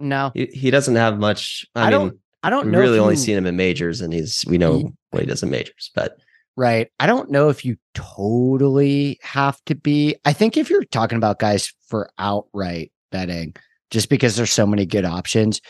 No. 0.00 0.32
He, 0.34 0.46
he 0.46 0.70
doesn't 0.70 0.96
have 0.96 1.18
much. 1.18 1.64
I, 1.74 1.80
I 1.80 1.84
mean, 1.84 1.92
don't 1.92 2.18
I 2.42 2.50
don't 2.50 2.68
know. 2.68 2.78
Really, 2.78 2.98
only 2.98 3.16
seen 3.16 3.36
him 3.36 3.46
in 3.46 3.56
majors, 3.56 4.00
and 4.00 4.12
he's 4.12 4.44
we 4.46 4.56
know 4.56 4.78
he, 4.78 4.86
what 5.10 5.22
he 5.22 5.26
does 5.26 5.42
in 5.42 5.50
majors, 5.50 5.90
but 5.96 6.18
Right. 6.56 6.88
I 6.98 7.06
don't 7.06 7.30
know 7.30 7.50
if 7.50 7.66
you 7.66 7.76
totally 7.94 9.18
have 9.22 9.60
to 9.66 9.74
be. 9.74 10.16
I 10.24 10.32
think 10.32 10.56
if 10.56 10.70
you're 10.70 10.84
talking 10.84 11.18
about 11.18 11.38
guys 11.38 11.72
for 11.86 12.08
outright 12.18 12.90
betting, 13.12 13.54
just 13.90 14.08
because 14.08 14.36
there's 14.36 14.52
so 14.52 14.66
many 14.66 14.86
good 14.86 15.04
options, 15.04 15.60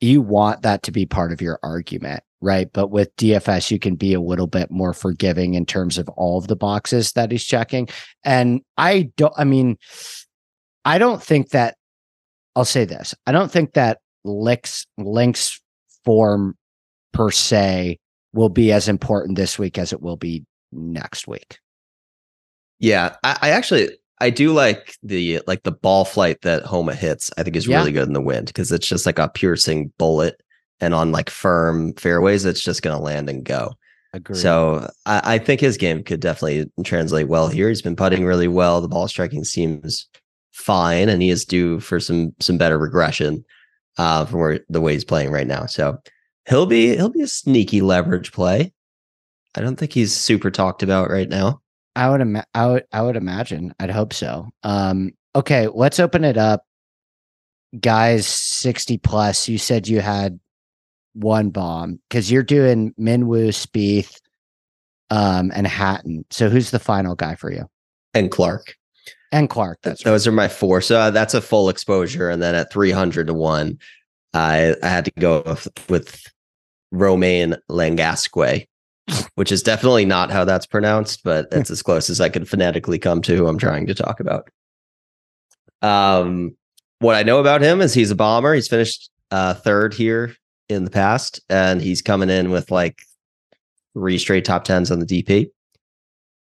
you 0.00 0.22
want 0.22 0.62
that 0.62 0.82
to 0.84 0.92
be 0.92 1.04
part 1.04 1.32
of 1.32 1.42
your 1.42 1.58
argument. 1.62 2.22
Right. 2.40 2.72
But 2.72 2.88
with 2.88 3.14
DFS, 3.16 3.70
you 3.70 3.78
can 3.78 3.96
be 3.96 4.14
a 4.14 4.20
little 4.20 4.46
bit 4.46 4.70
more 4.70 4.94
forgiving 4.94 5.52
in 5.54 5.66
terms 5.66 5.98
of 5.98 6.08
all 6.10 6.38
of 6.38 6.48
the 6.48 6.56
boxes 6.56 7.12
that 7.12 7.30
he's 7.30 7.44
checking. 7.44 7.86
And 8.24 8.62
I 8.78 9.10
don't, 9.18 9.34
I 9.36 9.44
mean, 9.44 9.76
I 10.86 10.96
don't 10.96 11.22
think 11.22 11.50
that, 11.50 11.76
I'll 12.56 12.64
say 12.64 12.84
this 12.84 13.14
I 13.26 13.32
don't 13.32 13.52
think 13.52 13.74
that 13.74 13.98
links, 14.24 14.86
links 14.96 15.60
form 16.04 16.56
per 17.12 17.30
se 17.30 17.98
will 18.32 18.48
be 18.48 18.72
as 18.72 18.88
important 18.88 19.36
this 19.36 19.58
week 19.58 19.78
as 19.78 19.92
it 19.92 20.02
will 20.02 20.16
be 20.16 20.44
next 20.72 21.26
week. 21.26 21.58
Yeah, 22.78 23.16
I, 23.22 23.38
I 23.42 23.50
actually 23.50 23.90
I 24.20 24.30
do 24.30 24.52
like 24.52 24.96
the 25.02 25.40
like 25.46 25.62
the 25.62 25.72
ball 25.72 26.04
flight 26.04 26.42
that 26.42 26.64
Homa 26.64 26.94
hits. 26.94 27.30
I 27.38 27.42
think 27.42 27.56
is 27.56 27.66
yeah. 27.66 27.78
really 27.78 27.92
good 27.92 28.06
in 28.06 28.14
the 28.14 28.20
wind 28.20 28.46
because 28.46 28.70
it's 28.70 28.86
just 28.86 29.06
like 29.06 29.18
a 29.18 29.28
piercing 29.28 29.92
bullet, 29.98 30.40
and 30.80 30.94
on 30.94 31.12
like 31.12 31.30
firm 31.30 31.94
fairways, 31.94 32.44
it's 32.44 32.62
just 32.62 32.82
going 32.82 32.96
to 32.96 33.02
land 33.02 33.28
and 33.28 33.44
go. 33.44 33.72
Agreed. 34.12 34.38
So 34.38 34.90
I, 35.06 35.34
I, 35.34 35.38
think 35.38 35.60
his 35.60 35.76
game 35.76 36.02
could 36.02 36.18
definitely 36.18 36.68
translate 36.84 37.28
well 37.28 37.46
here. 37.46 37.68
He's 37.68 37.80
been 37.80 37.94
putting 37.94 38.24
really 38.24 38.48
well. 38.48 38.80
The 38.80 38.88
ball 38.88 39.06
striking 39.06 39.44
seems 39.44 40.08
fine, 40.52 41.08
and 41.08 41.22
he 41.22 41.30
is 41.30 41.44
due 41.44 41.78
for 41.80 42.00
some 42.00 42.34
some 42.40 42.58
better 42.58 42.78
regression 42.78 43.44
uh, 43.98 44.24
from 44.24 44.40
where 44.40 44.60
the 44.68 44.80
way 44.80 44.94
he's 44.94 45.04
playing 45.04 45.30
right 45.30 45.46
now. 45.46 45.66
So 45.66 45.98
he'll 46.48 46.66
be 46.66 46.96
he'll 46.96 47.08
be 47.08 47.22
a 47.22 47.28
sneaky 47.28 47.80
leverage 47.80 48.32
play. 48.32 48.72
I 49.54 49.60
don't 49.60 49.76
think 49.76 49.92
he's 49.92 50.14
super 50.14 50.50
talked 50.50 50.82
about 50.82 51.10
right 51.10 51.28
now. 51.28 51.60
I 51.96 52.08
would 52.08 52.20
ima- 52.20 52.46
I 52.54 52.66
would 52.66 52.84
I 52.92 53.02
would 53.02 53.16
imagine. 53.16 53.74
I'd 53.80 53.90
hope 53.90 54.12
so. 54.12 54.48
Um 54.62 55.12
okay, 55.34 55.68
let's 55.68 56.00
open 56.00 56.24
it 56.24 56.36
up. 56.36 56.64
Guys 57.80 58.26
60 58.26 58.98
plus. 58.98 59.48
You 59.48 59.58
said 59.58 59.88
you 59.88 60.00
had 60.00 60.38
one 61.14 61.50
bomb 61.50 62.00
cuz 62.10 62.30
you're 62.30 62.42
doing 62.42 62.94
Min 62.96 63.26
Woo, 63.26 63.48
Spieth 63.48 64.20
um 65.10 65.50
and 65.54 65.66
Hatton. 65.66 66.24
So 66.30 66.48
who's 66.48 66.70
the 66.70 66.78
final 66.78 67.14
guy 67.14 67.34
for 67.34 67.52
you? 67.52 67.68
And 68.14 68.30
Clark. 68.30 68.76
And 69.32 69.48
Clark. 69.48 69.78
That's 69.82 70.02
Those 70.02 70.26
right. 70.26 70.32
are 70.32 70.36
my 70.36 70.48
four. 70.48 70.80
So 70.80 70.98
uh, 70.98 71.10
that's 71.10 71.34
a 71.34 71.40
full 71.40 71.68
exposure 71.68 72.30
and 72.30 72.42
then 72.42 72.56
at 72.56 72.72
300 72.72 73.28
to 73.28 73.34
1 73.34 73.78
I 74.34 74.76
I 74.82 74.88
had 74.88 75.04
to 75.06 75.12
go 75.18 75.42
with, 75.44 75.68
with 75.88 76.32
Romain 76.92 77.56
Langasque, 77.70 78.66
which 79.34 79.52
is 79.52 79.62
definitely 79.62 80.04
not 80.04 80.30
how 80.30 80.44
that's 80.44 80.66
pronounced, 80.66 81.22
but 81.24 81.48
it's 81.52 81.70
as 81.70 81.82
close 81.82 82.10
as 82.10 82.20
I 82.20 82.28
could 82.28 82.48
phonetically 82.48 82.98
come 82.98 83.22
to 83.22 83.36
who 83.36 83.46
I'm 83.46 83.58
trying 83.58 83.86
to 83.86 83.94
talk 83.94 84.20
about. 84.20 84.48
Um, 85.82 86.56
what 86.98 87.16
I 87.16 87.22
know 87.22 87.40
about 87.40 87.62
him 87.62 87.80
is 87.80 87.94
he's 87.94 88.10
a 88.10 88.16
bomber. 88.16 88.54
He's 88.54 88.68
finished 88.68 89.10
uh, 89.30 89.54
third 89.54 89.94
here 89.94 90.34
in 90.68 90.84
the 90.84 90.90
past, 90.90 91.40
and 91.48 91.80
he's 91.80 92.02
coming 92.02 92.30
in 92.30 92.50
with 92.50 92.70
like 92.70 92.98
three 93.94 94.18
straight 94.18 94.44
top 94.44 94.64
tens 94.64 94.90
on 94.90 95.00
the 95.00 95.06
DP. 95.06 95.50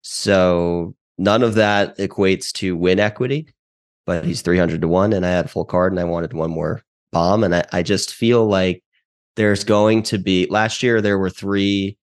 So 0.03 0.95
none 1.17 1.43
of 1.43 1.55
that 1.55 1.97
equates 1.99 2.53
to 2.55 2.77
win 2.77 3.01
equity, 3.01 3.49
but 4.07 4.25
he's 4.25 4.43
300 4.43 4.81
to 4.81 4.89
one, 4.89 5.13
and 5.13 5.25
I 5.25 5.31
had 5.31 5.51
full 5.51 5.65
card, 5.65 5.93
and 5.93 6.01
I 6.01 6.05
wanted 6.05 6.33
one 6.33 6.51
more 6.51 6.83
bomb. 7.13 7.45
And 7.45 7.55
I, 7.55 7.65
I 7.73 7.83
just 7.83 8.15
feel 8.15 8.47
like 8.47 8.83
there's 9.37 9.65
going 9.65 10.03
to 10.05 10.19
be 10.19 10.47
last 10.51 10.83
year 10.83 11.01
there 11.01 11.19
were 11.19 11.31
three 11.31 11.97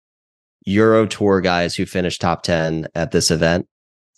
Euro 0.66 1.06
Tour 1.06 1.42
guys 1.42 1.76
who 1.76 1.86
finished 1.86 2.22
top 2.22 2.44
10 2.44 2.88
at 2.96 3.12
this 3.12 3.30
event. 3.30 3.68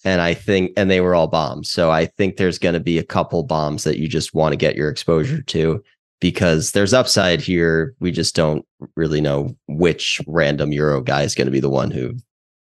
And 0.05 0.21
I 0.21 0.33
think, 0.33 0.71
and 0.77 0.89
they 0.89 1.01
were 1.01 1.15
all 1.15 1.27
bombs. 1.27 1.69
So 1.69 1.89
I 1.91 2.05
think 2.05 2.37
there's 2.37 2.59
going 2.59 2.75
to 2.75 2.79
be 2.79 2.97
a 2.97 3.03
couple 3.03 3.43
bombs 3.43 3.83
that 3.83 3.97
you 3.97 4.07
just 4.07 4.33
want 4.33 4.53
to 4.53 4.57
get 4.57 4.75
your 4.75 4.89
exposure 4.89 5.41
to 5.41 5.83
because 6.19 6.71
there's 6.71 6.93
upside 6.93 7.41
here. 7.41 7.95
We 7.99 8.11
just 8.11 8.35
don't 8.35 8.65
really 8.95 9.21
know 9.21 9.55
which 9.67 10.21
random 10.27 10.71
Euro 10.71 11.01
guy 11.01 11.23
is 11.23 11.35
going 11.35 11.47
to 11.47 11.51
be 11.51 11.59
the 11.59 11.69
one 11.69 11.91
who 11.91 12.15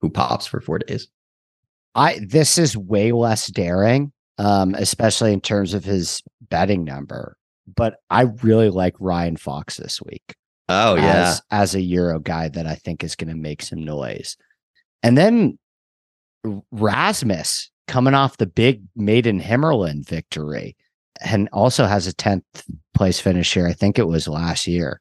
who 0.00 0.10
pops 0.10 0.46
for 0.46 0.60
four 0.60 0.78
days. 0.78 1.08
I 1.94 2.20
this 2.22 2.58
is 2.58 2.76
way 2.76 3.12
less 3.12 3.48
daring, 3.48 4.12
um, 4.38 4.74
especially 4.74 5.32
in 5.32 5.40
terms 5.40 5.74
of 5.74 5.84
his 5.84 6.22
betting 6.48 6.84
number 6.84 7.36
but 7.74 7.96
I 8.10 8.22
really 8.42 8.70
like 8.70 8.94
Ryan 8.98 9.36
Fox 9.36 9.76
this 9.76 10.00
week. 10.02 10.34
Oh 10.68 10.96
yeah, 10.96 11.30
as, 11.30 11.42
as 11.50 11.74
a 11.74 11.80
Euro 11.80 12.18
guy 12.18 12.48
that 12.48 12.66
I 12.66 12.74
think 12.74 13.04
is 13.04 13.16
going 13.16 13.30
to 13.30 13.36
make 13.36 13.62
some 13.62 13.84
noise, 13.84 14.36
and 15.02 15.16
then 15.16 15.58
Rasmus 16.72 17.70
coming 17.86 18.14
off 18.14 18.36
the 18.36 18.46
big 18.46 18.82
Made 18.96 19.26
in 19.26 19.40
HimmerLand 19.40 20.08
victory, 20.08 20.76
and 21.24 21.48
also 21.52 21.86
has 21.86 22.06
a 22.06 22.12
tenth 22.12 22.44
place 22.94 23.20
finish 23.20 23.54
here. 23.54 23.66
I 23.66 23.72
think 23.72 23.98
it 23.98 24.08
was 24.08 24.28
last 24.28 24.66
year. 24.66 24.98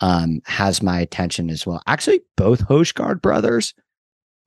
Um, 0.00 0.40
has 0.46 0.82
my 0.82 0.98
attention 0.98 1.48
as 1.48 1.64
well. 1.64 1.80
Actually, 1.86 2.22
both 2.36 2.66
Højgaard 2.66 3.22
brothers, 3.22 3.72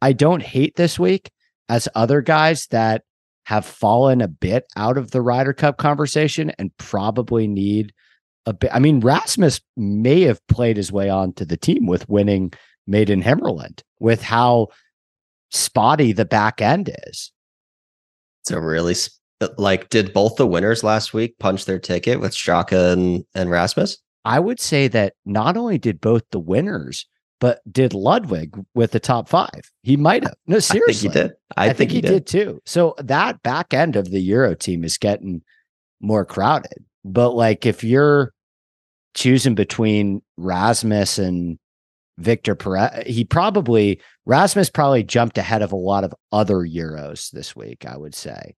I 0.01 0.11
don't 0.11 0.43
hate 0.43 0.75
this 0.75 0.99
week 0.99 1.31
as 1.69 1.87
other 1.95 2.21
guys 2.21 2.67
that 2.67 3.03
have 3.45 3.65
fallen 3.65 4.21
a 4.21 4.27
bit 4.27 4.65
out 4.75 4.97
of 4.97 5.11
the 5.11 5.21
Ryder 5.21 5.53
Cup 5.53 5.77
conversation 5.77 6.51
and 6.59 6.75
probably 6.77 7.47
need 7.47 7.93
a 8.45 8.53
bit. 8.53 8.71
I 8.73 8.79
mean, 8.79 8.99
Rasmus 8.99 9.61
may 9.77 10.21
have 10.21 10.45
played 10.47 10.77
his 10.77 10.91
way 10.91 11.09
onto 11.09 11.45
the 11.45 11.57
team 11.57 11.87
with 11.87 12.09
winning 12.09 12.53
Made 12.87 13.09
in 13.09 13.23
HimmerLand 13.23 13.81
with 13.99 14.21
how 14.21 14.67
spotty 15.49 16.11
the 16.11 16.25
back 16.25 16.61
end 16.61 16.91
is. 17.07 17.31
So 18.43 18.59
really, 18.59 18.93
like, 19.57 19.89
did 19.89 20.13
both 20.13 20.35
the 20.35 20.45
winners 20.45 20.83
last 20.83 21.13
week 21.13 21.39
punch 21.39 21.65
their 21.65 21.79
ticket 21.79 22.19
with 22.19 22.31
Straka 22.31 22.93
and, 22.93 23.25
and 23.33 23.49
Rasmus? 23.49 23.97
I 24.23 24.39
would 24.39 24.59
say 24.59 24.87
that 24.89 25.13
not 25.25 25.57
only 25.57 25.79
did 25.79 25.99
both 25.99 26.23
the 26.29 26.39
winners, 26.39 27.07
but 27.39 27.61
did 27.71 27.93
Ludvig 27.93 28.55
with 28.73 28.91
the 28.91 28.99
top 28.99 29.27
five. 29.27 29.71
He 29.83 29.97
might 29.97 30.23
have. 30.23 30.35
No, 30.47 30.59
seriously. 30.59 31.09
I 31.09 31.11
think 31.11 31.15
he 31.15 31.21
did. 31.21 31.31
I, 31.57 31.63
I, 31.63 31.67
think, 31.67 31.77
think, 31.77 31.91
he, 31.91 32.01
did. 32.01 32.27
too. 32.27 32.61
So 32.65 32.95
that 32.97 33.41
back 33.43 33.73
end 33.73 33.95
of 33.95 34.09
the 34.09 34.19
Euro 34.21 34.55
team 34.55 34.83
is 34.83 34.97
getting 34.97 35.41
more 35.99 36.25
crowded. 36.25 36.85
But 37.03 37.31
like 37.31 37.65
if 37.65 37.83
you're 37.83 38.33
choosing 39.13 39.55
between 39.55 40.21
Rasmus 40.37 41.19
and 41.19 41.59
Victor 42.17 42.55
Perez, 42.55 43.03
he 43.05 43.25
probably 43.25 44.01
Rasmus 44.25 44.69
probably 44.69 45.03
jumped 45.03 45.37
ahead 45.37 45.61
of 45.61 45.71
a 45.71 45.77
lot 45.77 46.03
of 46.03 46.13
other 46.31 46.57
Euros 46.57 47.31
this 47.31 47.55
week, 47.55 47.85
I 47.85 47.97
would 47.97 48.15
say. 48.15 48.55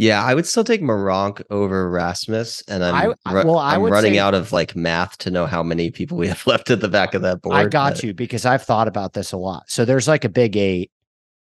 Yeah, 0.00 0.24
I 0.24 0.32
would 0.32 0.46
still 0.46 0.64
take 0.64 0.80
Meronk 0.80 1.42
over 1.50 1.90
Rasmus, 1.90 2.62
and 2.68 2.82
I'm 2.82 3.14
I- 3.26 3.44
well, 3.44 3.58
I 3.58 3.74
I'm 3.74 3.82
running 3.82 4.14
say- 4.14 4.18
out 4.18 4.32
of 4.32 4.50
like 4.50 4.74
math 4.74 5.18
to 5.18 5.30
know 5.30 5.44
how 5.44 5.62
many 5.62 5.90
people 5.90 6.16
we 6.16 6.28
have 6.28 6.46
left 6.46 6.70
at 6.70 6.80
the 6.80 6.88
back 6.88 7.12
of 7.12 7.20
that 7.20 7.42
board. 7.42 7.56
I 7.56 7.66
got 7.66 7.96
but- 7.96 8.02
you 8.04 8.14
because 8.14 8.46
I've 8.46 8.62
thought 8.62 8.88
about 8.88 9.12
this 9.12 9.32
a 9.32 9.36
lot. 9.36 9.64
So 9.68 9.84
there's 9.84 10.08
like 10.08 10.24
a 10.24 10.30
big 10.30 10.56
eight. 10.56 10.90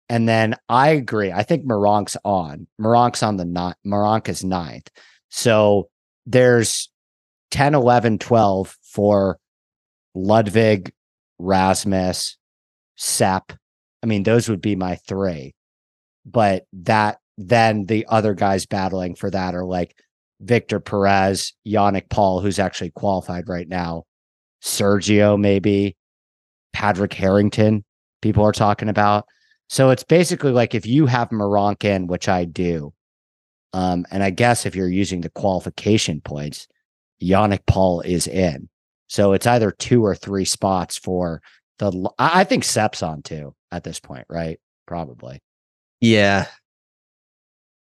And 0.08 0.26
then 0.26 0.56
I 0.70 0.88
agree. 0.88 1.30
I 1.30 1.42
think 1.42 1.66
Meronk's 1.66 2.16
on. 2.24 2.66
Meronk's 2.80 3.22
on 3.22 3.36
the 3.36 3.44
nine. 3.44 3.74
Meronk 3.86 4.30
is 4.30 4.42
ninth. 4.42 4.88
So 5.28 5.90
there's 6.24 6.88
10, 7.50 7.74
11, 7.74 8.16
12 8.16 8.78
for 8.82 9.38
Ludvig, 10.14 10.94
Rasmus, 11.38 12.38
Sepp. 12.96 13.52
I 14.02 14.06
mean, 14.06 14.22
those 14.22 14.48
would 14.48 14.62
be 14.62 14.74
my 14.74 14.96
three. 14.96 15.54
But 16.24 16.64
that 16.72 17.18
then 17.38 17.86
the 17.86 18.04
other 18.08 18.34
guys 18.34 18.66
battling 18.66 19.14
for 19.14 19.30
that 19.30 19.54
are 19.54 19.64
like 19.64 19.94
Victor 20.40 20.80
Perez, 20.80 21.54
Yannick 21.66 22.10
Paul, 22.10 22.40
who's 22.40 22.58
actually 22.58 22.90
qualified 22.90 23.48
right 23.48 23.68
now, 23.68 24.04
Sergio, 24.62 25.38
maybe 25.38 25.96
Padraig 26.72 27.14
Harrington, 27.14 27.84
people 28.20 28.44
are 28.44 28.52
talking 28.52 28.88
about. 28.88 29.24
So 29.68 29.90
it's 29.90 30.02
basically 30.02 30.50
like 30.50 30.74
if 30.74 30.84
you 30.84 31.06
have 31.06 31.30
Meronk 31.30 31.84
in, 31.84 32.08
which 32.08 32.28
I 32.28 32.44
do, 32.44 32.92
um, 33.72 34.04
and 34.10 34.22
I 34.22 34.30
guess 34.30 34.66
if 34.66 34.74
you're 34.74 34.88
using 34.88 35.20
the 35.20 35.30
qualification 35.30 36.20
points, 36.20 36.66
Yannick 37.22 37.66
Paul 37.66 38.00
is 38.00 38.26
in. 38.26 38.68
So 39.06 39.32
it's 39.32 39.46
either 39.46 39.70
two 39.70 40.04
or 40.04 40.14
three 40.14 40.44
spots 40.44 40.98
for 40.98 41.40
the. 41.78 42.10
I 42.18 42.44
think 42.44 42.64
Sepp's 42.64 43.02
on 43.02 43.22
too 43.22 43.54
at 43.70 43.84
this 43.84 44.00
point, 44.00 44.26
right? 44.28 44.58
Probably. 44.86 45.40
Yeah, 46.00 46.46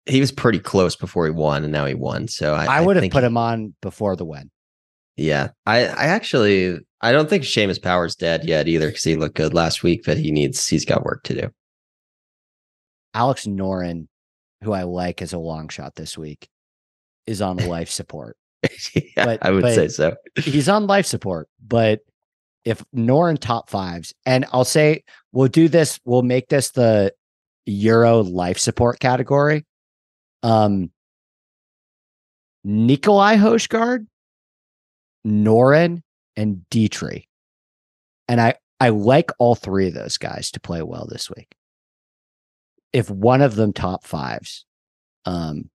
he 0.06 0.20
was 0.20 0.32
pretty 0.32 0.58
close 0.58 0.96
before 0.96 1.24
he 1.26 1.30
won, 1.30 1.62
and 1.64 1.72
now 1.72 1.86
he 1.86 1.94
won. 1.94 2.28
So 2.28 2.54
I, 2.54 2.78
I, 2.78 2.80
would 2.80 2.96
have 2.96 3.02
think- 3.02 3.12
put 3.12 3.24
him 3.24 3.36
on 3.36 3.74
before 3.82 4.16
the 4.16 4.24
win. 4.24 4.50
Yeah, 5.16 5.48
I, 5.66 5.80
I 5.84 6.04
actually, 6.06 6.78
I 7.02 7.12
don't 7.12 7.28
think 7.28 7.44
Seamus 7.44 7.80
Power's 7.80 8.16
dead 8.16 8.44
yet 8.44 8.66
either 8.66 8.86
because 8.88 9.04
he 9.04 9.14
looked 9.16 9.36
good 9.36 9.52
last 9.52 9.82
week, 9.82 10.02
but 10.06 10.16
he 10.16 10.30
needs, 10.32 10.66
he's 10.66 10.86
got 10.86 11.04
work 11.04 11.22
to 11.24 11.34
do. 11.34 11.50
Alex 13.14 13.46
Noren, 13.46 14.08
who 14.62 14.72
I 14.72 14.84
like 14.84 15.20
as 15.22 15.32
a 15.32 15.38
long 15.38 15.68
shot 15.68 15.94
this 15.96 16.16
week, 16.16 16.48
is 17.26 17.42
on 17.42 17.56
life 17.68 17.90
support. 17.90 18.36
yeah, 18.94 19.24
But- 19.24 19.44
I 19.44 19.50
would 19.50 19.64
say 19.74 19.88
so. 19.88 20.14
he's 20.36 20.68
on 20.68 20.86
life 20.86 21.06
support, 21.06 21.48
but 21.64 22.00
if 22.64 22.82
Noren 22.94 23.38
top 23.38 23.68
fives, 23.68 24.14
and 24.24 24.46
I'll 24.52 24.64
say 24.64 25.04
we'll 25.32 25.48
do 25.48 25.68
this, 25.68 25.98
we'll 26.04 26.22
make 26.22 26.48
this 26.48 26.70
the 26.70 27.12
Euro 27.66 28.20
life 28.22 28.58
support 28.58 28.98
category. 29.00 29.66
Um 30.42 30.90
Nicolai 32.64 33.36
Højgaard, 33.36 34.06
Noren, 35.26 36.02
and 36.36 36.68
Dietrich. 36.70 37.26
And 38.28 38.40
I 38.40 38.54
I 38.80 38.88
like 38.88 39.30
all 39.38 39.54
three 39.54 39.88
of 39.88 39.94
those 39.94 40.18
guys 40.18 40.50
to 40.52 40.60
play 40.60 40.82
well 40.82 41.06
this 41.08 41.30
week. 41.30 41.54
If 42.92 43.08
one 43.10 43.40
of 43.40 43.54
them 43.54 43.72
top 43.72 44.04
fives, 44.04 44.64
um, 45.24 45.70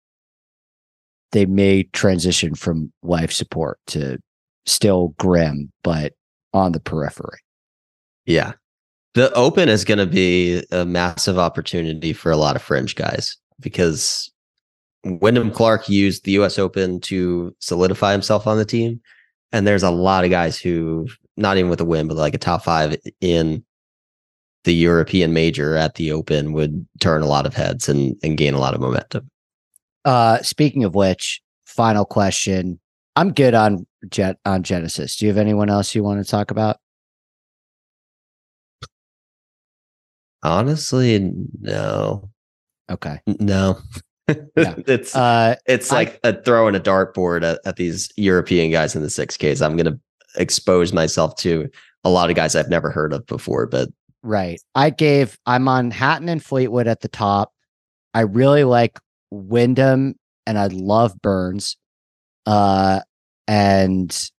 they 1.31 1.45
may 1.45 1.83
transition 1.83 2.55
from 2.55 2.91
life 3.03 3.31
support 3.31 3.79
to 3.87 4.19
still 4.65 5.13
grim, 5.17 5.71
but 5.83 6.13
on 6.53 6.73
the 6.73 6.79
periphery. 6.79 7.39
Yeah. 8.25 8.53
The 9.13 9.33
open 9.33 9.69
is 9.69 9.85
going 9.85 9.97
to 9.99 10.05
be 10.05 10.63
a 10.71 10.85
massive 10.85 11.39
opportunity 11.39 12.13
for 12.13 12.31
a 12.31 12.37
lot 12.37 12.55
of 12.55 12.61
fringe 12.61 12.95
guys 12.95 13.37
because 13.59 14.31
Wyndham 15.21 15.51
Clark 15.51 15.89
used 15.89 16.23
the 16.23 16.31
US 16.33 16.59
Open 16.59 16.99
to 17.01 17.55
solidify 17.59 18.11
himself 18.11 18.47
on 18.47 18.57
the 18.57 18.65
team. 18.65 19.01
And 19.51 19.65
there's 19.65 19.83
a 19.83 19.91
lot 19.91 20.25
of 20.25 20.31
guys 20.31 20.59
who, 20.59 21.07
not 21.37 21.57
even 21.57 21.69
with 21.69 21.81
a 21.81 21.85
win, 21.85 22.07
but 22.07 22.17
like 22.17 22.33
a 22.33 22.37
top 22.37 22.63
five 22.63 22.97
in 23.21 23.63
the 24.65 24.73
European 24.73 25.33
major 25.33 25.75
at 25.75 25.95
the 25.95 26.11
Open 26.11 26.51
would 26.53 26.85
turn 26.99 27.21
a 27.21 27.27
lot 27.27 27.45
of 27.45 27.53
heads 27.53 27.87
and, 27.87 28.15
and 28.21 28.37
gain 28.37 28.53
a 28.53 28.59
lot 28.59 28.73
of 28.73 28.81
momentum. 28.81 29.29
Uh, 30.03 30.41
speaking 30.41 30.83
of 30.83 30.95
which, 30.95 31.41
final 31.65 32.05
question. 32.05 32.79
I'm 33.15 33.33
good 33.33 33.53
on 33.53 33.87
Jet 34.09 34.37
on 34.45 34.63
Genesis. 34.63 35.15
Do 35.15 35.25
you 35.25 35.31
have 35.31 35.37
anyone 35.37 35.69
else 35.69 35.95
you 35.95 36.03
want 36.03 36.23
to 36.23 36.29
talk 36.29 36.51
about? 36.51 36.77
Honestly, 40.43 41.33
no. 41.59 42.29
Okay. 42.89 43.19
No. 43.25 43.79
Yeah. 44.27 44.35
it's 44.87 45.15
Uh, 45.15 45.55
It's 45.65 45.91
I- 45.91 45.95
like 45.95 46.19
a 46.23 46.41
throwing 46.41 46.75
a 46.75 46.79
dartboard 46.79 47.43
at, 47.43 47.59
at 47.65 47.75
these 47.77 48.09
European 48.17 48.71
guys 48.71 48.95
in 48.95 49.01
the 49.01 49.09
six 49.09 49.37
Ks. 49.37 49.61
I'm 49.61 49.77
going 49.77 49.91
to 49.93 49.99
expose 50.35 50.93
myself 50.93 51.35
to 51.37 51.69
a 52.03 52.09
lot 52.09 52.29
of 52.29 52.35
guys 52.35 52.55
I've 52.55 52.69
never 52.69 52.89
heard 52.91 53.13
of 53.13 53.25
before, 53.25 53.65
but 53.65 53.89
Right. 54.23 54.59
I 54.75 54.89
gave 54.89 55.37
I'm 55.45 55.67
on 55.67 55.91
Hatton 55.91 56.27
and 56.29 56.43
Fleetwood 56.43 56.87
at 56.87 57.01
the 57.01 57.07
top. 57.07 57.53
I 58.13 58.21
really 58.21 58.63
like 58.63 58.99
Wyndham 59.31 60.15
and 60.45 60.57
I 60.57 60.67
love 60.67 61.19
Burns. 61.21 61.77
Uh 62.45 63.01
and 63.47 64.29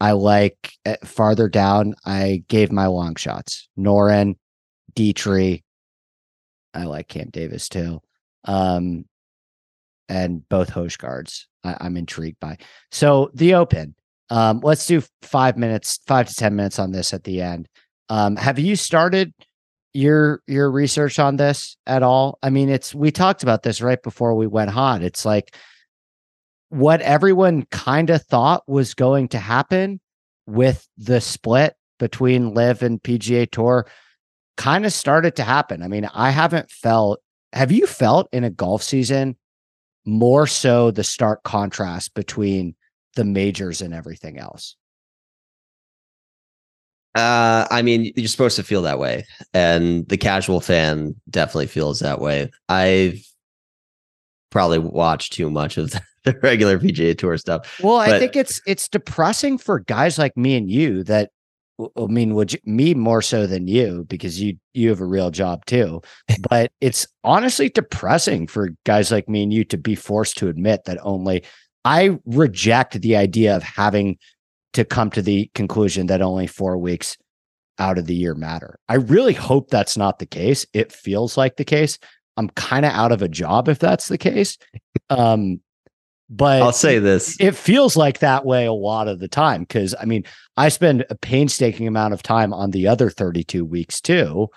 I 0.00 0.12
like 0.12 0.72
uh, 0.86 0.96
farther 1.04 1.48
down 1.48 1.94
I 2.04 2.42
gave 2.48 2.72
my 2.72 2.86
long 2.86 3.14
shots. 3.16 3.68
Noren, 3.78 4.36
Dietrich. 4.94 5.62
I 6.74 6.84
like 6.84 7.08
Cam 7.08 7.28
Davis 7.30 7.68
too. 7.68 8.00
Um 8.44 9.04
and 10.10 10.46
both 10.50 10.70
Højgaards 10.70 11.46
I, 11.64 11.76
I'm 11.80 11.96
intrigued 11.96 12.40
by. 12.40 12.58
So 12.90 13.30
the 13.32 13.54
open. 13.54 13.94
Um 14.28 14.60
let's 14.62 14.86
do 14.86 15.02
five 15.22 15.56
minutes, 15.56 16.00
five 16.06 16.28
to 16.28 16.34
ten 16.34 16.54
minutes 16.54 16.78
on 16.78 16.92
this 16.92 17.14
at 17.14 17.24
the 17.24 17.40
end. 17.40 17.68
Um, 18.10 18.36
have 18.36 18.58
you 18.58 18.76
started 18.76 19.32
your 19.94 20.42
your 20.46 20.70
research 20.70 21.18
on 21.18 21.36
this 21.36 21.76
at 21.86 22.02
all? 22.02 22.38
I 22.42 22.50
mean, 22.50 22.68
it's 22.68 22.94
we 22.94 23.10
talked 23.10 23.42
about 23.42 23.62
this 23.62 23.80
right 23.80 24.02
before 24.02 24.34
we 24.34 24.46
went 24.46 24.70
hot. 24.70 25.02
It's 25.02 25.24
like 25.24 25.56
what 26.68 27.00
everyone 27.02 27.66
kind 27.70 28.10
of 28.10 28.22
thought 28.22 28.62
was 28.68 28.94
going 28.94 29.28
to 29.28 29.38
happen 29.38 30.00
with 30.46 30.88
the 30.98 31.20
split 31.20 31.74
between 31.98 32.54
LIV 32.54 32.82
and 32.82 33.02
PGA 33.02 33.48
Tour 33.50 33.86
kind 34.56 34.84
of 34.84 34.92
started 34.92 35.36
to 35.36 35.44
happen. 35.44 35.82
I 35.82 35.88
mean, 35.88 36.08
I 36.12 36.30
haven't 36.30 36.70
felt 36.70 37.20
have 37.52 37.72
you 37.72 37.86
felt 37.86 38.28
in 38.32 38.44
a 38.44 38.50
golf 38.50 38.82
season 38.82 39.36
more 40.04 40.46
so 40.46 40.90
the 40.90 41.04
stark 41.04 41.42
contrast 41.42 42.14
between 42.14 42.74
the 43.16 43.24
majors 43.24 43.80
and 43.80 43.92
everything 43.94 44.38
else? 44.38 44.76
uh, 47.14 47.66
I 47.70 47.82
mean, 47.82 48.12
you're 48.14 48.28
supposed 48.28 48.56
to 48.56 48.62
feel 48.62 48.82
that 48.82 48.98
way. 48.98 49.26
And 49.52 50.08
the 50.08 50.16
casual 50.16 50.60
fan 50.60 51.16
definitely 51.28 51.66
feels 51.66 52.00
that 52.00 52.20
way. 52.20 52.50
I've 52.68 53.20
probably 54.50 54.78
watched 54.78 55.32
too 55.32 55.50
much 55.50 55.76
of 55.76 55.92
the 56.24 56.38
regular 56.42 56.78
PGA 56.78 57.18
Tour 57.18 57.36
stuff. 57.36 57.80
Well, 57.82 57.96
I 57.96 58.18
think 58.18 58.36
it's 58.36 58.60
it's 58.66 58.88
depressing 58.88 59.58
for 59.58 59.80
guys 59.80 60.18
like 60.18 60.36
me 60.36 60.56
and 60.56 60.70
you 60.70 61.02
that 61.04 61.30
I 61.96 62.06
mean, 62.06 62.34
would 62.34 62.52
you, 62.52 62.58
me 62.64 62.94
more 62.94 63.22
so 63.22 63.46
than 63.46 63.68
you 63.68 64.04
because 64.08 64.40
you 64.40 64.56
you 64.74 64.88
have 64.88 65.00
a 65.00 65.06
real 65.06 65.30
job 65.30 65.64
too. 65.66 66.02
But 66.48 66.72
it's 66.80 67.06
honestly 67.24 67.68
depressing 67.68 68.46
for 68.46 68.70
guys 68.84 69.10
like 69.10 69.28
me 69.28 69.42
and 69.42 69.52
you 69.52 69.64
to 69.64 69.78
be 69.78 69.94
forced 69.94 70.38
to 70.38 70.48
admit 70.48 70.84
that 70.84 70.98
only 71.02 71.44
I 71.84 72.18
reject 72.24 73.00
the 73.00 73.16
idea 73.16 73.56
of 73.56 73.62
having 73.62 74.18
to 74.72 74.84
come 74.84 75.10
to 75.10 75.22
the 75.22 75.50
conclusion 75.54 76.06
that 76.06 76.22
only 76.22 76.46
four 76.46 76.76
weeks 76.78 77.16
out 77.78 77.98
of 77.98 78.06
the 78.06 78.14
year 78.14 78.34
matter. 78.34 78.78
I 78.88 78.94
really 78.94 79.32
hope 79.32 79.70
that's 79.70 79.96
not 79.96 80.18
the 80.18 80.26
case. 80.26 80.66
It 80.72 80.92
feels 80.92 81.36
like 81.36 81.56
the 81.56 81.64
case. 81.64 81.98
I'm 82.36 82.50
kind 82.50 82.84
of 82.86 82.92
out 82.92 83.12
of 83.12 83.22
a 83.22 83.28
job 83.28 83.68
if 83.68 83.78
that's 83.78 84.08
the 84.08 84.18
case. 84.18 84.58
Um, 85.08 85.60
but 86.30 86.62
I'll 86.62 86.72
say 86.72 87.00
this. 87.00 87.36
it 87.40 87.56
feels 87.56 87.96
like 87.96 88.20
that 88.20 88.46
way 88.46 88.64
a 88.64 88.72
lot 88.72 89.08
of 89.08 89.18
the 89.18 89.28
time 89.28 89.62
because 89.62 89.96
I 90.00 90.04
mean, 90.04 90.24
I 90.56 90.68
spend 90.68 91.04
a 91.10 91.16
painstaking 91.16 91.88
amount 91.88 92.14
of 92.14 92.22
time 92.22 92.54
on 92.54 92.70
the 92.70 92.86
other 92.86 93.10
32 93.10 93.64
weeks 93.64 94.00
too. 94.00 94.48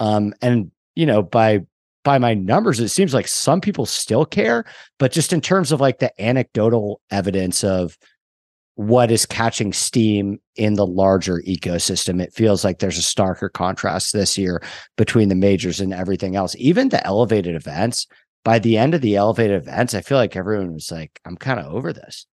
Um, 0.00 0.34
and 0.42 0.70
you 0.94 1.06
know, 1.06 1.22
by 1.22 1.60
by 2.04 2.18
my 2.18 2.34
numbers, 2.34 2.78
it 2.78 2.88
seems 2.88 3.14
like 3.14 3.26
some 3.26 3.60
people 3.60 3.86
still 3.86 4.24
care, 4.24 4.64
but 4.98 5.10
just 5.10 5.32
in 5.32 5.40
terms 5.40 5.72
of 5.72 5.80
like 5.80 5.98
the 5.98 6.20
anecdotal 6.22 7.00
evidence 7.10 7.64
of 7.64 7.96
what 8.78 9.10
is 9.10 9.26
catching 9.26 9.72
steam 9.72 10.38
in 10.54 10.74
the 10.74 10.86
larger 10.86 11.42
ecosystem. 11.48 12.22
It 12.22 12.32
feels 12.32 12.62
like 12.62 12.78
there's 12.78 12.96
a 12.96 13.02
starker 13.02 13.52
contrast 13.52 14.12
this 14.12 14.38
year 14.38 14.62
between 14.96 15.28
the 15.28 15.34
majors 15.34 15.80
and 15.80 15.92
everything 15.92 16.36
else. 16.36 16.54
Even 16.58 16.90
the 16.90 17.04
elevated 17.04 17.56
events, 17.56 18.06
by 18.44 18.58
the 18.58 18.78
end 18.78 18.94
of 18.94 19.00
the 19.00 19.16
elevated 19.16 19.56
events, 19.60 19.94
I 19.94 20.00
feel 20.00 20.18
like 20.18 20.36
everyone 20.36 20.72
was 20.72 20.90
like, 20.90 21.20
I'm 21.24 21.36
kind 21.36 21.60
of 21.60 21.72
over 21.72 21.92
this. 21.92 22.26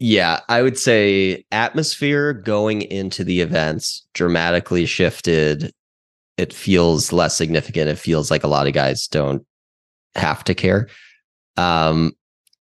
Yeah, 0.00 0.40
I 0.48 0.62
would 0.62 0.78
say 0.78 1.44
atmosphere 1.50 2.32
going 2.32 2.82
into 2.82 3.24
the 3.24 3.40
events 3.40 4.06
dramatically 4.14 4.86
shifted. 4.86 5.72
It 6.36 6.52
feels 6.52 7.12
less 7.12 7.36
significant. 7.36 7.90
It 7.90 7.98
feels 7.98 8.30
like 8.30 8.44
a 8.44 8.48
lot 8.48 8.68
of 8.68 8.72
guys 8.72 9.08
don't 9.08 9.44
have 10.14 10.44
to 10.44 10.54
care. 10.54 10.88
Um, 11.56 12.12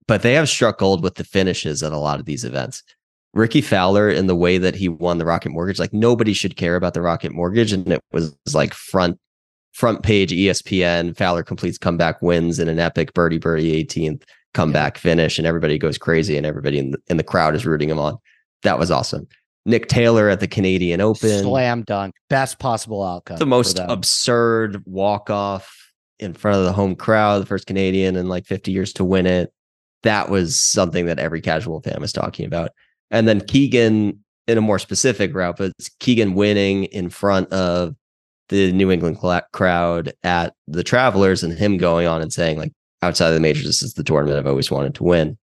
but 0.09 0.23
they 0.23 0.35
have 0.35 0.49
struck 0.49 0.79
gold 0.79 1.05
with 1.05 1.15
the 1.15 1.25
finishes 1.25 1.83
at 1.85 1.93
a 1.93 1.99
lot 1.99 2.19
of 2.19 2.27
these 2.27 2.45
events. 2.45 2.83
Rickie 3.35 3.63
Fowler, 3.63 4.11
in 4.11 4.27
the 4.27 4.37
way 4.37 4.59
that 4.59 4.75
he 4.75 4.89
won 4.89 5.19
the 5.19 5.25
Rocket 5.25 5.51
Mortgage, 5.51 5.79
like 5.79 5.93
nobody 5.93 6.33
should 6.33 6.57
care 6.57 6.77
about 6.77 6.93
the 6.93 7.01
Rocket 7.01 7.33
Mortgage, 7.33 7.73
and 7.73 7.89
it 7.89 8.03
was 8.13 8.37
like 8.53 8.75
front 8.75 9.19
front 9.73 10.03
page 10.03 10.31
ESPN. 10.31 11.17
Fowler 11.17 11.43
completes 11.43 11.79
comeback 11.79 12.23
wins 12.23 12.59
in 12.59 12.69
an 12.69 12.79
epic 12.79 13.13
birdie 13.15 13.39
birdie 13.39 13.85
18th 13.85 14.23
comeback 14.55 14.97
yeah. 14.97 15.01
finish, 15.01 15.39
and 15.39 15.47
everybody 15.47 15.79
goes 15.79 15.99
crazy, 15.99 16.37
and 16.37 16.47
everybody 16.47 16.79
in 16.79 16.91
the, 16.93 16.99
in 17.09 17.17
the 17.17 17.25
crowd 17.25 17.55
is 17.55 17.67
rooting 17.67 17.91
him 17.91 17.99
on. 17.99 18.17
That 18.63 18.79
was 18.79 18.91
awesome. 18.91 19.27
Nick 19.65 19.89
Taylor 19.89 20.29
at 20.29 20.41
the 20.41 20.49
Canadian 20.49 21.01
Open, 21.01 21.43
slam 21.43 21.83
dunk, 21.83 22.15
best 22.29 22.59
possible 22.59 23.03
outcome. 23.03 23.39
The 23.39 23.47
most 23.47 23.79
absurd 23.79 24.83
walk 24.87 25.31
off 25.31 25.93
in 26.19 26.35
front 26.35 26.59
of 26.59 26.65
the 26.65 26.73
home 26.73 26.97
crowd, 26.97 27.43
the 27.43 27.47
first 27.47 27.67
Canadian 27.67 28.17
in 28.17 28.29
like 28.29 28.47
50 28.47 28.73
years 28.73 28.93
to 28.95 29.05
win 29.05 29.27
it. 29.27 29.53
That 30.03 30.31
was 30.31 30.59
something 30.59 31.07
that 31.07 31.21
every 31.21 31.41
casual 31.41 31.81
fan 31.81 32.01
was 32.01 32.13
talking 32.13 32.45
about. 32.45 32.71
And 33.11 33.29
then 33.29 33.41
Keegan 33.41 34.19
in 34.49 34.59
a 34.59 34.61
more 34.61 34.81
specific 34.81 35.35
route, 35.35 35.57
but 35.57 35.73
Keegan 36.01 36.35
winning 36.35 36.85
in 36.85 37.09
front 37.09 37.53
of 37.53 37.95
the 38.49 38.73
New 38.73 38.91
England 38.91 39.19
crowd 39.53 40.13
at 40.23 40.55
the 40.67 40.83
Travelers 40.83 41.43
and 41.43 41.57
him 41.57 41.77
going 41.79 42.07
on 42.07 42.21
and 42.21 42.33
saying, 42.33 42.59
like, 42.59 42.73
outside 43.03 43.29
of 43.29 43.35
the 43.35 43.41
majors, 43.41 43.65
this 43.65 43.83
is 43.83 43.95
the 43.95 44.05
tournament 44.05 44.39
I've 44.39 44.47
always 44.47 44.71
wanted 44.71 44.95
to 44.97 45.05
win. 45.05 45.39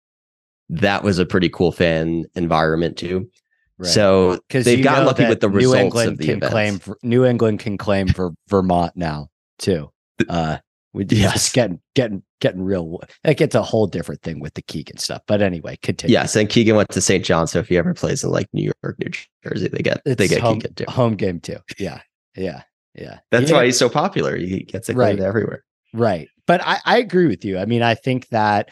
That 0.69 1.03
was 1.03 1.19
a 1.19 1.25
pretty 1.25 1.49
cool 1.49 1.71
fan 1.71 2.25
environment 2.35 2.97
too. 2.97 3.29
Right. 3.77 3.89
So 3.89 4.39
they've 4.49 4.83
gotten 4.83 5.05
lucky 5.05 5.27
with 5.27 5.39
the 5.39 5.49
New 5.49 5.55
results 5.55 5.83
England 5.83 6.09
of 6.09 6.17
the 6.17 6.25
can 6.25 6.37
events. 6.37 6.51
claim 6.51 6.79
for, 6.79 6.97
New 7.03 7.25
England 7.25 7.59
can 7.59 7.77
claim 7.77 8.07
for 8.07 8.31
Vermont 8.47 8.93
now 8.95 9.27
too. 9.59 9.91
Uh, 10.27 10.57
we 10.93 11.05
yes. 11.09 11.33
just 11.33 11.53
getting 11.53 11.79
getting 11.93 12.23
getting 12.41 12.63
real. 12.63 12.99
It 13.23 13.37
gets 13.37 13.53
a 13.53 13.61
whole 13.61 13.85
different 13.85 14.23
thing 14.23 14.39
with 14.39 14.55
the 14.55 14.63
Keegan 14.63 14.97
stuff. 14.97 15.21
But 15.27 15.43
anyway, 15.43 15.77
continue. 15.83 16.13
Yes, 16.13 16.35
and 16.35 16.49
Keegan 16.49 16.75
went 16.75 16.89
to 16.89 17.01
St. 17.01 17.23
John, 17.23 17.45
so 17.45 17.59
if 17.59 17.67
he 17.67 17.77
ever 17.77 17.93
plays 17.93 18.23
in 18.23 18.31
like 18.31 18.47
New 18.51 18.71
York, 18.83 18.97
New 18.97 19.11
Jersey, 19.43 19.67
they 19.67 19.83
get 19.83 20.01
it's 20.05 20.15
they 20.17 20.27
get 20.27 20.41
home, 20.41 20.55
Keegan 20.55 20.73
too. 20.73 20.85
Home 20.87 21.15
game 21.15 21.39
too. 21.39 21.57
Yeah, 21.77 22.01
yeah, 22.35 22.63
yeah. 22.97 23.19
That's 23.31 23.49
yeah. 23.49 23.57
why 23.57 23.65
he's 23.65 23.77
so 23.77 23.89
popular. 23.89 24.35
He 24.35 24.61
gets 24.61 24.89
it 24.89 24.95
right 24.95 25.19
everywhere. 25.19 25.63
Right, 25.93 26.27
but 26.45 26.61
I, 26.63 26.79
I 26.85 26.97
agree 26.99 27.27
with 27.27 27.45
you. 27.45 27.57
I 27.57 27.65
mean, 27.65 27.81
I 27.81 27.95
think 27.95 28.27
that 28.29 28.69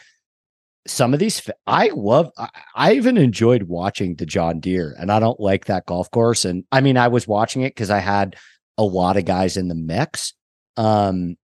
some 0.86 1.12
of 1.12 1.18
these 1.18 1.48
I 1.66 1.90
love 1.94 2.30
I, 2.38 2.48
I, 2.74 2.92
even 2.92 3.16
enjoyed 3.16 3.64
watching 3.64 4.14
the 4.14 4.26
John 4.26 4.60
Deere 4.60 4.94
and 4.96 5.10
I 5.10 5.18
don't 5.18 5.40
like 5.40 5.64
that 5.64 5.84
golf 5.84 6.08
course 6.12 6.44
and 6.44 6.62
I 6.70 6.80
mean 6.80 6.96
I 6.96 7.08
was 7.08 7.26
watching 7.26 7.62
it 7.62 7.74
cuz 7.74 7.90
I 7.90 7.98
had 7.98 8.36
a 8.78 8.84
lot 8.84 9.16
of 9.16 9.24
guys 9.24 9.56
in 9.56 9.66
the 9.66 9.74
mix 9.74 10.32
um 10.76 11.36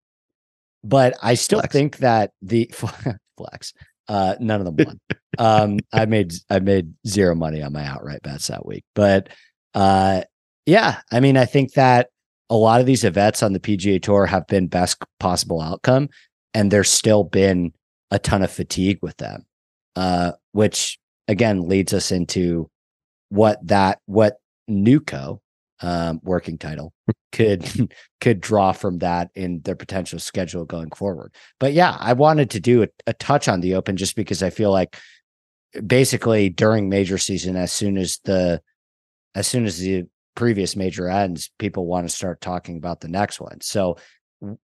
but 0.84 1.16
I 1.22 1.34
still 1.34 1.60
flex. 1.60 1.72
think 1.72 1.96
that 1.98 2.32
the 2.42 2.72
flex, 3.36 3.72
uh, 4.08 4.34
none 4.40 4.60
of 4.60 4.76
them 4.76 4.86
won. 4.86 5.00
um, 5.38 5.78
I 5.92 6.06
made 6.06 6.32
I 6.50 6.58
made 6.58 6.92
zero 7.06 7.34
money 7.34 7.62
on 7.62 7.72
my 7.72 7.84
outright 7.84 8.22
bets 8.22 8.48
that 8.48 8.66
week, 8.66 8.84
but 8.94 9.28
uh, 9.74 10.22
yeah, 10.66 11.00
I 11.10 11.20
mean, 11.20 11.36
I 11.36 11.44
think 11.44 11.74
that 11.74 12.08
a 12.52 12.56
lot 12.56 12.80
of 12.80 12.86
these 12.86 13.02
events 13.02 13.42
on 13.42 13.54
the 13.54 13.58
PGA 13.58 14.00
Tour 14.00 14.26
have 14.26 14.46
been 14.46 14.66
best 14.66 15.02
possible 15.18 15.62
outcome, 15.62 16.10
and 16.52 16.70
there's 16.70 16.90
still 16.90 17.24
been 17.24 17.72
a 18.10 18.18
ton 18.18 18.42
of 18.42 18.50
fatigue 18.50 18.98
with 19.00 19.16
them, 19.16 19.46
uh, 19.96 20.32
which 20.52 20.98
again 21.28 21.66
leads 21.66 21.94
us 21.94 22.12
into 22.12 22.70
what 23.30 23.66
that 23.66 24.00
what 24.04 24.36
Newco 24.68 25.40
um, 25.80 26.20
working 26.22 26.58
title 26.58 26.92
could 27.32 27.90
could 28.20 28.42
draw 28.42 28.72
from 28.72 28.98
that 28.98 29.30
in 29.34 29.62
their 29.62 29.74
potential 29.74 30.18
schedule 30.18 30.66
going 30.66 30.90
forward. 30.90 31.34
But 31.58 31.72
yeah, 31.72 31.96
I 31.98 32.12
wanted 32.12 32.50
to 32.50 32.60
do 32.60 32.82
a, 32.82 32.88
a, 33.06 33.14
touch 33.14 33.48
on 33.48 33.62
the 33.62 33.76
Open 33.76 33.96
just 33.96 34.14
because 34.14 34.42
I 34.42 34.50
feel 34.50 34.70
like 34.70 34.98
basically 35.86 36.50
during 36.50 36.90
major 36.90 37.16
season, 37.16 37.56
as 37.56 37.72
soon 37.72 37.96
as 37.96 38.20
the 38.24 38.60
as 39.34 39.46
soon 39.46 39.64
as 39.64 39.78
the 39.78 40.04
previous 40.34 40.76
major 40.76 41.08
ends, 41.08 41.50
people 41.58 41.86
want 41.86 42.08
to 42.08 42.14
start 42.14 42.40
talking 42.40 42.76
about 42.76 43.00
the 43.00 43.08
next 43.08 43.40
one. 43.40 43.60
So, 43.60 43.96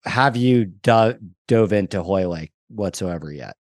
have 0.04 0.36
you 0.36 0.66
do- 0.66 1.18
dove 1.48 1.74
into 1.74 2.04
Hoylake 2.04 2.52
whatsoever 2.70 3.32
yet? 3.32 3.56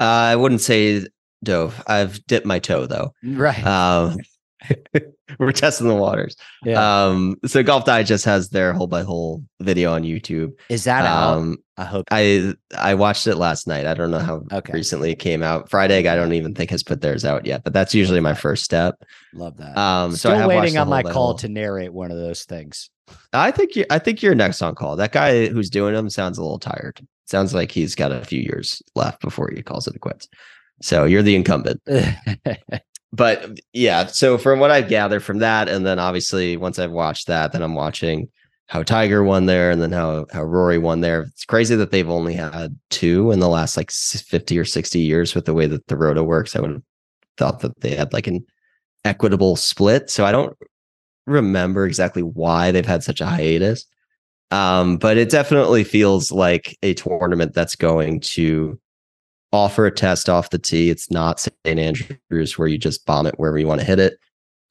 Uh, 0.00 0.04
I 0.04 0.36
wouldn't 0.36 0.60
say 0.60 1.06
dove. 1.42 1.82
I've 1.86 2.24
dipped 2.26 2.46
my 2.46 2.58
toe 2.58 2.86
though. 2.86 3.12
Right. 3.22 3.64
Um, 3.66 4.16
we're 5.38 5.52
testing 5.52 5.88
the 5.88 5.94
waters. 5.94 6.36
Yeah. 6.64 7.06
Um, 7.06 7.36
so 7.46 7.62
Golf 7.62 7.84
Digest 7.84 8.24
has 8.24 8.48
their 8.48 8.72
hole 8.72 8.86
by 8.86 9.02
hole 9.02 9.44
video 9.60 9.92
on 9.92 10.02
YouTube. 10.02 10.52
Is 10.68 10.84
that 10.84 11.04
um, 11.04 11.52
out? 11.52 11.58
I 11.78 11.84
hope 11.84 12.06
I 12.10 12.54
I 12.76 12.94
watched 12.94 13.26
it 13.26 13.36
last 13.36 13.66
night. 13.66 13.86
I 13.86 13.94
don't 13.94 14.10
know 14.10 14.18
how 14.18 14.42
okay. 14.52 14.72
recently 14.72 15.12
it 15.12 15.18
came 15.20 15.42
out. 15.42 15.70
Friday, 15.70 16.06
I 16.08 16.16
don't 16.16 16.32
even 16.32 16.54
think 16.54 16.70
has 16.70 16.82
put 16.82 17.00
theirs 17.00 17.24
out 17.24 17.46
yet, 17.46 17.62
but 17.64 17.72
that's 17.72 17.94
usually 17.94 18.20
my 18.20 18.34
first 18.34 18.64
step. 18.64 19.02
Love 19.32 19.56
that. 19.58 19.76
Um, 19.76 20.14
Still 20.16 20.38
so 20.38 20.48
waiting 20.48 20.76
on 20.76 20.88
my 20.88 21.02
call 21.02 21.34
to 21.34 21.48
narrate 21.48 21.92
one 21.92 22.10
of 22.10 22.16
those 22.16 22.44
things. 22.44 22.90
I 23.32 23.50
think 23.50 23.76
you 23.76 23.84
I 23.90 23.98
think 23.98 24.22
you're 24.22 24.34
next 24.34 24.60
on 24.62 24.74
call. 24.74 24.96
That 24.96 25.12
guy 25.12 25.46
who's 25.46 25.70
doing 25.70 25.94
them 25.94 26.10
sounds 26.10 26.38
a 26.38 26.42
little 26.42 26.58
tired. 26.58 27.06
Sounds 27.26 27.54
like 27.54 27.70
he's 27.70 27.94
got 27.94 28.10
a 28.10 28.24
few 28.24 28.40
years 28.40 28.82
left 28.94 29.20
before 29.20 29.50
he 29.54 29.62
calls 29.62 29.86
it 29.86 30.00
quits. 30.00 30.28
So 30.80 31.04
you're 31.04 31.22
the 31.22 31.36
incumbent. 31.36 31.80
but 33.12 33.58
yeah, 33.72 34.06
so 34.06 34.38
from 34.38 34.60
what 34.60 34.70
I've 34.70 34.88
gathered 34.88 35.22
from 35.22 35.38
that, 35.38 35.68
and 35.68 35.86
then 35.86 35.98
obviously 35.98 36.56
once 36.56 36.78
I've 36.78 36.90
watched 36.90 37.26
that, 37.28 37.52
then 37.52 37.62
I'm 37.62 37.74
watching 37.74 38.28
how 38.66 38.82
Tiger 38.82 39.24
won 39.24 39.46
there, 39.46 39.70
and 39.70 39.80
then 39.80 39.92
how 39.92 40.26
how 40.32 40.42
Rory 40.42 40.78
won 40.78 41.00
there. 41.00 41.22
It's 41.22 41.44
crazy 41.44 41.74
that 41.76 41.90
they've 41.90 42.08
only 42.08 42.34
had 42.34 42.78
two 42.90 43.30
in 43.30 43.40
the 43.40 43.48
last 43.48 43.76
like 43.76 43.90
50 43.90 44.58
or 44.58 44.64
60 44.64 44.98
years 44.98 45.34
with 45.34 45.46
the 45.46 45.54
way 45.54 45.66
that 45.66 45.86
the 45.86 45.96
rota 45.96 46.22
works. 46.22 46.54
I 46.54 46.60
would 46.60 46.70
have 46.72 46.82
thought 47.38 47.60
that 47.60 47.80
they 47.80 47.94
had 47.94 48.12
like 48.12 48.26
an 48.26 48.44
equitable 49.04 49.56
split. 49.56 50.10
So 50.10 50.26
I 50.26 50.32
don't 50.32 50.56
remember 51.26 51.86
exactly 51.86 52.22
why 52.22 52.70
they've 52.70 52.84
had 52.84 53.02
such 53.02 53.20
a 53.20 53.26
hiatus. 53.26 53.86
Um, 54.50 54.96
but 54.96 55.18
it 55.18 55.30
definitely 55.30 55.84
feels 55.84 56.32
like 56.32 56.76
a 56.82 56.94
tournament 56.94 57.54
that's 57.54 57.76
going 57.76 58.20
to 58.20 58.78
offer 59.52 59.86
a 59.86 59.90
test 59.90 60.28
off 60.28 60.50
the 60.50 60.58
tee. 60.58 60.90
It's 60.90 61.10
not 61.10 61.40
St. 61.40 61.54
Andrews 61.64 62.58
where 62.58 62.68
you 62.68 62.78
just 62.78 63.06
bomb 63.06 63.26
it 63.26 63.38
wherever 63.38 63.58
you 63.58 63.66
want 63.66 63.80
to 63.80 63.86
hit 63.86 63.98
it. 63.98 64.18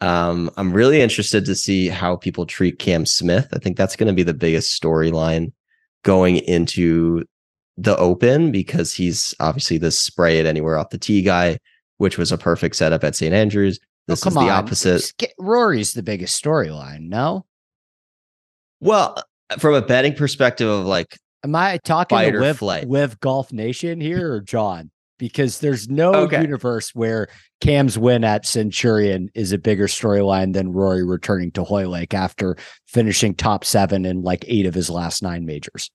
Um, 0.02 0.52
I'm 0.58 0.74
really 0.74 1.02
interested 1.02 1.46
to 1.46 1.56
see 1.56 1.88
how 1.88 2.16
people 2.16 2.46
treat 2.46 2.78
Cam 2.78 3.06
Smith. 3.06 3.48
I 3.54 3.60
think 3.60 3.78
that's 3.78 3.96
going 3.96 4.08
to 4.08 4.14
be 4.14 4.24
the 4.24 4.34
biggest 4.34 4.80
storyline 4.80 5.52
going 6.04 6.38
into 6.38 7.26
the 7.78 7.98
open 7.98 8.52
because 8.52 8.94
he's 8.94 9.34
obviously 9.40 9.78
the 9.78 9.92
spray 9.92 10.40
it 10.40 10.46
anywhere 10.46 10.78
off 10.78 10.90
the 10.90 10.98
tee 10.98 11.22
guy, 11.22 11.58
which 11.98 12.18
was 12.18 12.32
a 12.32 12.38
perfect 12.38 12.76
setup 12.76 13.04
at 13.04 13.16
St. 13.16 13.34
Andrews. 13.34 13.80
Oh, 13.82 13.86
this 14.08 14.26
oh, 14.26 14.30
is 14.30 14.34
the 14.36 14.40
on. 14.42 14.50
opposite. 14.50 15.14
Rory's 15.40 15.94
the 15.94 16.04
biggest 16.04 16.42
storyline, 16.42 17.10
no? 17.10 17.46
Well, 18.80 19.22
from 19.58 19.74
a 19.74 19.82
betting 19.82 20.14
perspective 20.14 20.70
of 20.70 20.86
like 20.86 21.18
Am 21.44 21.56
I 21.56 21.78
talking 21.78 22.18
to 22.18 22.86
LIV, 22.86 23.20
Golf 23.20 23.54
Nation 23.54 24.02
here 24.02 24.34
or 24.34 24.42
John? 24.42 24.92
Because 25.20 25.60
there's 25.60 25.90
no 25.90 26.14
okay. 26.14 26.42
universe 26.42 26.94
where 26.94 27.28
Cam's 27.60 27.98
win 27.98 28.24
at 28.24 28.46
Centurion 28.46 29.30
is 29.34 29.52
a 29.52 29.58
bigger 29.58 29.88
storyline 29.88 30.54
than 30.54 30.72
Rory 30.72 31.04
returning 31.04 31.52
to 31.54 31.64
Hoylake 31.64 32.14
after 32.14 32.56
finishing 32.86 33.34
top 33.34 33.66
seven 33.66 34.06
in 34.06 34.22
like 34.22 34.46
eight 34.48 34.68
of 34.68 34.76
his 34.76 34.90
last 34.90 35.24
nine 35.24 35.46
majors. 35.46 35.90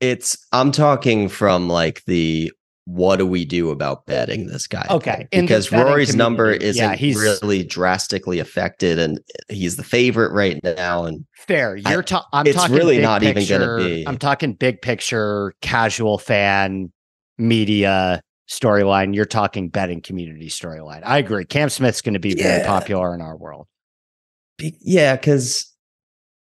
It's 0.00 0.46
I'm 0.52 0.72
talking 0.72 1.28
from 1.28 1.68
like 1.68 2.02
the 2.06 2.50
what 2.90 3.16
do 3.16 3.26
we 3.26 3.44
do 3.44 3.70
about 3.70 4.04
betting 4.06 4.48
this 4.48 4.66
guy? 4.66 4.84
Okay. 4.90 5.28
Because 5.30 5.70
Rory's 5.70 6.16
number 6.16 6.50
isn't 6.50 6.82
yeah, 6.82 6.96
he's, 6.96 7.16
really 7.16 7.62
drastically 7.62 8.40
affected 8.40 8.98
and 8.98 9.20
he's 9.48 9.76
the 9.76 9.84
favorite 9.84 10.32
right 10.32 10.60
now. 10.64 11.04
And 11.04 11.24
fair. 11.36 11.76
You're 11.76 12.02
ta- 12.02 12.26
I'm 12.32 12.46
it's 12.46 12.56
talking 12.56 12.74
really 12.74 12.98
not 12.98 13.22
picture, 13.22 13.40
even 13.40 13.60
going 13.60 13.78
to 13.78 13.84
be. 13.84 14.08
I'm 14.08 14.18
talking 14.18 14.54
big 14.54 14.82
picture, 14.82 15.54
casual 15.62 16.18
fan, 16.18 16.92
media 17.38 18.22
storyline. 18.50 19.14
You're 19.14 19.24
talking 19.24 19.68
betting 19.68 20.02
community 20.02 20.48
storyline. 20.48 21.02
I 21.04 21.18
agree. 21.18 21.44
Cam 21.44 21.68
Smith's 21.68 22.02
going 22.02 22.14
to 22.14 22.20
be 22.20 22.30
yeah. 22.30 22.42
very 22.42 22.66
popular 22.66 23.14
in 23.14 23.20
our 23.20 23.36
world. 23.36 23.68
Yeah. 24.58 25.16
Cause 25.16 25.69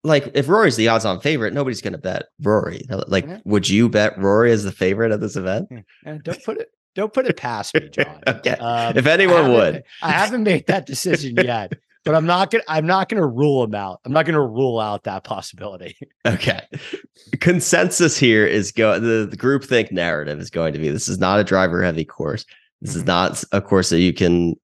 like 0.07 0.31
if 0.33 0.47
Rory's 0.47 0.75
the 0.75 0.87
odds 0.87 1.05
on 1.05 1.19
favorite, 1.19 1.53
nobody's 1.53 1.81
going 1.81 1.93
to 1.93 1.99
bet 1.99 2.27
Rory. 2.41 2.85
Like, 3.07 3.25
yeah. 3.25 3.39
would 3.45 3.69
you 3.69 3.89
bet 3.89 4.17
Rory 4.17 4.51
as 4.51 4.63
the 4.63 4.71
favorite 4.71 5.11
at 5.11 5.19
this 5.19 5.35
event? 5.35 5.67
Yeah. 5.69 6.17
Don't 6.23 6.43
put 6.43 6.57
it. 6.57 6.71
don't 6.95 7.13
put 7.13 7.27
it 7.27 7.37
past 7.37 7.75
me, 7.75 7.89
John. 7.89 8.21
Okay. 8.27 8.51
Um, 8.51 8.97
if 8.97 9.05
anyone 9.05 9.43
haven't- 9.43 9.53
would, 9.53 9.83
I 10.01 10.11
haven't 10.11 10.43
made 10.43 10.67
that 10.67 10.85
decision 10.85 11.35
yet, 11.35 11.73
but 12.05 12.15
I'm 12.15 12.25
not 12.25 12.51
gonna. 12.51 12.63
I'm 12.67 12.87
not 12.87 13.09
gonna 13.09 13.27
rule 13.27 13.63
him 13.63 13.75
out. 13.75 13.99
I'm 14.05 14.13
not 14.13 14.25
gonna 14.25 14.45
rule 14.45 14.79
out 14.79 15.03
that 15.03 15.23
possibility. 15.23 15.97
Okay. 16.25 16.59
Consensus 17.39 18.17
here 18.17 18.45
is 18.45 18.73
go 18.73 18.99
the, 18.99 19.25
the 19.25 19.37
group 19.37 19.63
think 19.63 19.93
narrative 19.93 20.41
is 20.41 20.49
going 20.49 20.73
to 20.73 20.79
be 20.79 20.89
this 20.89 21.07
is 21.07 21.19
not 21.19 21.39
a 21.39 21.43
driver 21.43 21.81
heavy 21.81 22.03
course. 22.03 22.45
This 22.81 22.95
is 22.95 23.03
mm-hmm. 23.03 23.07
not 23.07 23.43
a 23.53 23.61
course 23.61 23.89
that 23.91 24.01
you 24.01 24.13
can 24.13 24.55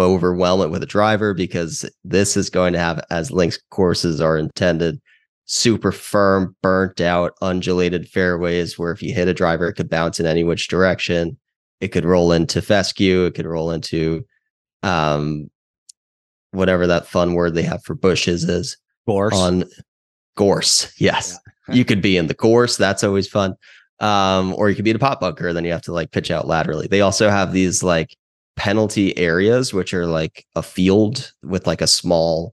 overwhelm 0.00 0.60
it 0.62 0.70
with 0.70 0.82
a 0.82 0.86
driver 0.86 1.34
because 1.34 1.88
this 2.04 2.36
is 2.36 2.50
going 2.50 2.72
to 2.72 2.78
have 2.78 3.00
as 3.10 3.30
links 3.30 3.58
courses 3.70 4.20
are 4.20 4.36
intended 4.36 5.00
super 5.44 5.92
firm 5.92 6.54
burnt 6.62 7.00
out 7.00 7.34
undulated 7.42 8.08
fairways 8.08 8.78
where 8.78 8.92
if 8.92 9.02
you 9.02 9.12
hit 9.12 9.28
a 9.28 9.34
driver 9.34 9.68
it 9.68 9.74
could 9.74 9.90
bounce 9.90 10.20
in 10.20 10.26
any 10.26 10.44
which 10.44 10.68
direction 10.68 11.36
it 11.80 11.88
could 11.88 12.04
roll 12.04 12.32
into 12.32 12.62
fescue 12.62 13.24
it 13.24 13.34
could 13.34 13.46
roll 13.46 13.70
into 13.70 14.24
um 14.82 15.50
whatever 16.52 16.86
that 16.86 17.06
fun 17.06 17.34
word 17.34 17.54
they 17.54 17.62
have 17.62 17.82
for 17.84 17.94
bushes 17.94 18.44
is 18.44 18.76
Gorse. 19.06 19.34
on 19.34 19.64
gorse. 20.36 20.92
Yes. 20.98 21.38
You 21.68 21.84
could 21.84 22.02
be 22.02 22.16
in 22.16 22.26
the 22.26 22.34
gorse. 22.34 22.76
That's 22.76 23.04
always 23.04 23.28
fun. 23.28 23.54
Um, 24.00 24.54
or 24.54 24.68
you 24.68 24.74
could 24.74 24.84
be 24.84 24.90
in 24.90 24.96
a 24.96 24.98
pop 24.98 25.20
bunker, 25.20 25.52
then 25.52 25.64
you 25.64 25.70
have 25.70 25.82
to 25.82 25.92
like 25.92 26.10
pitch 26.10 26.28
out 26.32 26.48
laterally. 26.48 26.88
They 26.88 27.00
also 27.00 27.30
have 27.30 27.52
these 27.52 27.80
like 27.80 28.16
penalty 28.60 29.16
areas, 29.16 29.72
which 29.72 29.94
are 29.94 30.06
like 30.06 30.44
a 30.54 30.62
field 30.62 31.32
with 31.42 31.66
like 31.66 31.80
a 31.80 31.86
small 31.86 32.52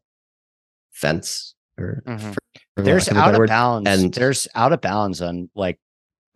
fence 0.92 1.54
or 1.78 2.02
Mhm. 2.08 2.34
for- 2.34 2.40
for 2.78 2.82
there's 2.84 3.10
out 3.10 3.34
of 3.34 3.40
word. 3.40 3.50
bounds. 3.50 3.90
And- 3.90 4.14
there's 4.14 4.48
out 4.56 4.72
of 4.72 4.80
bounds 4.80 5.22
on 5.22 5.50
like 5.54 5.80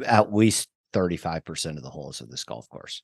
at 0.06 0.34
least 0.34 0.68
35 0.92 1.46
percent 1.46 1.78
of 1.78 1.84
the 1.84 1.90
holes 1.90 2.20
of 2.20 2.30
this 2.30 2.44
golf 2.44 2.68
course. 2.68 3.02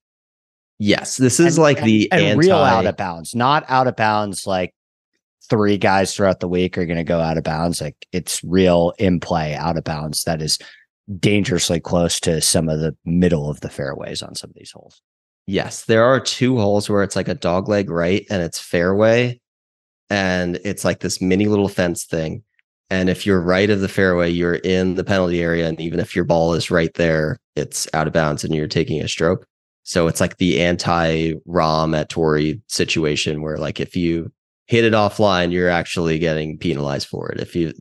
Yes, 0.77 1.15
this 1.15 1.39
is 1.39 1.55
And- 1.57 1.63
like 1.63 1.77
and- 1.77 1.87
the 1.87 2.11
and 2.11 2.21
anti- 2.21 2.37
real 2.47 2.57
out 2.57 2.85
of 2.85 2.97
bounds, 2.97 3.33
not 3.33 3.63
out 3.69 3.87
of 3.87 3.95
bounds 3.95 4.45
like 4.45 4.73
three 5.49 5.77
guys 5.77 6.13
throughout 6.13 6.41
the 6.41 6.49
week 6.49 6.77
are 6.77 6.85
going 6.85 6.97
to 6.97 7.03
go 7.05 7.21
out 7.21 7.37
of 7.37 7.45
bounds. 7.45 7.79
Like 7.79 7.95
it's 8.11 8.43
real 8.43 8.91
in 8.99 9.21
play 9.21 9.55
out 9.55 9.77
of 9.77 9.85
bounds 9.85 10.25
that 10.25 10.41
is 10.41 10.59
dangerously 11.19 11.79
close 11.79 12.19
to 12.19 12.41
some 12.41 12.67
of 12.67 12.81
the 12.81 12.93
middle 13.05 13.49
of 13.49 13.61
the 13.61 13.69
fairways 13.69 14.21
on 14.21 14.35
some 14.35 14.49
of 14.49 14.55
these 14.57 14.71
holes. 14.71 15.01
Yes, 15.47 15.85
there 15.85 16.03
are 16.03 16.19
two 16.19 16.57
holes 16.57 16.89
where 16.89 17.03
it's 17.03 17.15
like 17.15 17.29
a 17.29 17.33
dog 17.33 17.69
leg 17.69 17.89
right 17.89 18.25
and 18.29 18.43
it's 18.43 18.59
fairway 18.59 19.39
and 20.09 20.59
it's 20.63 20.83
like 20.83 20.99
this 20.99 21.21
mini 21.21 21.47
little 21.47 21.69
fence 21.69 22.03
thing. 22.03 22.43
And 22.89 23.09
if 23.09 23.25
you're 23.25 23.41
right 23.41 23.69
of 23.69 23.81
the 23.81 23.87
fairway, 23.87 24.29
you're 24.29 24.55
in 24.55 24.95
the 24.95 25.03
penalty 25.03 25.41
area. 25.41 25.67
And 25.67 25.79
even 25.79 25.99
if 25.99 26.15
your 26.15 26.25
ball 26.25 26.53
is 26.53 26.71
right 26.71 26.93
there, 26.93 27.39
it's 27.55 27.87
out 27.93 28.07
of 28.07 28.13
bounds 28.13 28.43
and 28.43 28.53
you're 28.53 28.67
taking 28.67 29.01
a 29.01 29.07
stroke. 29.07 29.45
So 29.83 30.07
it's 30.07 30.19
like 30.19 30.37
the 30.37 30.61
anti 30.61 31.33
Rahm 31.47 31.97
at 31.97 32.09
Torrey 32.09 32.61
situation 32.67 33.41
where 33.41 33.57
like 33.57 33.79
if 33.79 33.95
you 33.95 34.31
hit 34.67 34.83
it 34.83 34.93
offline, 34.93 35.51
you're 35.51 35.69
actually 35.69 36.19
getting 36.19 36.57
penalized 36.57 37.07
for 37.07 37.31
it. 37.31 37.39
If 37.39 37.55
you 37.55 37.73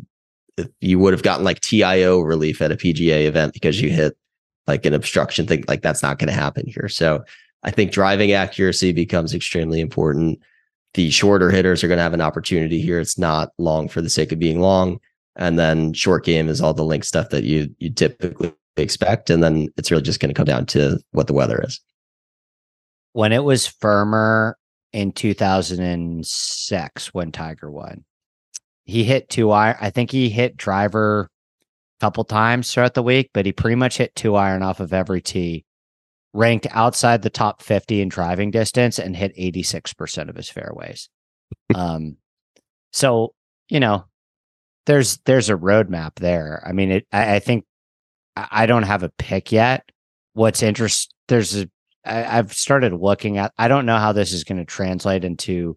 if 0.57 0.69
you 0.81 0.99
would 1.01 1.13
have 1.13 1.23
gotten 1.23 1.45
like 1.45 1.61
TIO 1.61 2.21
relief 2.21 2.63
at 2.63 2.73
a 2.73 2.77
PGA 2.77 3.27
event 3.27 3.53
because 3.53 3.81
you 3.81 3.91
hit 3.91 4.17
like 4.67 4.87
an 4.87 4.95
obstruction 4.95 5.47
thing, 5.47 5.65
like 5.69 5.83
that's 5.83 6.03
not 6.03 6.19
going 6.19 6.29
to 6.29 6.33
happen 6.33 6.67
here. 6.67 6.89
So 6.89 7.25
I 7.63 7.71
think 7.71 7.91
driving 7.91 8.33
accuracy 8.33 8.93
becomes 8.93 9.35
extremely 9.35 9.81
important. 9.81 10.39
The 10.95 11.11
shorter 11.11 11.51
hitters 11.51 11.83
are 11.83 11.89
going 11.89 11.99
to 11.99 12.03
have 12.03 12.15
an 12.15 12.21
opportunity 12.21 12.81
here. 12.81 13.01
It's 13.01 13.19
not 13.19 13.51
long 13.59 13.89
for 13.89 14.01
the 14.01 14.11
sake 14.11 14.33
of 14.33 14.39
being 14.39 14.61
long. 14.61 14.99
And 15.37 15.59
then 15.59 15.93
short 15.93 16.25
game 16.25 16.49
is 16.49 16.61
all 16.61 16.73
the 16.73 16.85
link 16.85 17.05
stuff 17.05 17.31
that 17.31 17.45
you 17.45 17.69
you 17.79 17.93
typically 17.93 18.55
expect. 18.77 19.31
And 19.31 19.43
then 19.43 19.69
it's 19.77 19.91
really 19.91 20.03
just 20.03 20.21
going 20.21 20.31
to 20.31 20.35
come 20.35 20.47
down 20.47 20.67
to 20.67 20.99
what 21.13 21.27
the 21.27 21.35
weather 21.35 21.63
is. 21.63 21.81
When 23.13 23.33
it 23.33 23.45
was 23.45 23.67
firmer 23.67 24.59
in 24.93 25.13
2006 25.13 27.15
when 27.15 27.33
Tiger 27.33 27.71
won, 27.71 28.05
he 28.85 29.05
hit 29.05 29.29
two 29.29 29.51
iron. 29.51 29.77
I 29.81 29.91
think 29.91 30.11
he 30.11 30.31
hit 30.31 30.57
driver 30.57 31.29
a 32.01 32.01
couple 32.01 32.25
times 32.25 32.73
throughout 32.73 32.95
the 32.95 33.03
week, 33.03 33.31
but 33.35 33.45
he 33.45 33.53
pretty 33.53 33.77
much 33.77 33.99
hit 33.99 34.15
two 34.15 34.37
iron 34.37 34.63
off 34.63 34.81
of 34.81 34.95
every 34.95 35.21
tee, 35.21 35.66
ranked 36.37 36.67
outside 36.71 37.23
the 37.23 37.31
top 37.31 37.63
50 37.63 38.01
in 38.01 38.09
driving 38.09 38.51
distance, 38.51 38.99
and 38.99 39.17
hit 39.17 39.37
86% 39.37 40.29
of 40.29 40.37
his 40.37 40.49
fairways. 40.49 41.09
um, 41.75 42.17
so 42.93 43.33
you 43.69 43.81
know, 43.81 44.05
there's 44.87 45.19
there's 45.25 45.51
a 45.51 45.57
roadmap 45.57 46.15
there. 46.17 46.63
I 46.67 46.73
mean, 46.73 46.93
it. 46.93 47.07
I, 47.13 47.37
I 47.37 47.39
think 47.41 47.65
I, 48.37 48.67
don't 48.67 48.85
have 48.85 49.03
a 49.03 49.13
pick 49.19 49.51
yet. 49.53 49.89
What's 50.35 50.63
interest? 50.63 51.13
There's 51.29 51.57
a. 51.57 51.69
I, 52.05 52.39
I've 52.39 52.53
started 52.53 52.93
looking 52.93 53.39
at. 53.39 53.53
I 53.59 53.69
don't 53.69 53.87
know 53.87 53.99
how 53.99 54.13
this 54.13 54.33
is 54.33 54.45
going 54.45 54.59
to 54.59 54.65
translate 54.65 55.25
into 55.25 55.77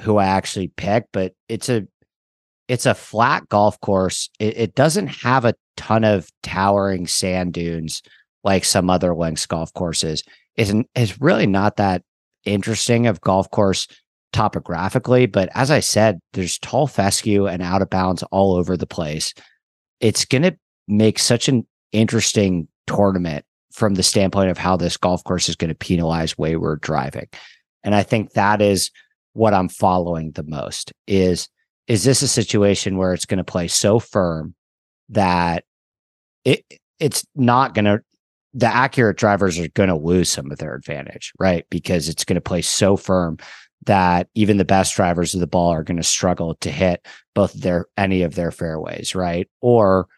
who 0.00 0.16
I 0.16 0.26
actually 0.26 0.68
pick, 0.68 1.06
but 1.12 1.32
it's 1.48 1.68
a 1.68 1.86
it's 2.68 2.86
a 2.86 2.94
flat 2.94 3.48
golf 3.48 3.80
course. 3.80 4.30
It, 4.38 4.56
it 4.56 4.74
doesn't 4.74 5.08
have 5.08 5.44
a 5.44 5.54
ton 5.76 6.04
of 6.04 6.28
towering 6.42 7.06
sand 7.06 7.52
dunes 7.52 8.02
like 8.44 8.64
some 8.64 8.90
other 8.90 9.14
links 9.14 9.46
golf 9.46 9.72
courses. 9.74 10.22
It's, 10.56 10.72
it's 10.94 11.20
really 11.20 11.46
not 11.46 11.76
that 11.76 12.02
interesting 12.44 13.06
of 13.06 13.20
golf 13.20 13.50
course 13.50 13.86
topographically. 14.32 15.26
But 15.26 15.50
as 15.54 15.70
I 15.70 15.80
said, 15.80 16.20
there's 16.32 16.58
tall 16.58 16.86
fescue 16.86 17.46
and 17.46 17.62
out 17.62 17.82
of 17.82 17.90
bounds 17.90 18.22
all 18.24 18.54
over 18.54 18.76
the 18.76 18.86
place. 18.86 19.34
It's 20.00 20.24
going 20.24 20.42
to 20.42 20.56
make 20.88 21.18
such 21.18 21.48
an 21.48 21.66
interesting 21.92 22.68
tournament 22.86 23.44
from 23.72 23.94
the 23.94 24.02
standpoint 24.02 24.50
of 24.50 24.58
how 24.58 24.76
this 24.76 24.96
golf 24.96 25.22
course 25.24 25.48
is 25.48 25.56
going 25.56 25.68
to 25.68 25.74
penalize 25.74 26.36
wayward 26.36 26.80
driving. 26.80 27.28
And 27.84 27.94
I 27.94 28.02
think 28.02 28.32
that 28.32 28.60
is 28.60 28.90
what 29.32 29.54
I'm 29.54 29.68
following 29.68 30.32
the 30.32 30.42
most 30.42 30.92
is 31.06 31.48
is 31.86 32.04
this 32.04 32.22
a 32.22 32.28
situation 32.28 32.98
where 32.98 33.12
it's 33.12 33.24
going 33.24 33.38
to 33.38 33.44
play 33.44 33.66
so 33.66 33.98
firm 33.98 34.54
that 35.08 35.64
it 36.44 36.64
it's 36.98 37.24
not 37.34 37.74
going 37.74 37.84
to 37.84 38.00
the 38.52 38.66
accurate 38.66 39.16
drivers 39.16 39.58
are 39.58 39.68
going 39.68 39.88
to 39.88 39.96
lose 39.96 40.30
some 40.30 40.50
of 40.50 40.58
their 40.58 40.74
advantage, 40.74 41.32
right? 41.38 41.64
Because 41.70 42.08
it's 42.08 42.24
going 42.24 42.34
to 42.34 42.40
play 42.40 42.62
so 42.62 42.96
firm 42.96 43.38
that 43.86 44.28
even 44.34 44.58
the 44.58 44.64
best 44.64 44.94
drivers 44.94 45.34
of 45.34 45.40
the 45.40 45.46
ball 45.46 45.72
are 45.72 45.84
going 45.84 45.96
to 45.96 46.02
struggle 46.02 46.54
to 46.56 46.70
hit 46.70 47.06
both 47.34 47.52
their 47.54 47.86
any 47.96 48.22
of 48.22 48.34
their 48.34 48.50
fairways, 48.50 49.14
right? 49.14 49.48
Or 49.60 50.08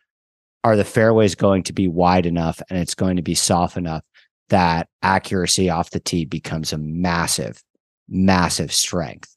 are 0.64 0.76
the 0.76 0.84
fairways 0.84 1.34
going 1.34 1.62
to 1.64 1.72
be 1.72 1.88
wide 1.88 2.26
enough 2.26 2.60
and 2.68 2.78
it's 2.78 2.94
going 2.94 3.16
to 3.16 3.22
be 3.22 3.34
soft 3.34 3.76
enough 3.76 4.02
that 4.48 4.88
accuracy 5.02 5.70
off 5.70 5.90
the 5.90 6.00
tee 6.00 6.24
becomes 6.24 6.72
a 6.72 6.78
massive, 6.78 7.62
massive 8.08 8.72
strength? 8.72 9.36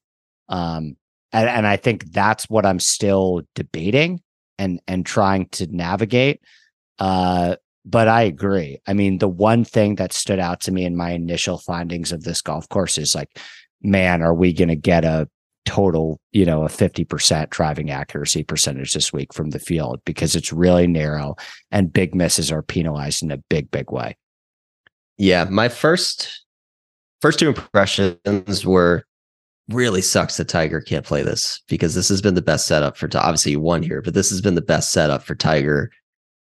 Um, 0.50 0.96
and, 1.32 1.50
and 1.50 1.68
I 1.68 1.78
think 1.78 2.12
that's 2.12 2.50
what 2.50 2.66
I'm 2.66 2.80
still 2.80 3.42
debating 3.56 4.22
and 4.58 4.80
and 4.88 5.06
trying 5.06 5.50
to 5.50 5.68
navigate. 5.68 6.42
Uh, 6.98 7.58
but 7.86 8.08
I 8.08 8.24
agree. 8.24 8.80
I 8.88 8.94
mean, 8.94 9.20
the 9.20 9.28
one 9.28 9.64
thing 9.64 9.96
that 9.96 10.12
stood 10.12 10.40
out 10.40 10.60
to 10.62 10.72
me 10.72 10.86
in 10.86 10.98
my 10.98 11.12
initial 11.12 11.60
findings 11.60 12.12
of 12.12 12.24
this 12.24 12.42
golf 12.42 12.68
course 12.70 12.98
is 12.98 13.14
like, 13.14 13.40
man, 13.82 14.22
are 14.22 14.34
we 14.34 14.54
going 14.54 14.70
to 14.70 14.76
get 14.76 15.06
a 15.06 15.30
total, 15.66 16.20
you 16.32 16.46
know, 16.46 16.64
a 16.64 16.68
50% 16.68 17.50
driving 17.50 17.92
accuracy 17.92 18.44
percentage 18.44 18.94
this 18.94 19.12
week 19.12 19.34
from 19.34 19.52
the 19.52 19.60
field 19.60 20.02
because 20.06 20.36
it's 20.36 20.54
really 20.54 20.88
narrow 20.88 21.36
and 21.72 21.94
big 21.94 22.16
misses 22.16 22.52
are 22.52 22.62
penalized 22.62 23.24
in 23.24 23.32
a 23.32 23.38
big, 23.50 23.70
big 23.72 23.92
way. 23.92 24.16
Yeah, 25.18 25.46
my 25.46 25.70
first 25.70 26.44
first 27.22 27.40
two 27.40 27.48
impressions 27.50 28.66
were 28.66 29.06
really 29.70 30.02
sucks 30.02 30.38
that 30.38 30.48
Tiger 30.48 30.82
can't 30.82 31.06
play 31.06 31.24
this 31.24 31.62
because 31.68 31.96
this 31.96 32.10
has 32.10 32.22
been 32.22 32.36
the 32.36 32.42
best 32.42 32.68
setup 32.68 32.98
for 32.98 33.10
obviously 33.16 33.54
he 33.54 33.58
won 33.58 33.82
here, 33.82 34.02
but 34.02 34.14
this 34.14 34.30
has 34.30 34.42
been 34.42 34.56
the 34.56 34.62
best 34.62 34.92
setup 34.92 35.24
for 35.24 35.34
Tiger 35.34 35.90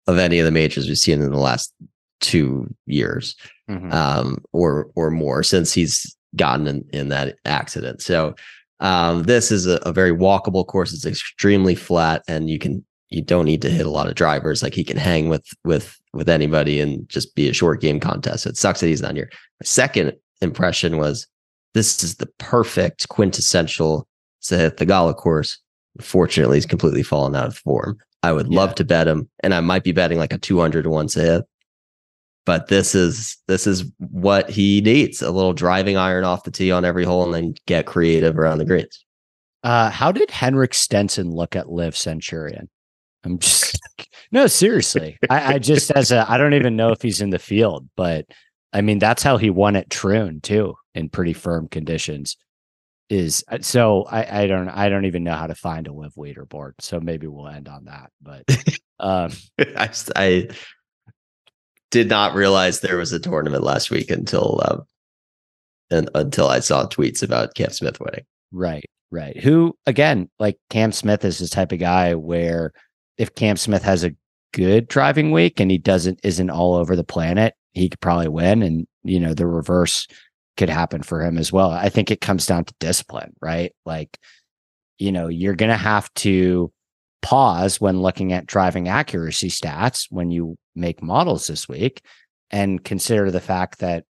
of 0.06 0.18
any 0.18 0.38
of 0.38 0.44
the 0.44 0.50
majors 0.50 0.86
we've 0.88 0.98
seen 0.98 1.22
in 1.22 1.30
the 1.30 1.38
last 1.38 1.72
two 2.20 2.72
years 2.86 3.36
Mm-hmm. 3.70 3.92
um, 3.92 4.44
or 4.52 4.90
or 4.94 5.10
more 5.10 5.42
since 5.42 5.72
he's 5.72 6.14
gotten 6.36 6.66
in, 6.66 6.84
in 6.92 7.08
that 7.08 7.36
accident. 7.46 8.02
So 8.02 8.34
um, 8.80 9.22
this 9.22 9.50
is 9.50 9.66
a, 9.66 9.76
a 9.86 9.92
very 9.92 10.12
walkable 10.12 10.66
course. 10.66 10.92
It's 10.92 11.06
extremely 11.06 11.74
flat, 11.74 12.22
and 12.28 12.50
you 12.50 12.58
can 12.58 12.84
you 13.08 13.22
don't 13.22 13.46
need 13.46 13.62
to 13.62 13.70
hit 13.70 13.86
a 13.86 13.90
lot 13.90 14.06
of 14.06 14.16
drivers. 14.16 14.62
Like 14.62 14.74
he 14.74 14.84
can 14.84 14.98
hang 14.98 15.30
with 15.30 15.46
with 15.64 15.98
with 16.12 16.28
anybody 16.28 16.78
and 16.78 17.08
just 17.08 17.34
be 17.34 17.48
a 17.48 17.54
short 17.54 17.80
game 17.80 18.00
contest. 18.00 18.42
So 18.42 18.50
It 18.50 18.58
sucks 18.58 18.80
that 18.80 18.88
he's 18.88 19.00
not 19.00 19.14
here. 19.14 19.30
My 19.32 19.64
second 19.64 20.12
impression 20.42 20.98
was 20.98 21.26
this 21.72 22.04
is 22.04 22.16
the 22.16 22.28
perfect 22.38 23.08
quintessential 23.08 24.06
Sahith 24.42 24.76
Theegala 24.76 25.16
course. 25.16 25.58
Unfortunately, 25.96 26.58
he's 26.58 26.66
completely 26.66 27.02
fallen 27.02 27.34
out 27.34 27.46
of 27.46 27.56
form. 27.56 27.96
I 28.24 28.32
would 28.32 28.50
Yeah. 28.50 28.58
love 28.60 28.74
to 28.76 28.84
bet 28.84 29.06
him, 29.08 29.28
and 29.42 29.52
I 29.54 29.60
might 29.60 29.84
be 29.84 29.92
betting 29.92 30.18
like 30.18 30.32
a 30.32 30.38
two 30.38 30.58
hundred 30.60 30.82
to 30.84 30.90
one 30.90 31.08
hit. 31.08 31.44
but 32.46 32.68
this 32.68 32.94
is 32.94 33.36
this 33.48 33.66
is 33.66 33.84
what 33.98 34.50
he 34.50 34.80
needs 34.80 35.22
a 35.22 35.30
little 35.30 35.52
driving 35.54 35.96
iron 35.96 36.24
off 36.24 36.44
the 36.44 36.50
tee 36.50 36.70
on 36.70 36.84
every 36.84 37.04
hole 37.04 37.24
and 37.24 37.34
then 37.34 37.54
get 37.66 37.86
creative 37.86 38.38
around 38.38 38.58
the 38.58 38.64
greens 38.66 39.04
Uh, 39.62 39.88
how 39.90 40.12
did 40.12 40.30
Henrik 40.30 40.74
Stenson 40.74 41.30
look 41.30 41.56
at 41.56 41.70
LIV 41.70 41.96
Centurion? 41.96 42.68
I'm 43.24 43.38
just 43.38 43.78
no, 44.30 44.46
seriously. 44.46 45.16
I, 45.30 45.54
I 45.54 45.58
just 45.58 45.90
as 45.92 46.10
a 46.12 46.26
I 46.30 46.36
don't 46.36 46.52
even 46.54 46.76
know 46.76 46.90
if 46.92 47.00
he's 47.00 47.20
in 47.22 47.30
the 47.30 47.38
field, 47.38 47.88
but 47.96 48.26
I 48.74 48.80
mean, 48.82 48.98
that's 48.98 49.22
how 49.22 49.36
he 49.38 49.48
won 49.50 49.76
at 49.76 49.88
Troon 49.88 50.40
too, 50.42 50.74
in 50.94 51.08
pretty 51.08 51.32
firm 51.32 51.68
conditions. 51.68 52.36
Is 53.10 53.44
uh, 53.48 53.58
so 53.60 54.04
I, 54.04 54.42
I 54.42 54.46
don't 54.46 54.68
I 54.68 54.88
don't 54.88 55.04
even 55.04 55.24
know 55.24 55.34
how 55.34 55.46
to 55.46 55.54
find 55.54 55.86
a 55.86 55.92
LIV 55.92 56.14
leaderboard. 56.14 56.72
So 56.80 57.00
maybe 57.00 57.26
we'll 57.26 57.48
end 57.48 57.68
on 57.68 57.84
that. 57.84 58.10
But 58.22 58.44
um 58.98 59.30
I, 59.76 59.90
I 60.16 60.48
did 61.90 62.08
not 62.08 62.34
realize 62.34 62.80
there 62.80 62.96
was 62.96 63.12
a 63.12 63.20
tournament 63.20 63.62
last 63.62 63.90
week 63.90 64.10
until 64.10 64.60
um, 64.64 64.82
and 65.90 66.10
until 66.14 66.48
I 66.48 66.60
saw 66.60 66.86
tweets 66.86 67.22
about 67.22 67.54
Cam 67.54 67.70
Smith 67.70 68.00
winning. 68.00 68.24
Right, 68.52 68.84
right. 69.10 69.36
Who 69.40 69.76
again, 69.86 70.28
like 70.38 70.58
Cam 70.70 70.90
Smith 70.90 71.24
is 71.24 71.38
the 71.38 71.48
type 71.48 71.72
of 71.72 71.78
guy 71.78 72.14
where 72.14 72.72
if 73.16 73.34
Cam 73.34 73.56
Smith 73.56 73.82
has 73.84 74.02
a 74.02 74.14
good 74.52 74.88
driving 74.88 75.30
week 75.30 75.60
and 75.60 75.70
he 75.70 75.78
doesn't 75.78 76.20
isn't 76.24 76.50
all 76.50 76.74
over 76.74 76.96
the 76.96 77.04
planet, 77.04 77.54
he 77.72 77.88
could 77.88 78.00
probably 78.00 78.28
win. 78.28 78.62
And 78.62 78.86
you 79.02 79.20
know, 79.20 79.34
the 79.34 79.46
reverse 79.46 80.08
could 80.56 80.68
happen 80.68 81.02
for 81.02 81.22
him 81.22 81.38
as 81.38 81.52
well. 81.52 81.70
I 81.70 81.88
think 81.88 82.10
it 82.10 82.20
comes 82.20 82.46
down 82.46 82.64
to 82.64 82.74
discipline, 82.80 83.32
right? 83.40 83.74
Like, 83.84 84.18
you 84.98 85.12
know, 85.12 85.28
you're 85.28 85.54
gonna 85.54 85.76
have 85.76 86.12
to 86.14 86.72
pause 87.22 87.80
when 87.80 88.02
looking 88.02 88.32
at 88.32 88.46
driving 88.46 88.88
accuracy 88.88 89.48
stats 89.48 90.06
when 90.10 90.30
you 90.30 90.56
make 90.74 91.02
models 91.02 91.46
this 91.46 91.68
week 91.68 92.02
and 92.50 92.84
consider 92.84 93.30
the 93.30 93.40
fact 93.40 93.78
that 93.78 94.04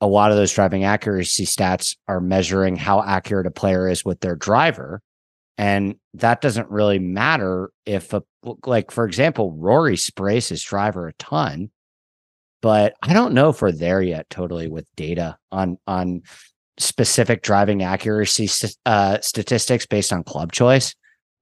a 0.00 0.06
lot 0.06 0.30
of 0.30 0.36
those 0.36 0.52
driving 0.52 0.84
accuracy 0.84 1.46
stats 1.46 1.96
are 2.08 2.20
measuring 2.20 2.76
how 2.76 3.02
accurate 3.02 3.46
a 3.46 3.50
player 3.50 3.88
is 3.88 4.04
with 4.04 4.20
their 4.20 4.36
driver. 4.36 5.00
And 5.56 5.96
that 6.14 6.40
doesn't 6.40 6.68
really 6.68 6.98
matter 6.98 7.70
if, 7.86 8.12
a, 8.12 8.22
like, 8.66 8.90
for 8.90 9.04
example, 9.04 9.52
Rory 9.52 9.96
sprays 9.96 10.48
his 10.48 10.62
driver 10.62 11.06
a 11.06 11.12
ton, 11.14 11.70
but 12.64 12.94
I 13.02 13.12
don't 13.12 13.34
know 13.34 13.50
if 13.50 13.60
we're 13.60 13.72
there 13.72 14.00
yet 14.00 14.30
totally 14.30 14.68
with 14.68 14.86
data 14.96 15.36
on, 15.52 15.76
on 15.86 16.22
specific 16.78 17.42
driving 17.42 17.82
accuracy 17.82 18.48
uh, 18.86 19.18
statistics 19.20 19.84
based 19.84 20.14
on 20.14 20.24
club 20.24 20.50
choice. 20.50 20.94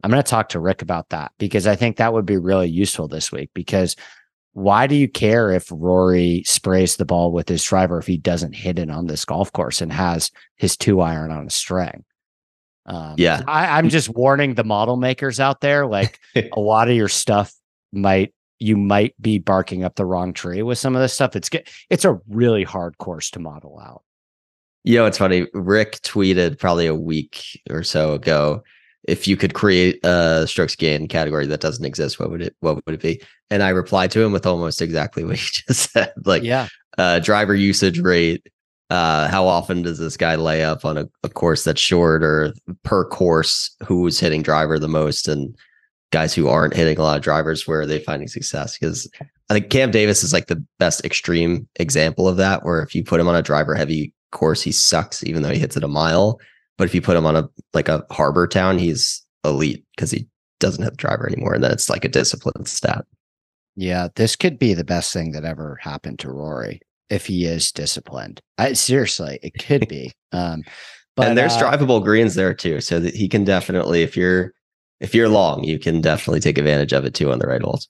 I'm 0.03 0.11
going 0.11 0.21
to 0.21 0.29
talk 0.29 0.49
to 0.49 0.59
Rick 0.59 0.83
about 0.83 1.11
that 1.11 1.31
because 1.39 1.69
I 1.69 1.77
think 1.77 1.99
that 1.99 2.13
would 2.13 2.27
be 2.27 2.39
really 2.39 2.69
useful 2.69 3.07
this 3.07 3.31
week 3.31 3.51
because 3.55 3.95
why 4.55 4.89
do 4.89 4.97
you 4.97 5.09
care 5.09 5.53
if 5.53 5.69
Rory 5.71 6.43
sprays 6.45 6.97
the 6.97 7.05
ball 7.05 7.31
with 7.31 7.49
his 7.49 7.63
driver 7.63 7.99
if 7.99 8.07
he 8.09 8.17
doesn't 8.17 8.57
hit 8.57 8.81
it 8.81 8.91
on 8.91 9.07
this 9.07 9.25
golf 9.25 9.53
course 9.53 9.81
and 9.81 9.93
has 9.93 10.33
his 10.57 10.77
two 10.77 11.03
iron 11.03 11.31
on 11.31 11.47
a 11.47 11.51
string? 11.51 12.05
Um, 12.85 13.15
yeah, 13.17 13.43
I, 13.47 13.79
I'm 13.79 13.91
just 13.91 14.09
warning 14.09 14.55
the 14.55 14.65
model 14.65 14.97
makers 14.97 15.39
out 15.39 15.61
there. 15.61 15.87
Like 15.87 16.19
a 16.35 16.59
lot 16.59 16.91
of 16.91 16.97
your 16.97 17.07
stuff 17.07 17.55
might 17.93 18.35
you 18.63 18.77
might 18.77 19.21
be 19.21 19.39
barking 19.39 19.83
up 19.83 19.97
the 19.97 20.07
wrong 20.07 20.33
tree 20.33 20.63
with 20.63 20.79
some 20.79 20.95
of 20.95 21.03
this 21.03 21.13
stuff. 21.13 21.35
It's 21.35 21.51
it's 21.91 22.05
a 22.05 22.21
really 22.29 22.63
hard 22.63 22.97
course 22.99 23.31
to 23.33 23.41
model 23.41 23.79
out. 23.79 24.03
You 24.85 24.99
know, 24.99 25.07
it's 25.07 25.19
funny. 25.19 25.47
Rick 25.53 26.01
tweeted 26.03 26.59
probably 26.59 26.87
a 26.87 26.95
week 26.95 27.61
or 27.71 27.83
so 27.83 28.15
ago 28.15 28.63
if 29.05 29.27
you 29.27 29.37
could 29.37 29.55
create 29.55 29.99
a 30.05 30.47
strokes 30.47 30.77
gain 30.77 31.09
category 31.09 31.47
that 31.47 31.61
doesn't 31.61 31.85
exist, 31.85 32.21
what 32.21 32.31
would 32.31 32.43
it 32.43 32.57
what 32.61 32.85
would 32.87 32.95
it 32.95 33.03
be? 33.03 33.21
And 33.51 33.63
I 33.63 33.71
replied 33.71 34.13
to 34.13 34.23
him 34.23 34.33
with 34.33 34.47
almost 34.47 34.81
exactly 34.81 35.25
what 35.25 35.37
he 35.37 35.51
just 35.67 35.93
said. 35.93 36.13
Like 36.25 36.45
yeah, 36.45 36.69
uh, 36.99 37.19
driver 37.19 37.55
usage 37.55 37.99
rate. 37.99 38.47
Uh, 38.91 39.27
how 39.29 39.47
often 39.47 39.81
does 39.81 39.99
this 39.99 40.19
guy 40.19 40.37
lay 40.37 40.63
up 40.63 40.85
on 40.85 40.99
a, 40.99 41.09
a 41.23 41.29
course 41.31 41.65
that's 41.65 41.81
short 41.81 42.23
or 42.23 42.53
per 42.83 43.07
course 43.07 43.75
who's 43.83 44.21
hitting 44.21 44.43
driver 44.43 44.79
the 44.79 44.87
most 44.87 45.29
and 45.29 45.57
guys 46.13 46.35
who 46.35 46.47
aren't 46.47 46.77
hitting 46.77 46.99
a 46.99 47.03
lot 47.03 47.17
of 47.17 47.23
drivers 47.23 47.67
where 47.67 47.81
are 47.81 47.87
they 47.87 47.99
finding 47.99 48.29
success? 48.29 48.79
Because 48.79 49.11
I 49.51 49.55
think 49.55 49.71
Cam 49.71 49.91
Davis 49.91 50.23
is 50.23 50.33
like 50.33 50.47
the 50.47 50.65
best 50.79 51.05
extreme 51.05 51.67
example 51.77 52.29
of 52.29 52.37
that, 52.37 52.65
where 52.65 52.83
if 52.83 52.95
you 52.95 53.03
put 53.03 53.21
him 53.21 53.29
on 53.29 53.35
a 53.35 53.43
driver 53.43 53.75
heavy 53.75 54.13
course, 54.31 54.63
he 54.63 54.73
sucks, 54.73 55.25
even 55.25 55.43
though 55.43 55.51
he 55.51 55.59
hits 55.59 55.77
it 55.77 55.85
a 55.85 55.89
mile. 55.89 56.39
But 56.79 56.85
if 56.85 56.95
you 56.95 57.03
put 57.03 57.17
him 57.17 57.27
on 57.27 57.37
a 57.37 57.49
like 57.75 57.89
a 57.89 58.05
Harbour 58.11 58.47
Town, 58.47 58.79
he's 58.79 59.25
elite 59.45 59.85
because 59.97 60.11
he 60.11 60.29
doesn't 60.61 60.85
have 60.85 60.93
the 60.93 60.99
driver 60.99 61.27
anymore. 61.27 61.55
And 61.55 61.65
then 61.65 61.73
it's 61.73 61.91
like 61.91 62.05
a 62.05 62.09
discipline 62.09 62.65
stat. 62.67 63.05
Yeah, 63.75 64.09
this 64.17 64.37
could 64.37 64.59
be 64.59 64.75
the 64.75 64.85
best 64.85 65.13
thing 65.13 65.33
that 65.33 65.45
ever 65.45 65.79
happened 65.81 66.19
to 66.21 66.31
Rory 66.31 66.81
if 67.09 67.27
he 67.27 67.47
is 67.47 67.73
disciplined. 67.73 68.41
I 68.59 68.75
seriously, 68.75 69.39
it 69.43 69.55
could 69.59 69.89
be. 69.89 70.13
Um, 70.35 70.63
but 71.15 71.29
and 71.29 71.37
there's 71.37 71.53
uh, 71.53 71.61
drivable 71.61 72.03
greens 72.03 72.37
there 72.37 72.55
too, 72.55 72.81
so 72.81 72.99
that 72.99 73.15
he 73.15 73.29
can 73.29 73.45
definitely, 73.45 74.03
if 74.03 74.17
you're 74.17 74.55
if 75.03 75.15
you're 75.15 75.29
long, 75.29 75.65
you 75.65 75.79
can 75.79 76.01
definitely 76.01 76.41
take 76.41 76.57
advantage 76.57 76.93
of 76.93 77.05
it 77.05 77.13
too 77.13 77.31
on 77.31 77.39
the 77.39 77.47
right 77.47 77.61
holes. 77.61 77.89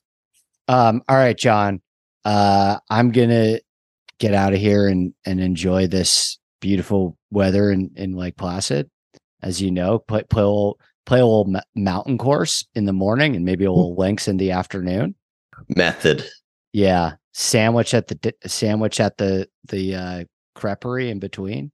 Um, 0.67 1.01
all 1.07 1.15
right, 1.15 1.37
John. 1.37 1.81
Uh, 2.25 2.79
I'm 2.89 3.11
gonna 3.11 3.59
get 4.17 4.33
out 4.33 4.53
of 4.53 4.59
here 4.59 4.87
and 4.87 5.13
and 5.25 5.39
enjoy 5.39 5.87
this 5.87 6.37
beautiful 6.59 7.17
weather 7.31 7.71
in, 7.71 7.91
in 7.95 8.15
Lake 8.15 8.37
Placid. 8.37 8.89
As 9.41 9.61
you 9.61 9.69
know, 9.71 9.99
play, 9.99 10.23
play 10.23 10.41
a 10.41 10.47
little, 10.47 10.79
play 11.05 11.19
a 11.19 11.25
little 11.25 11.53
mountain 11.75 12.17
course 12.17 12.65
in 12.75 12.85
the 12.85 12.93
morning 12.93 13.35
and 13.35 13.43
maybe 13.43 13.65
a 13.65 13.71
little 13.71 13.95
links 13.95 14.27
in 14.27 14.37
the 14.37 14.51
afternoon. 14.51 15.15
Method. 15.75 16.25
Yeah. 16.71 17.15
Sandwich 17.33 17.93
at 17.93 18.07
the 18.07 18.33
sandwich 18.45 18.99
at 18.99 19.17
the 19.17 19.49
the 19.67 19.95
uh 19.95 20.23
creperie 20.55 21.09
in 21.09 21.19
between. 21.19 21.71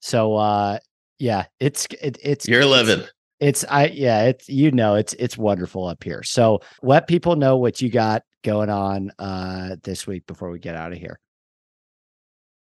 So 0.00 0.34
uh 0.34 0.78
yeah, 1.18 1.44
it's 1.60 1.86
it, 2.02 2.18
it's 2.22 2.48
you're 2.48 2.66
living. 2.66 3.00
It's, 3.00 3.12
it's 3.40 3.64
I 3.68 3.86
yeah, 3.86 4.24
it's 4.24 4.48
you 4.48 4.70
know, 4.70 4.94
it's 4.94 5.14
it's 5.14 5.36
wonderful 5.36 5.86
up 5.86 6.02
here. 6.02 6.22
So 6.22 6.60
let 6.82 7.08
people 7.08 7.36
know 7.36 7.56
what 7.56 7.80
you 7.80 7.90
got 7.90 8.22
going 8.42 8.70
on 8.70 9.10
uh 9.18 9.76
this 9.82 10.06
week 10.06 10.26
before 10.26 10.50
we 10.50 10.58
get 10.58 10.76
out 10.76 10.92
of 10.92 10.98
here. 10.98 11.18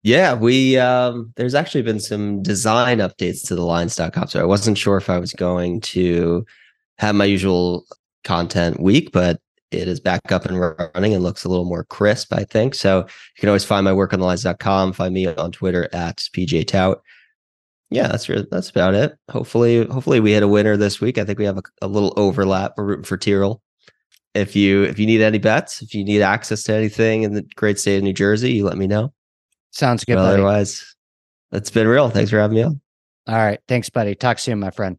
Yeah, 0.02 0.34
we 0.34 0.78
um 0.78 1.32
there's 1.36 1.54
actually 1.54 1.82
been 1.82 2.00
some 2.00 2.42
design 2.42 2.98
updates 2.98 3.46
to 3.48 3.54
the 3.54 3.64
lines.com. 3.64 4.28
So 4.28 4.40
I 4.40 4.44
wasn't 4.44 4.78
sure 4.78 4.96
if 4.96 5.10
I 5.10 5.18
was 5.18 5.32
going 5.32 5.80
to 5.82 6.44
have 6.98 7.14
my 7.14 7.24
usual 7.24 7.84
content 8.24 8.80
week, 8.80 9.12
but 9.12 9.40
it 9.70 9.88
is 9.88 10.00
back 10.00 10.30
up 10.30 10.46
and 10.46 10.60
running 10.60 11.14
and 11.14 11.22
looks 11.22 11.44
a 11.44 11.48
little 11.48 11.64
more 11.64 11.84
crisp, 11.84 12.32
I 12.32 12.44
think. 12.44 12.74
So 12.74 13.00
you 13.00 13.40
can 13.40 13.48
always 13.48 13.64
find 13.64 13.84
my 13.84 13.92
work 13.92 14.12
on 14.12 14.20
the 14.20 14.26
lines.com, 14.26 14.92
find 14.92 15.12
me 15.12 15.26
on 15.26 15.52
Twitter 15.52 15.88
at 15.92 16.18
PGA 16.18 16.66
Tout. 16.66 17.02
Yeah, 17.90 18.08
that's 18.08 18.26
that's 18.50 18.70
about 18.70 18.94
it. 18.94 19.16
Hopefully, 19.30 19.86
hopefully 19.86 20.20
we 20.20 20.32
hit 20.32 20.42
a 20.42 20.48
winner 20.48 20.76
this 20.76 21.00
week. 21.00 21.18
I 21.18 21.24
think 21.24 21.38
we 21.38 21.44
have 21.44 21.58
a, 21.58 21.62
a 21.82 21.86
little 21.86 22.12
overlap. 22.16 22.72
We're 22.76 22.84
rooting 22.84 23.04
for 23.04 23.16
Tyrrell. 23.16 23.62
If 24.34 24.56
you 24.56 24.82
if 24.82 24.98
you 24.98 25.06
need 25.06 25.20
any 25.20 25.38
bets, 25.38 25.82
if 25.82 25.94
you 25.94 26.04
need 26.04 26.20
access 26.20 26.64
to 26.64 26.74
anything 26.74 27.22
in 27.22 27.34
the 27.34 27.42
great 27.54 27.78
state 27.78 27.98
of 27.98 28.02
New 28.02 28.12
Jersey, 28.12 28.52
you 28.52 28.64
let 28.64 28.76
me 28.76 28.86
know. 28.86 29.12
Sounds 29.70 30.04
good. 30.04 30.16
But 30.16 30.24
otherwise, 30.24 30.96
it's 31.52 31.70
been 31.70 31.86
real. 31.86 32.10
Thanks 32.10 32.30
for 32.30 32.40
having 32.40 32.56
me 32.56 32.62
on. 32.64 32.80
All 33.28 33.36
right. 33.36 33.60
Thanks, 33.68 33.88
buddy. 33.88 34.14
Talk 34.14 34.38
soon, 34.38 34.60
my 34.60 34.70
friend. 34.70 34.98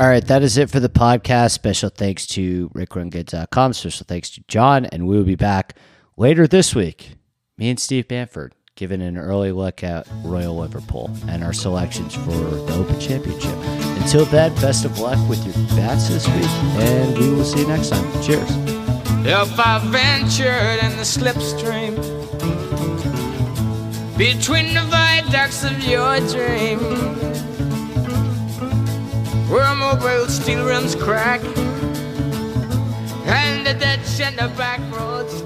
All 0.00 0.08
right, 0.08 0.26
that 0.28 0.42
is 0.42 0.56
it 0.56 0.70
for 0.70 0.80
the 0.80 0.88
podcast. 0.88 1.50
Special 1.50 1.90
thanks 1.90 2.26
to 2.28 2.70
rickrungood.com. 2.70 3.74
Special 3.74 4.06
thanks 4.08 4.30
to 4.30 4.42
John, 4.48 4.86
and 4.86 5.06
we 5.06 5.14
will 5.14 5.24
be 5.24 5.34
back 5.34 5.76
later 6.16 6.46
this 6.46 6.74
week. 6.74 7.16
Me 7.58 7.68
and 7.68 7.78
Steve 7.78 8.08
Bamford 8.08 8.54
giving 8.80 9.02
an 9.02 9.18
early 9.18 9.52
look 9.52 9.84
at 9.84 10.08
Royal 10.24 10.56
Liverpool 10.56 11.10
and 11.28 11.44
our 11.44 11.52
selections 11.52 12.14
for 12.14 12.30
the 12.30 12.74
Open 12.76 12.98
Championship. 12.98 13.54
Until 14.00 14.24
then, 14.24 14.54
best 14.54 14.86
of 14.86 14.98
luck 14.98 15.18
with 15.28 15.44
your 15.44 15.52
bats 15.76 16.08
this 16.08 16.26
week, 16.28 16.48
and 16.80 17.18
we 17.18 17.28
will 17.28 17.44
see 17.44 17.60
you 17.60 17.66
next 17.66 17.90
time. 17.90 18.10
Cheers. 18.22 18.48
If 19.26 19.60
I 19.60 19.80
ventured 19.84 20.82
in 20.82 20.96
the 20.96 21.04
slipstream 21.04 21.94
between 24.16 24.72
the 24.72 24.80
viaducts 24.88 25.62
of 25.62 25.78
your 25.84 26.18
dream. 26.30 26.78
Where 29.50 29.74
mobile 29.74 30.26
steel 30.28 30.64
rims 30.64 30.94
crack 30.94 31.42
and 33.26 33.66
the 33.66 34.48
back 34.56 34.80
roads 34.90 35.42